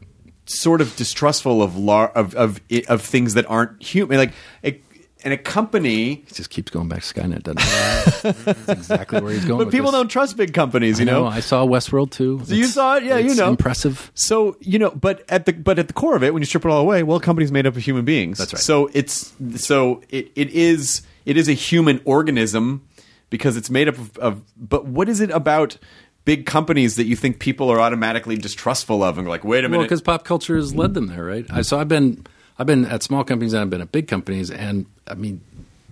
[0.46, 4.32] sort of distrustful of lar- of of of things that aren't human like
[4.62, 4.80] a,
[5.24, 8.52] and a company He just keeps going back to Skynet, doesn't he?
[8.54, 9.64] That's exactly where he's going.
[9.64, 9.98] but people this.
[9.98, 12.40] don't trust big companies you I know, I saw Westworld too.
[12.44, 13.04] So you saw it?
[13.04, 13.48] Yeah, you it's know.
[13.48, 14.10] impressive.
[14.14, 16.64] So you know, but at the but at the core of it, when you strip
[16.64, 18.38] it all away, well, a company's made up of human beings.
[18.38, 18.60] That's right.
[18.62, 22.86] So it's so it, it is it is a human organism
[23.30, 24.42] because it's made up of, of.
[24.56, 25.78] But what is it about
[26.24, 29.72] big companies that you think people are automatically distrustful of and like, wait a Well,
[29.72, 29.84] minute?
[29.84, 31.44] because pop culture has led them there, right?
[31.50, 32.24] I, so I've been
[32.58, 35.40] I've been at small companies and I've been at big companies, and I mean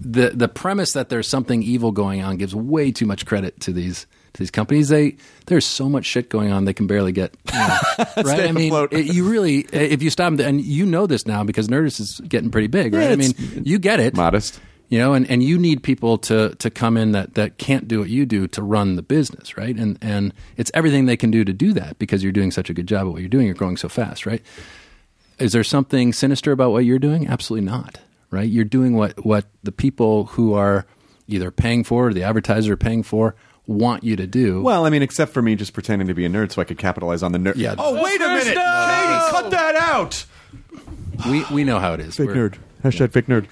[0.00, 3.72] the the premise that there's something evil going on gives way too much credit to
[3.72, 4.88] these to these companies.
[4.88, 5.16] They
[5.46, 7.78] there's so much shit going on they can barely get you know,
[8.24, 8.48] right.
[8.48, 12.00] I mean, it- you really if you stop and you know this now because Nerdist
[12.00, 13.10] is getting pretty big, right?
[13.10, 13.32] I mean,
[13.64, 14.14] you get it.
[14.16, 14.58] modest.
[14.88, 18.00] you know and, and you need people to to come in that that can't do
[18.00, 21.44] what you do to run the business right and and it's everything they can do
[21.44, 23.54] to do that because you're doing such a good job at what you're doing you're
[23.54, 24.42] growing so fast right
[25.42, 27.98] is there something sinister about what you're doing absolutely not
[28.30, 30.86] right you're doing what what the people who are
[31.28, 33.34] either paying for or the advertiser are paying for
[33.66, 36.28] want you to do Well, I mean, except for me just pretending to be a
[36.28, 37.54] nerd so I could capitalize on the nerd.
[37.56, 37.76] Yeah.
[37.78, 40.24] Oh, wait a minute, Katie, cut that out.
[41.28, 42.58] we we know how it is Fake We're- nerd.
[42.84, 43.46] Hashtag fake nerd.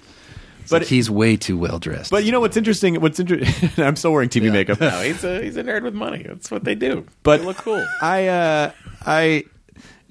[0.69, 3.01] but he's way too well dressed But you know what's interesting?
[3.01, 3.71] What's interesting?
[3.85, 4.81] I'm still wearing TV makeup.
[4.81, 6.25] No, he's a he's a nerd with money.
[6.27, 7.07] That's what they do.
[7.23, 7.87] but they look cool.
[8.03, 8.73] I uh,
[9.07, 9.45] I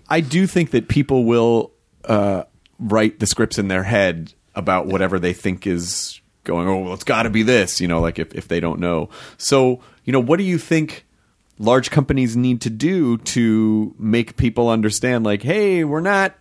[0.10, 1.72] I do think that people will
[2.06, 2.44] uh,
[2.80, 6.68] write the scripts in their head about whatever they think is going.
[6.68, 7.80] Oh, well, it's got to be this.
[7.80, 9.10] You know, like if if they don't know.
[9.38, 11.06] So you know, what do you think?
[11.61, 16.34] Large companies need to do to make people understand, like, hey, we're not,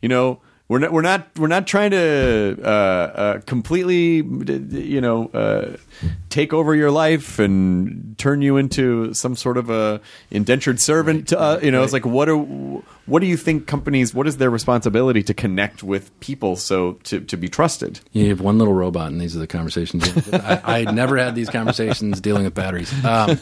[0.00, 5.26] you know, we're not, we're not, we're not trying to uh, uh, completely, you know,
[5.34, 5.76] uh,
[6.36, 11.28] take over your life and turn you into some sort of a indentured servant.
[11.28, 14.12] to, uh, you know, it's like, what are, what do you think companies?
[14.12, 18.00] What is their responsibility to connect with people so to to be trusted?
[18.12, 20.04] You have one little robot, and these are the conversations.
[20.30, 22.92] I, I never had these conversations dealing with batteries.
[23.02, 23.38] Um,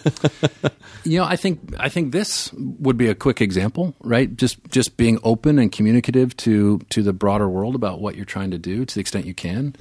[1.03, 4.37] you know, I think I think this would be a quick example, right?
[4.37, 8.53] Just just being open and communicative to to the broader world about what you're trying
[8.53, 9.75] to do to the extent you can,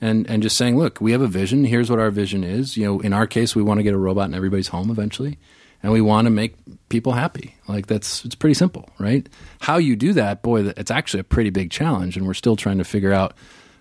[0.00, 1.64] and and just saying, look, we have a vision.
[1.64, 2.76] Here's what our vision is.
[2.76, 5.38] You know, in our case, we want to get a robot in everybody's home eventually,
[5.82, 6.54] and we want to make
[6.88, 7.56] people happy.
[7.66, 9.28] Like that's it's pretty simple, right?
[9.60, 12.78] How you do that, boy, it's actually a pretty big challenge, and we're still trying
[12.78, 13.36] to figure out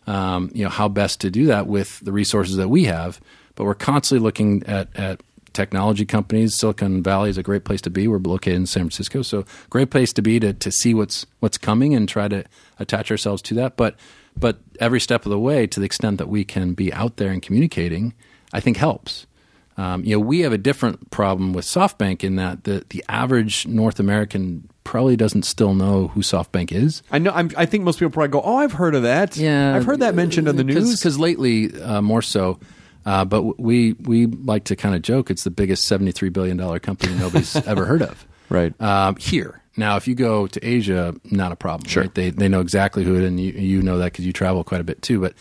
[0.07, 3.19] um, you know how best to do that with the resources that we have.
[3.55, 5.21] But we're constantly looking at at
[5.53, 6.55] technology companies.
[6.55, 8.07] Silicon Valley is a great place to be.
[8.07, 11.57] We're located in San Francisco, so great place to be to to see what's what's
[11.57, 12.43] coming and try to
[12.79, 13.75] attach ourselves to that.
[13.75, 13.95] But
[14.39, 17.31] but every step of the way, to the extent that we can be out there
[17.31, 18.13] and communicating,
[18.53, 19.27] I think helps.
[19.77, 23.67] Um, you know, we have a different problem with SoftBank in that the the average
[23.67, 27.03] North American probably doesn't still know who SoftBank is.
[27.11, 27.31] I know.
[27.31, 29.37] I'm, I think most people probably go, "Oh, I've heard of that.
[29.37, 32.59] Yeah, I've heard that mentioned in the news." Because lately, uh, more so.
[33.05, 36.57] Uh, but we we like to kind of joke it's the biggest seventy three billion
[36.57, 38.25] dollar company nobody's ever heard of.
[38.49, 38.79] Right.
[38.81, 39.61] um, here.
[39.77, 41.87] Now, if you go to Asia, not a problem.
[41.87, 44.33] Sure, they they know exactly who it, is, and you you know that because you
[44.33, 45.21] travel quite a bit too.
[45.21, 45.33] But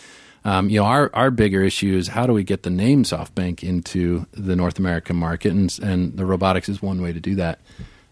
[0.44, 3.64] um, you know, our our bigger issue is how do we get the name SoftBank
[3.64, 7.60] into the North American market, and and the robotics is one way to do that.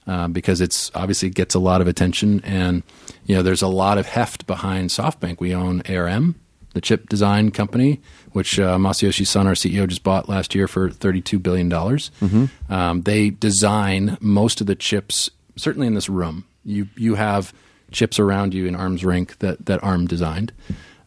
[0.07, 2.83] Um, because it's obviously gets a lot of attention, and
[3.27, 5.41] you know there's a lot of heft behind SoftBank.
[5.41, 6.35] We own ARM,
[6.75, 8.01] the chip design company,
[8.35, 11.73] which uh, Masayoshi Son, our CEO, just bought last year for $32 billion.
[12.69, 16.45] Um, they design most of the chips, certainly in this room.
[16.65, 17.53] You, you have
[17.93, 20.53] chips around you in arm's length that, that ARM designed.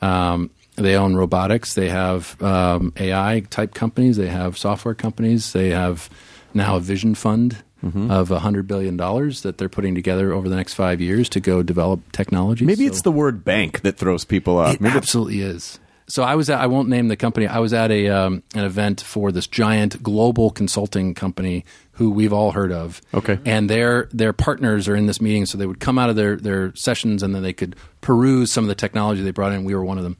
[0.02, 1.74] Um, they own robotics.
[1.74, 4.16] They have um, AI type companies.
[4.18, 5.54] They have software companies.
[5.54, 6.10] They have
[6.54, 8.10] now a vision fund Mm-hmm.
[8.10, 11.40] of of hundred billion dollars that they're putting together over the next five years to
[11.40, 12.66] go develop technology.
[12.66, 14.74] Maybe So- it's the word bank that throws people off.
[14.74, 15.78] it Maybe it's- absolutely is.
[16.10, 17.48] So I was at, I won't name the company.
[17.48, 22.32] I was at a um, an event for this giant global consulting company who we've
[22.32, 23.02] all heard of.
[23.14, 23.40] Okay.
[23.46, 26.38] And their their partners are in this meeting, so they would come out of their
[26.38, 29.66] their sessions and then they could peruse some of the technology they brought in.
[29.66, 30.18] We were one of them.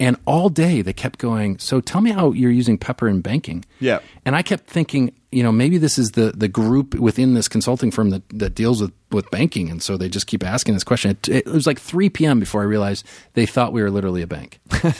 [0.00, 3.64] And all day they kept going, so tell me how you're using Pepper in banking.
[3.80, 3.98] Yeah.
[4.24, 7.90] And I kept thinking, you know, maybe this is the, the group within this consulting
[7.90, 9.70] firm that, that deals with, with banking.
[9.70, 11.10] And so they just keep asking this question.
[11.10, 12.40] It, it was like 3 p.m.
[12.40, 14.58] before I realized they thought we were literally a bank.
[14.82, 14.94] and,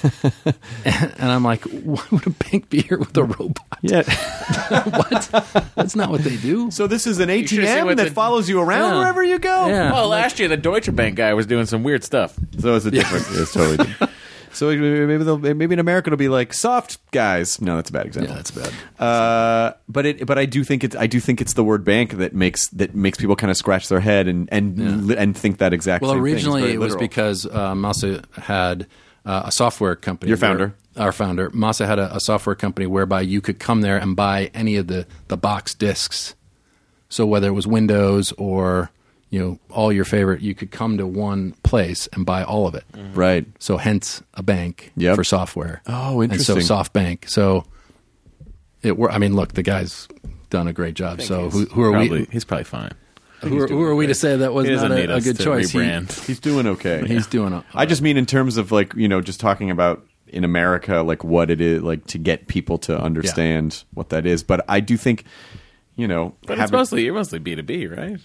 [0.85, 3.79] and I'm like, why would a bank be here with a robot?
[3.81, 4.03] yeah.
[4.85, 5.71] what?
[5.77, 6.71] That's not what they do.
[6.71, 8.99] so this is an ATM that the- follows you around Yeah.
[8.99, 9.67] wherever you go.
[9.69, 9.93] Yeah.
[9.93, 12.39] Well, last year the Deutsche Bank guy was doing some weird stuff.
[12.59, 13.25] So it's a different.
[13.31, 14.13] It's totally different.
[14.53, 17.61] So maybe they'll, maybe in America it'll be like soft guys.
[17.61, 18.31] No, that's a bad example.
[18.31, 18.73] Yeah, that's bad.
[18.99, 22.15] Uh, but it, but I do think it's, I do think it's the word bank
[22.15, 25.59] that makes that makes people kind of scratch their head and and li- and think
[25.59, 26.03] that exact.
[26.03, 28.87] Well, originally it was because uh, Masa had
[29.25, 30.29] uh, a software company.
[30.31, 30.67] Your founder.
[30.69, 34.17] where- our founder, Masa had a, a software company whereby you could come there and
[34.17, 36.35] buy any of the, the box discs.
[37.09, 38.91] So whether it was Windows or
[39.31, 42.75] you know all your favorite, you could come to one place and buy all of
[42.75, 42.85] it.
[42.93, 43.15] Mm-hmm.
[43.15, 43.47] right.
[43.59, 45.17] So hence a bank Yep.
[45.17, 45.83] for software.
[45.87, 46.61] Oh, And interesting.
[46.63, 47.29] so SoftBank.
[47.29, 47.65] So
[48.83, 48.97] it.
[48.97, 50.09] wor- I mean, look, the guy's
[50.51, 51.23] done a great job.
[51.23, 52.29] So who, who are probably, we?
[52.33, 52.93] He's probably fine.
[53.43, 55.71] Who are, who are we to say that was He doesn't a, a good choice?
[55.71, 55.79] He-
[56.27, 57.05] He's doing okay.
[57.07, 57.53] he's doing.
[57.55, 60.97] A, I just mean in terms of like you know just talking about in America
[61.03, 64.43] like what it is like to get people to understand what that is.
[64.43, 65.25] But I do think
[65.97, 68.19] you know But it's mostly you're mostly B two B, right?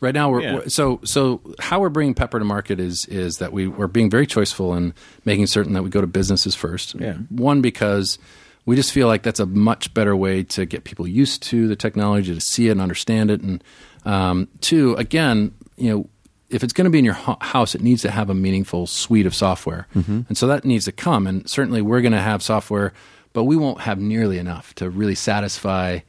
[0.00, 0.54] Right now, we're, Yeah.
[0.54, 4.10] we're- so so how we're bringing Pepper to market is is that we we're being
[4.10, 4.92] very choiceful in
[5.24, 6.94] making certain that we go to businesses first.
[6.94, 7.14] Yeah.
[7.30, 8.18] One because
[8.66, 11.76] we just feel like that's a much better way to get people used to the
[11.76, 13.62] technology, to see it and understand it, and
[14.04, 16.08] um, two, again, you know.
[16.50, 18.86] If it's going to be in your ho- house, it needs to have a meaningful
[18.86, 21.26] suite of software, and so that needs to come.
[21.26, 22.92] And certainly, we're going to have software,
[23.32, 26.00] but we won't have nearly enough to really satisfy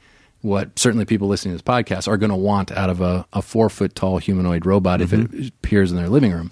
[0.46, 3.42] what certainly people listening to this podcast are going to want out of a, a
[3.42, 6.52] four foot tall humanoid robot if it appears in their living room,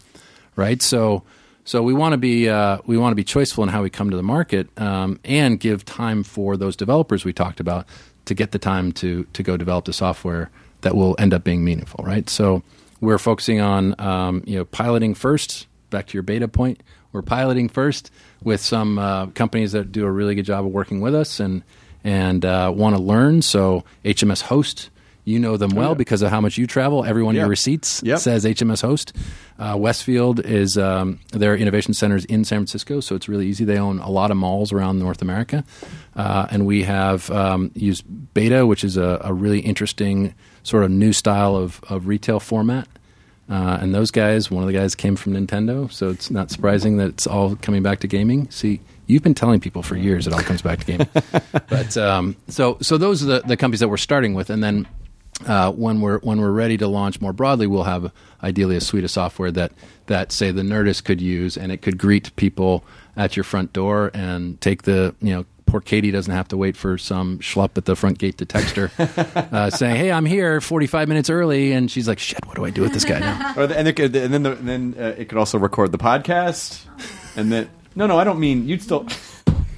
[0.56, 0.82] right?
[0.82, 1.22] So,
[1.64, 4.10] so we want to be uh, we want to be choiceful in how we come
[4.10, 7.86] to the market um, and give time for those developers we talked about
[8.26, 10.50] to get the time to to go develop the software
[10.82, 12.28] that will end up being meaningful, right?
[12.32, 12.64] So
[13.00, 15.68] we're focusing on um, you know piloting first.
[15.92, 18.10] Back to your beta point, we're piloting first
[18.42, 21.62] with some uh, companies that do a really good job of working with us and
[22.04, 23.42] and uh, want to learn.
[23.42, 24.90] So HMS Host,
[25.26, 27.06] you know them well because of how much you travel.
[27.06, 27.44] Every one of Oh, Yeah.
[27.44, 28.20] your receipts Yep.
[28.20, 29.14] says HMS Host.
[29.58, 33.64] Uh, Westfield is um, their innovation centers in San Francisco, so it's really easy.
[33.64, 35.64] They own a lot of malls around North America,
[36.16, 38.04] uh, and we have um, used
[38.34, 42.88] b8ta, which is a, a really interesting sort of new style of, of retail format.
[43.50, 46.98] Uh, and those guys, one of the guys came from Nintendo, so it's not surprising
[46.98, 48.50] that it's all coming back to gaming.
[48.50, 51.10] See, you've been telling people for years it all comes back to gaming.
[51.70, 54.88] but um, so, so those are the, the companies that we're starting with, and then
[55.48, 58.12] uh, when we're when we're ready to launch more broadly, we'll have
[58.44, 59.72] ideally a suite of software that
[60.08, 62.84] that say the Nerdist could use, and it could greet people
[63.16, 65.46] at your front door and take the you know.
[65.66, 68.76] Poor Katie doesn't have to wait for some schlup at the front gate to text
[68.76, 68.92] her,
[69.52, 72.70] uh, saying, "Hey, I'm here, 45 minutes early," and she's like, "Shit, what do I
[72.70, 74.96] do with this guy now?" Or the, and, it could, and then the, and then
[75.00, 76.86] uh, it could also record the podcast,
[77.36, 79.08] and then no, no, I don't mean you'd still.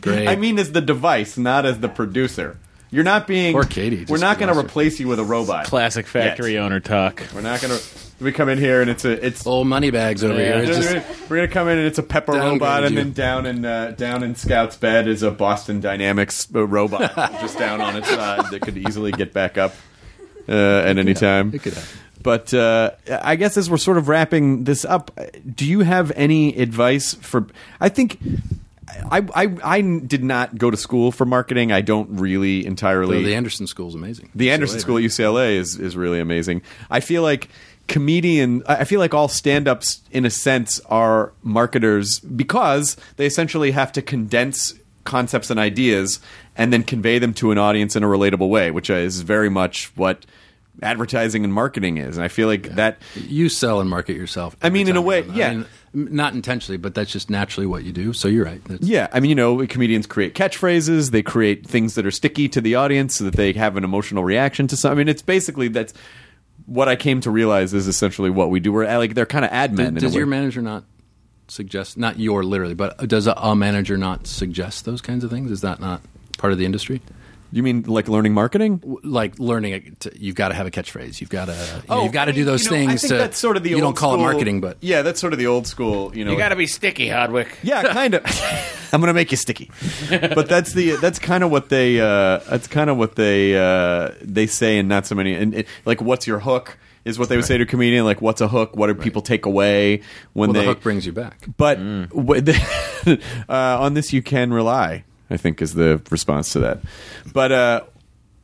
[0.00, 0.28] Great.
[0.28, 2.56] I mean as the device, not as the producer.
[2.92, 3.54] You're not being.
[3.54, 5.66] Or Katie, We're not going to replace you with a robot.
[5.66, 6.62] Classic factory Yes.
[6.62, 7.22] owner talk.
[7.34, 7.84] We're not going to.
[8.20, 9.46] We come in here and it's a it's.
[9.46, 10.60] old money bags over Yeah.
[10.60, 10.72] here.
[10.74, 13.02] It's just, we're gonna come in and it's a pepper robot, and you.
[13.02, 17.58] then down in uh, down in Scout's bed is a Boston Dynamics uh, robot, just
[17.58, 19.74] down on its side that could easily get back up
[20.48, 21.50] uh, at any time.
[21.54, 21.88] it could happen.
[22.22, 25.18] But uh, I guess as we're sort of wrapping this up,
[25.54, 27.46] do you have any advice for?
[27.80, 28.18] I think
[29.10, 31.72] I, I I did not go to school for marketing.
[31.72, 33.24] I don't really entirely.
[33.24, 34.30] The Anderson School is amazing.
[34.34, 36.62] The Anderson UCLA, School at UCLA is is really amazing.
[36.90, 37.48] I feel like
[37.88, 43.70] comedian I I feel like all stand-ups in a sense are marketers because they essentially
[43.72, 44.74] have to condense
[45.04, 46.20] concepts and ideas
[46.56, 49.90] and then convey them to an audience in a relatable way, which is very much
[49.96, 50.26] what
[50.82, 52.16] advertising and marketing is.
[52.16, 54.56] And I feel like that You sell and market yourself.
[54.62, 55.48] I mean, in a way, yeah.
[55.48, 58.12] I mean, not intentionally, but that's just naturally what you do.
[58.12, 58.62] So you're right.
[58.64, 61.10] That's, Yeah, I mean, you know, comedians create catchphrases.
[61.10, 64.24] They create things that are sticky to the audience so that they have an emotional
[64.24, 64.92] reaction to some.
[64.92, 65.92] I mean, it's basically that's
[66.66, 68.72] what I came to realize is essentially what we do.
[68.72, 69.94] We're like they're kind of ad men.
[69.94, 70.18] Does way.
[70.18, 70.84] your manager not
[71.48, 75.50] suggest not your literally, but does a, a manager not suggest those kinds of things?
[75.50, 76.00] Is that not
[76.38, 77.02] part of the industry?
[77.52, 78.80] You mean like learning marketing?
[79.02, 81.20] Like learning, a, to, you've got to have a catchphrase.
[81.20, 83.04] You've got to you know, you've got to do those Oh, You know, things.
[83.04, 84.76] I think to, that's sort of the you old don't call school- it marketing, but
[84.80, 86.16] yeah, that's sort of the old school.
[86.16, 87.58] You know, You got to be sticky, Hardwick.
[87.62, 88.22] Yeah, kind of.
[88.92, 89.70] I'm gonna make you sticky,
[90.10, 94.10] but that's the that's kind of what they uh, that's kind of what they uh,
[94.20, 95.34] they say, and not so many.
[95.34, 96.76] And it, like, what's your hook?
[97.04, 98.04] Is what they would say to a comedian.
[98.04, 98.76] Like, what's a hook?
[98.76, 100.02] What do people take away
[100.34, 100.60] when well, they?
[100.60, 101.46] the hook brings you back.
[101.56, 102.42] but w-
[103.06, 103.14] uh,
[103.48, 105.04] on this, you can rely.
[105.30, 106.80] I think is the response to that.
[107.32, 107.80] But uh,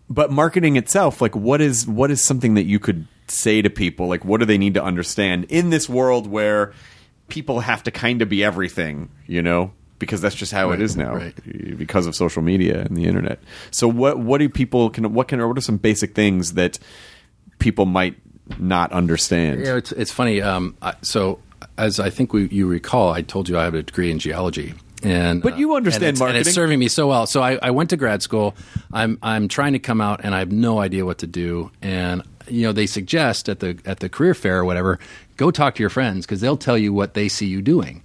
[0.09, 4.07] but marketing itself, like, what is what is something that you could say to people?
[4.09, 6.73] Like, what do they need to understand in this world where
[7.29, 9.11] people have to kind of be everything?
[9.27, 9.73] You know.
[9.99, 11.79] Because that's just how Right, it is now, right.
[11.79, 13.39] because of social media and the internet.
[13.71, 16.79] So, what what do people can what can what are some basic things that
[17.59, 18.15] people might
[18.59, 19.61] not understand?
[19.61, 20.43] You know, it's it's funny.
[20.43, 21.41] Um, so
[21.79, 24.75] as I think we, you recall, I told you I have a degree in geology.
[25.03, 27.27] And, But you uh, understand and it's, and it's serving me so well.
[27.27, 28.55] So I, I went to grad school.
[28.93, 31.71] I'm I'm trying to come out, and I have no idea what to do.
[31.83, 34.99] And you know, they suggest at the at the career fair or whatever,
[35.37, 38.03] go talk to your friends because they'll tell you what they see you doing.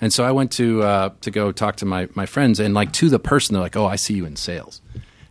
[0.00, 2.92] And so I went to uh, to go talk to my my friends, and like
[2.92, 4.80] to the person, they're like, "Oh, I see you in sales."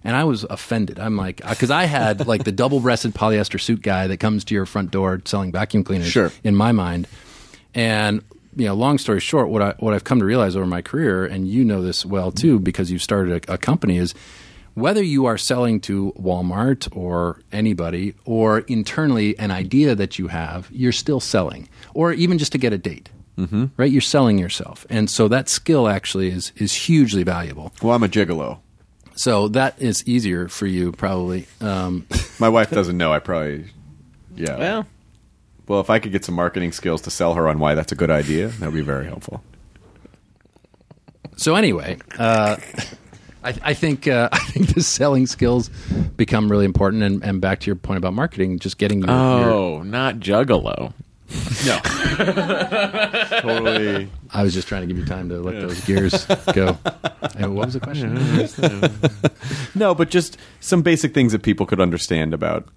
[0.03, 0.99] And I was offended.
[0.99, 4.53] I'm like, because I had like the double breasted polyester suit guy that comes to
[4.55, 6.31] your front door selling vacuum cleaners Sure.
[6.45, 7.07] in my mind.
[7.75, 8.21] And
[8.57, 11.25] you know, long story short, what I what I've come to realize over my career,
[11.25, 14.13] and you know this well too, because you've started a, a company, is
[14.73, 20.69] whether you are selling to Walmart or anybody, or internally an idea that you have,
[20.71, 23.09] you're still selling, or even just to get a date.
[23.37, 23.65] Mm-hmm.
[23.77, 27.71] Right, you're selling yourself, and so that skill actually is is hugely valuable.
[27.83, 28.59] Well, I'm a gigolo.
[29.13, 31.47] So that is easier for you, probably.
[31.59, 32.05] Um,
[32.39, 33.11] My wife doesn't know.
[33.11, 33.65] I probably,
[34.35, 34.57] yeah.
[34.57, 34.87] Well,
[35.67, 37.95] Well, if I could get some marketing skills to sell her on why that's a
[37.95, 39.43] good idea, that would be very helpful.
[41.35, 42.55] so anyway, uh,
[43.43, 45.69] I, I think uh, I think the selling skills
[46.15, 47.03] become really important.
[47.03, 50.93] And, and back to your point about marketing, just getting your, your oh, not Juggalo.
[51.65, 51.79] No,
[53.41, 54.09] totally.
[54.31, 56.77] I was just trying to give you time to let those gears go.
[57.35, 58.15] And what was the question?
[59.75, 62.67] No, but just some basic things that people could understand about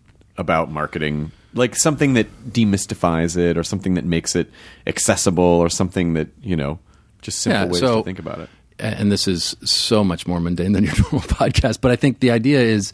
[0.41, 4.51] about marketing, like something that demystifies it, or something that makes it
[4.87, 6.79] accessible, or something that you know,
[7.23, 8.49] just simple Yeah, ways so- to think about it.
[8.79, 12.31] and this is so much more mundane than your normal podcast, but I think the
[12.31, 12.93] idea is,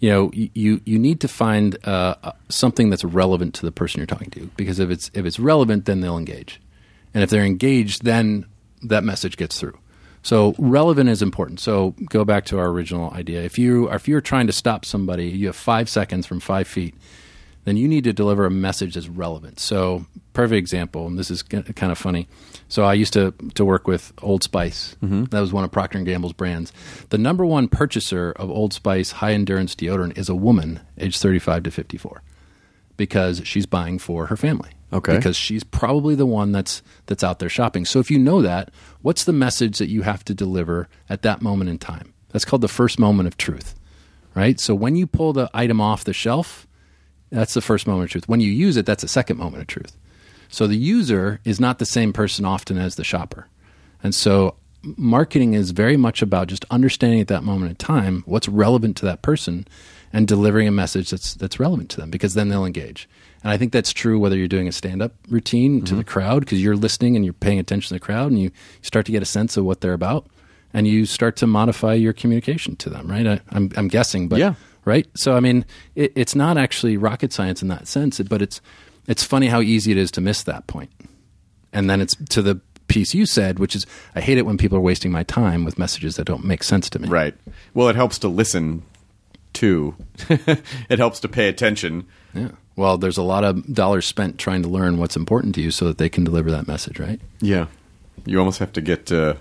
[0.00, 3.98] you know, you you need to find uh, uh, something that's relevant to the person
[4.00, 6.60] you're talking to, because if it's if it's relevant, then they'll engage,
[7.14, 8.46] and if they're engaged, then
[8.82, 9.78] that message gets through.
[10.26, 11.60] So relevant is important.
[11.60, 13.42] So go back to our original idea.
[13.42, 16.94] If you if you're trying to stop somebody, you have five seconds from five feet
[17.66, 19.58] then you need to deliver a message that's relevant.
[19.58, 22.28] So, perfect example, and this is kind of funny.
[22.68, 24.96] So, I used to to work with Old Spice.
[25.02, 25.24] Mm-hmm.
[25.24, 26.72] That was one of Procter and Gamble's brands.
[27.10, 31.40] The number one purchaser of Old Spice high endurance deodorant is a woman, aged thirty
[31.40, 32.22] five to fifty four,
[32.96, 34.70] because she's buying for her family.
[34.92, 35.16] Okay.
[35.16, 37.84] because she's probably the one that's that's out there shopping.
[37.84, 38.70] So, if you know that,
[39.02, 42.14] what's the message that you have to deliver at that moment in time?
[42.30, 43.74] That's called the first moment of truth,
[44.34, 44.60] right?
[44.60, 46.66] So, when you pull the item off the shelf
[47.30, 48.28] that's the first moment of truth.
[48.28, 49.96] When you use it, that's a second moment of truth.
[50.48, 53.48] So the user is not the same person often as the shopper.
[54.02, 58.48] And so marketing is very much about just understanding at that moment in time what's
[58.48, 59.66] relevant to that person
[60.12, 63.08] and delivering a message that's that's relevant to them because then they'll engage.
[63.46, 65.98] And I think that's true whether you're doing a stand-up routine to mm-hmm.
[65.98, 68.50] the crowd because you're listening and you're paying attention to the crowd and you
[68.82, 70.26] start to get a sense of what they're about
[70.74, 73.24] and you start to modify your communication to them, right?
[73.24, 74.54] I, I'm, I'm guessing, but Yeah.
[74.84, 75.06] right?
[75.14, 75.64] So I mean,
[75.94, 78.60] it, it's not actually rocket science in that sense, but it's
[79.06, 80.90] it's funny how easy it is to miss that point.
[81.72, 83.86] And then it's to the piece you said, which is
[84.16, 86.90] I hate it when people are wasting my time with messages that don't make sense
[86.90, 87.08] to me.
[87.08, 87.36] Right.
[87.74, 88.82] Well, it helps to listen
[89.52, 89.94] too.
[90.28, 92.08] it helps to pay attention.
[92.34, 92.48] Yeah.
[92.76, 95.86] Well, there's a lot of dollars spent trying to learn what's important to you so
[95.86, 97.20] that they can deliver that message, right?
[97.40, 97.66] Yeah.
[98.26, 99.34] You almost have to get uh,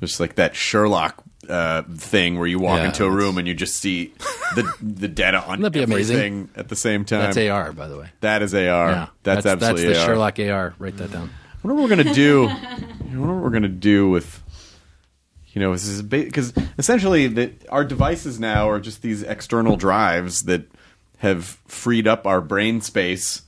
[0.00, 3.54] just like that Sherlock uh, thing where you walk Yeah, into a room and you
[3.54, 4.12] just see
[4.56, 6.16] the the data on Wouldn't that be amazing?
[6.16, 7.32] everything at the same time.
[7.32, 8.08] That's AR, by the way.
[8.22, 8.60] That is AR.
[8.90, 9.06] Yeah.
[9.22, 10.06] That's, absolutely that's the AR.
[10.08, 10.74] Sherlock AR.
[10.78, 11.30] Write that down.
[11.30, 12.48] I wonder what we're gonna do.
[12.48, 14.42] I wonder what we're gonna do with,
[15.52, 20.66] you know, because essentially that our devices now are just these external drives that
[21.24, 23.42] have freed up our brain space,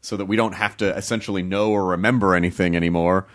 [0.00, 3.26] so that we don't have to essentially know or remember anything anymore.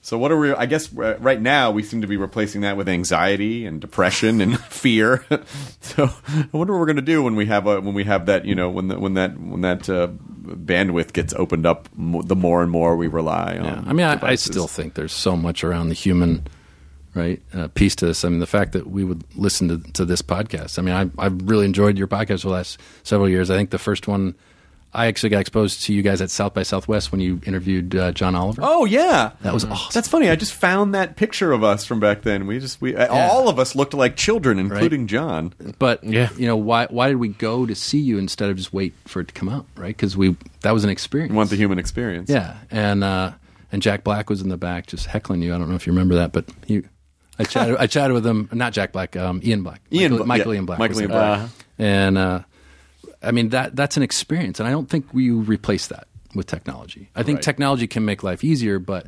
[0.00, 0.52] So what are we?
[0.52, 4.40] I guess uh, right now we seem to be replacing that with anxiety and depression
[4.40, 5.24] and fear.
[5.80, 8.26] So I wonder what we're going to do when we have a, when we have
[8.26, 11.88] that you know when the, when that when that uh, bandwidth gets opened up.
[11.96, 13.64] The more and more we rely on.
[13.64, 13.82] Yeah.
[13.86, 16.46] I mean, I, I still think there's so much around the human
[17.18, 18.24] right uh, piece to this.
[18.24, 20.78] I mean, the fact that we would listen to, to this podcast.
[20.78, 23.50] I mean, I, I've really enjoyed your podcast for the last several years.
[23.50, 24.34] I think the first one,
[24.94, 28.10] I actually got exposed to you guys at South by Southwest when you interviewed uh,
[28.12, 28.62] John Oliver.
[28.64, 29.90] Oh yeah, That was awesome.
[29.92, 30.30] That's funny.
[30.30, 32.46] I just found that picture of us from back then.
[32.46, 35.52] We just we all of us looked like children, including John.
[35.78, 36.30] But Yeah.
[36.38, 36.86] you know why?
[36.88, 39.50] Why did we go to see you instead of just wait for it to come
[39.50, 39.66] out?
[39.76, 39.94] Right?
[39.94, 41.32] Because we that was an experience.
[41.32, 42.30] We want the human experience.
[42.30, 43.32] Yeah, and uh,
[43.70, 45.54] and Jack Black was in the back just heckling you.
[45.54, 46.82] I don't know if you remember that, but he,
[47.38, 48.48] I chatted, I chatted with him.
[48.52, 49.80] Not Jack Black, um, Ian Black.
[49.92, 50.78] Ian Michael, Bla- Michael yeah, Ian Black.
[50.78, 51.10] Michael Ian.
[51.10, 51.40] Black.
[51.40, 51.48] Uh,
[51.78, 52.40] And uh,
[53.22, 57.10] I mean that that's an experience, and I don't think we replace that with technology.
[57.14, 57.42] I think Right.
[57.44, 59.06] technology can make life easier, but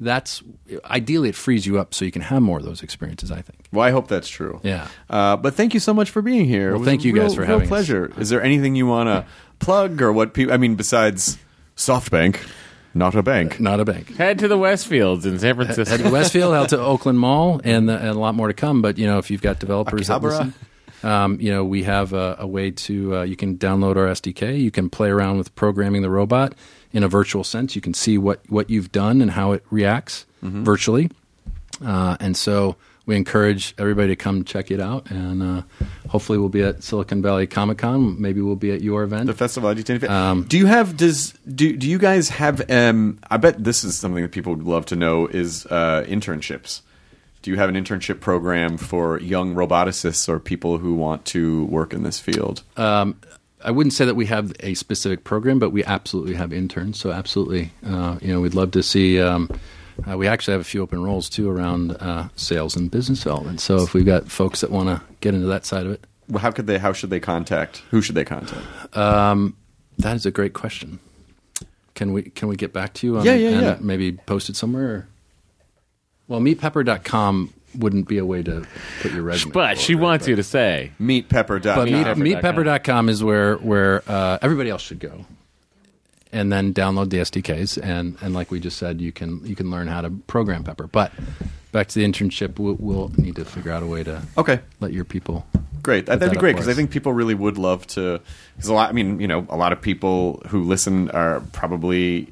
[0.00, 0.42] that's
[0.84, 3.30] ideally it frees you up so you can have more of those experiences.
[3.30, 3.66] I think.
[3.72, 4.60] Well, I hope that's true.
[4.64, 4.86] Yeah.
[5.10, 6.74] Uh, but thank you so much for being here.
[6.76, 7.68] Well, thank you guys real- for real having us.
[7.68, 8.12] pleasure.
[8.18, 9.26] Is there anything you want to
[9.58, 10.54] plug or what people?
[10.54, 11.38] I mean, besides
[11.76, 12.36] SoftBank,
[12.94, 13.58] not a bank.
[13.60, 14.16] Not a bank.
[14.16, 15.96] Head to the Westfields in San Francisco.
[15.96, 18.82] head to Westfield, out to Oakland Mall, and, uh, and a lot more to come.
[18.82, 20.30] But you know, if you've got developers that Akihabara.
[20.30, 20.54] listen,
[21.02, 24.60] um, you know, we have a, a way to uh, you can download our SDK.
[24.60, 26.54] You can play around with programming the robot
[26.92, 27.74] in a virtual sense.
[27.74, 30.64] You can see what what you've done and how it reacts Mm-hmm.
[30.64, 31.08] virtually.
[31.84, 32.74] Uh, and so
[33.06, 35.10] we encourage everybody to come check it out.
[35.10, 35.62] And uh,
[36.08, 38.20] hopefully, we'll be at Silicon Valley Comic Con.
[38.20, 39.26] Maybe we'll be at your event.
[39.26, 40.08] The festival ID10T.
[40.08, 42.70] Um, do you have does do do you guys have?
[42.70, 46.82] Um, I bet this is something that people would love to know is uh, internships.
[47.42, 51.92] Do you have an internship program for young roboticists or people who want to work
[51.92, 52.62] in this field?
[52.76, 53.16] Um,
[53.64, 57.00] I wouldn't say that we have a specific program, but we absolutely have interns.
[57.00, 59.20] So absolutely, uh, you know, we'd love to see.
[59.20, 59.50] Um,
[60.10, 63.60] uh, we actually have a few open roles too around uh, sales and business development.
[63.60, 66.40] So if we've got folks that want to get into that side of it, Well,
[66.40, 66.78] how could they?
[66.78, 67.82] How should they contact?
[67.90, 68.62] Who should they contact?
[68.92, 70.98] that is a great question.
[71.94, 73.18] Can we can we get back to you?
[73.18, 73.76] On, Yeah, yeah, and yeah.
[73.80, 74.86] Maybe post it somewhere.
[74.90, 75.08] Or?
[76.28, 78.66] Well, meetpepper.com wouldn't be a way to
[79.00, 79.52] put your resume.
[79.52, 80.92] but she wants but- you to say.
[81.00, 81.74] Meetpepper.com.
[81.76, 82.22] But meet, Meetpepper.com.
[82.24, 85.26] meetpepper.com is where where uh, everybody else should go,
[86.32, 89.70] and then download the SDKs and and like we just said, you can you can
[89.70, 90.86] learn how to program Pepper.
[90.86, 91.12] But
[91.72, 94.60] back to the internship, we'll, we'll need to figure out a way to Okay.
[94.80, 95.46] let your people.
[95.82, 98.20] Great, that'd be great because I think people really would love to.
[98.54, 102.28] Because a lot, I mean, you know, a lot of people who listen are probably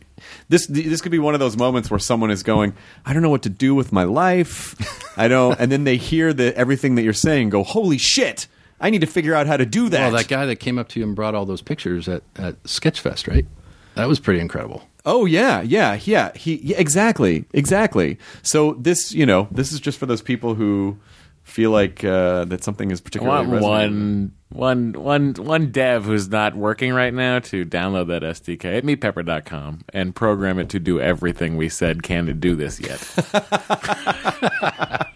[0.48, 0.66] this.
[0.68, 2.74] This could be one of those moments where someone is going,
[3.04, 4.76] "I don't know what to do with my life.
[5.18, 8.46] I don't," and then they hear the everything that you're saying, go, "Holy shit!
[8.80, 10.88] I need to figure out how to do that." Well, that guy that came up
[10.90, 13.46] to you and brought all those pictures at at Sketchfest, right?
[13.94, 14.82] That was pretty incredible.
[15.04, 16.32] Oh yeah, yeah, yeah.
[16.34, 18.18] He yeah, exactly, exactly.
[18.42, 20.98] So this, you know, this is just for those people who
[21.42, 24.32] feel like uh, that something is I particularly want resonating.
[24.50, 28.84] one, one, one, one dev who's not working right now to download that SDK at
[28.84, 33.00] meetpepper.com and program it to do everything we said can it do this yet.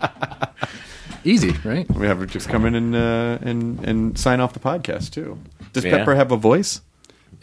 [1.26, 1.88] Easy, right?
[1.94, 5.38] We have her just come in and uh, and and sign off the podcast too.
[5.72, 5.98] Does Yeah.
[5.98, 6.80] Pepper have a voice?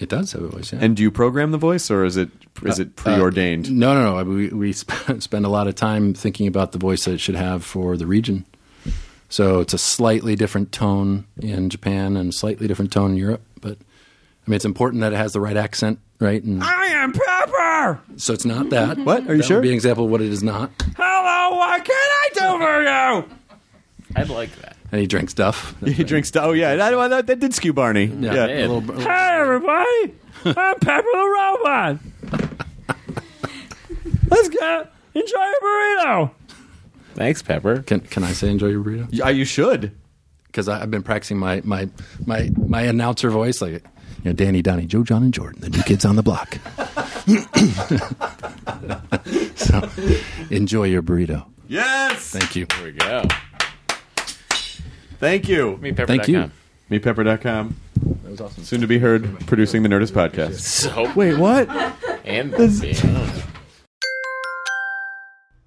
[0.02, 0.74] It does have a voice.
[0.74, 0.80] Yeah.
[0.82, 2.30] And do you program the voice, or is it
[2.64, 3.72] is it uh, uh, preordained?
[3.72, 4.30] No, no, no.
[4.30, 7.36] We, we sp- spend a lot of time thinking about the voice that it should
[7.36, 8.46] have for the region.
[9.30, 13.44] So it's a slightly different tone in Japan and a slightly different tone in Europe.
[13.62, 16.44] But I mean, it's important that it has the right accent, right?
[16.44, 18.02] And I am Pepper.
[18.18, 18.98] so it's not that.
[18.98, 19.04] Mm-hmm.
[19.06, 19.28] What?
[19.30, 19.58] Are you that sure?
[19.58, 20.72] Would be an example of what it is not.
[20.98, 23.38] Hello, what can I do for you?
[24.16, 24.76] I'd like that.
[24.92, 25.76] And he drinks Duff.
[25.86, 26.32] He drinks.
[26.32, 26.46] Duff.
[26.48, 28.06] Oh yeah, that, that, that did skew Barney.
[28.06, 28.46] Yeah.
[28.48, 30.16] a little, bit- Hi everybody,
[30.46, 31.98] I'm Pepper the Robot.
[34.30, 36.32] Let's go enjoy your burrito.
[37.16, 37.82] Thanks, Pepper.
[37.84, 39.08] Can can I say enjoy your burrito?
[39.12, 39.92] Yeah, you should.
[40.48, 41.90] Because I've been practicing my my
[42.26, 43.82] my my announcer voice, like you
[44.26, 46.58] know, Danny, Donnie, Joe, John, and Jordan, the new kids on the block.
[49.56, 49.90] so
[50.50, 51.46] enjoy your burrito.
[51.68, 52.30] Yes.
[52.30, 52.68] Thank you.
[52.76, 53.24] Here we go.
[55.22, 55.78] Thank you.
[55.82, 56.08] Meetpepper.com.
[56.08, 56.52] Thank you.
[56.90, 57.76] Meetpepper.com.
[58.24, 58.64] That was awesome.
[58.64, 60.60] Soon to be heard producing the Nerdist podcast.
[60.60, 61.70] So Wait, what?
[62.26, 63.44] and beyond.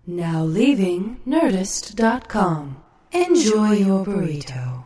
[0.07, 2.83] Now leaving Nerdist.com.
[3.13, 4.85] Enjoy your burrito.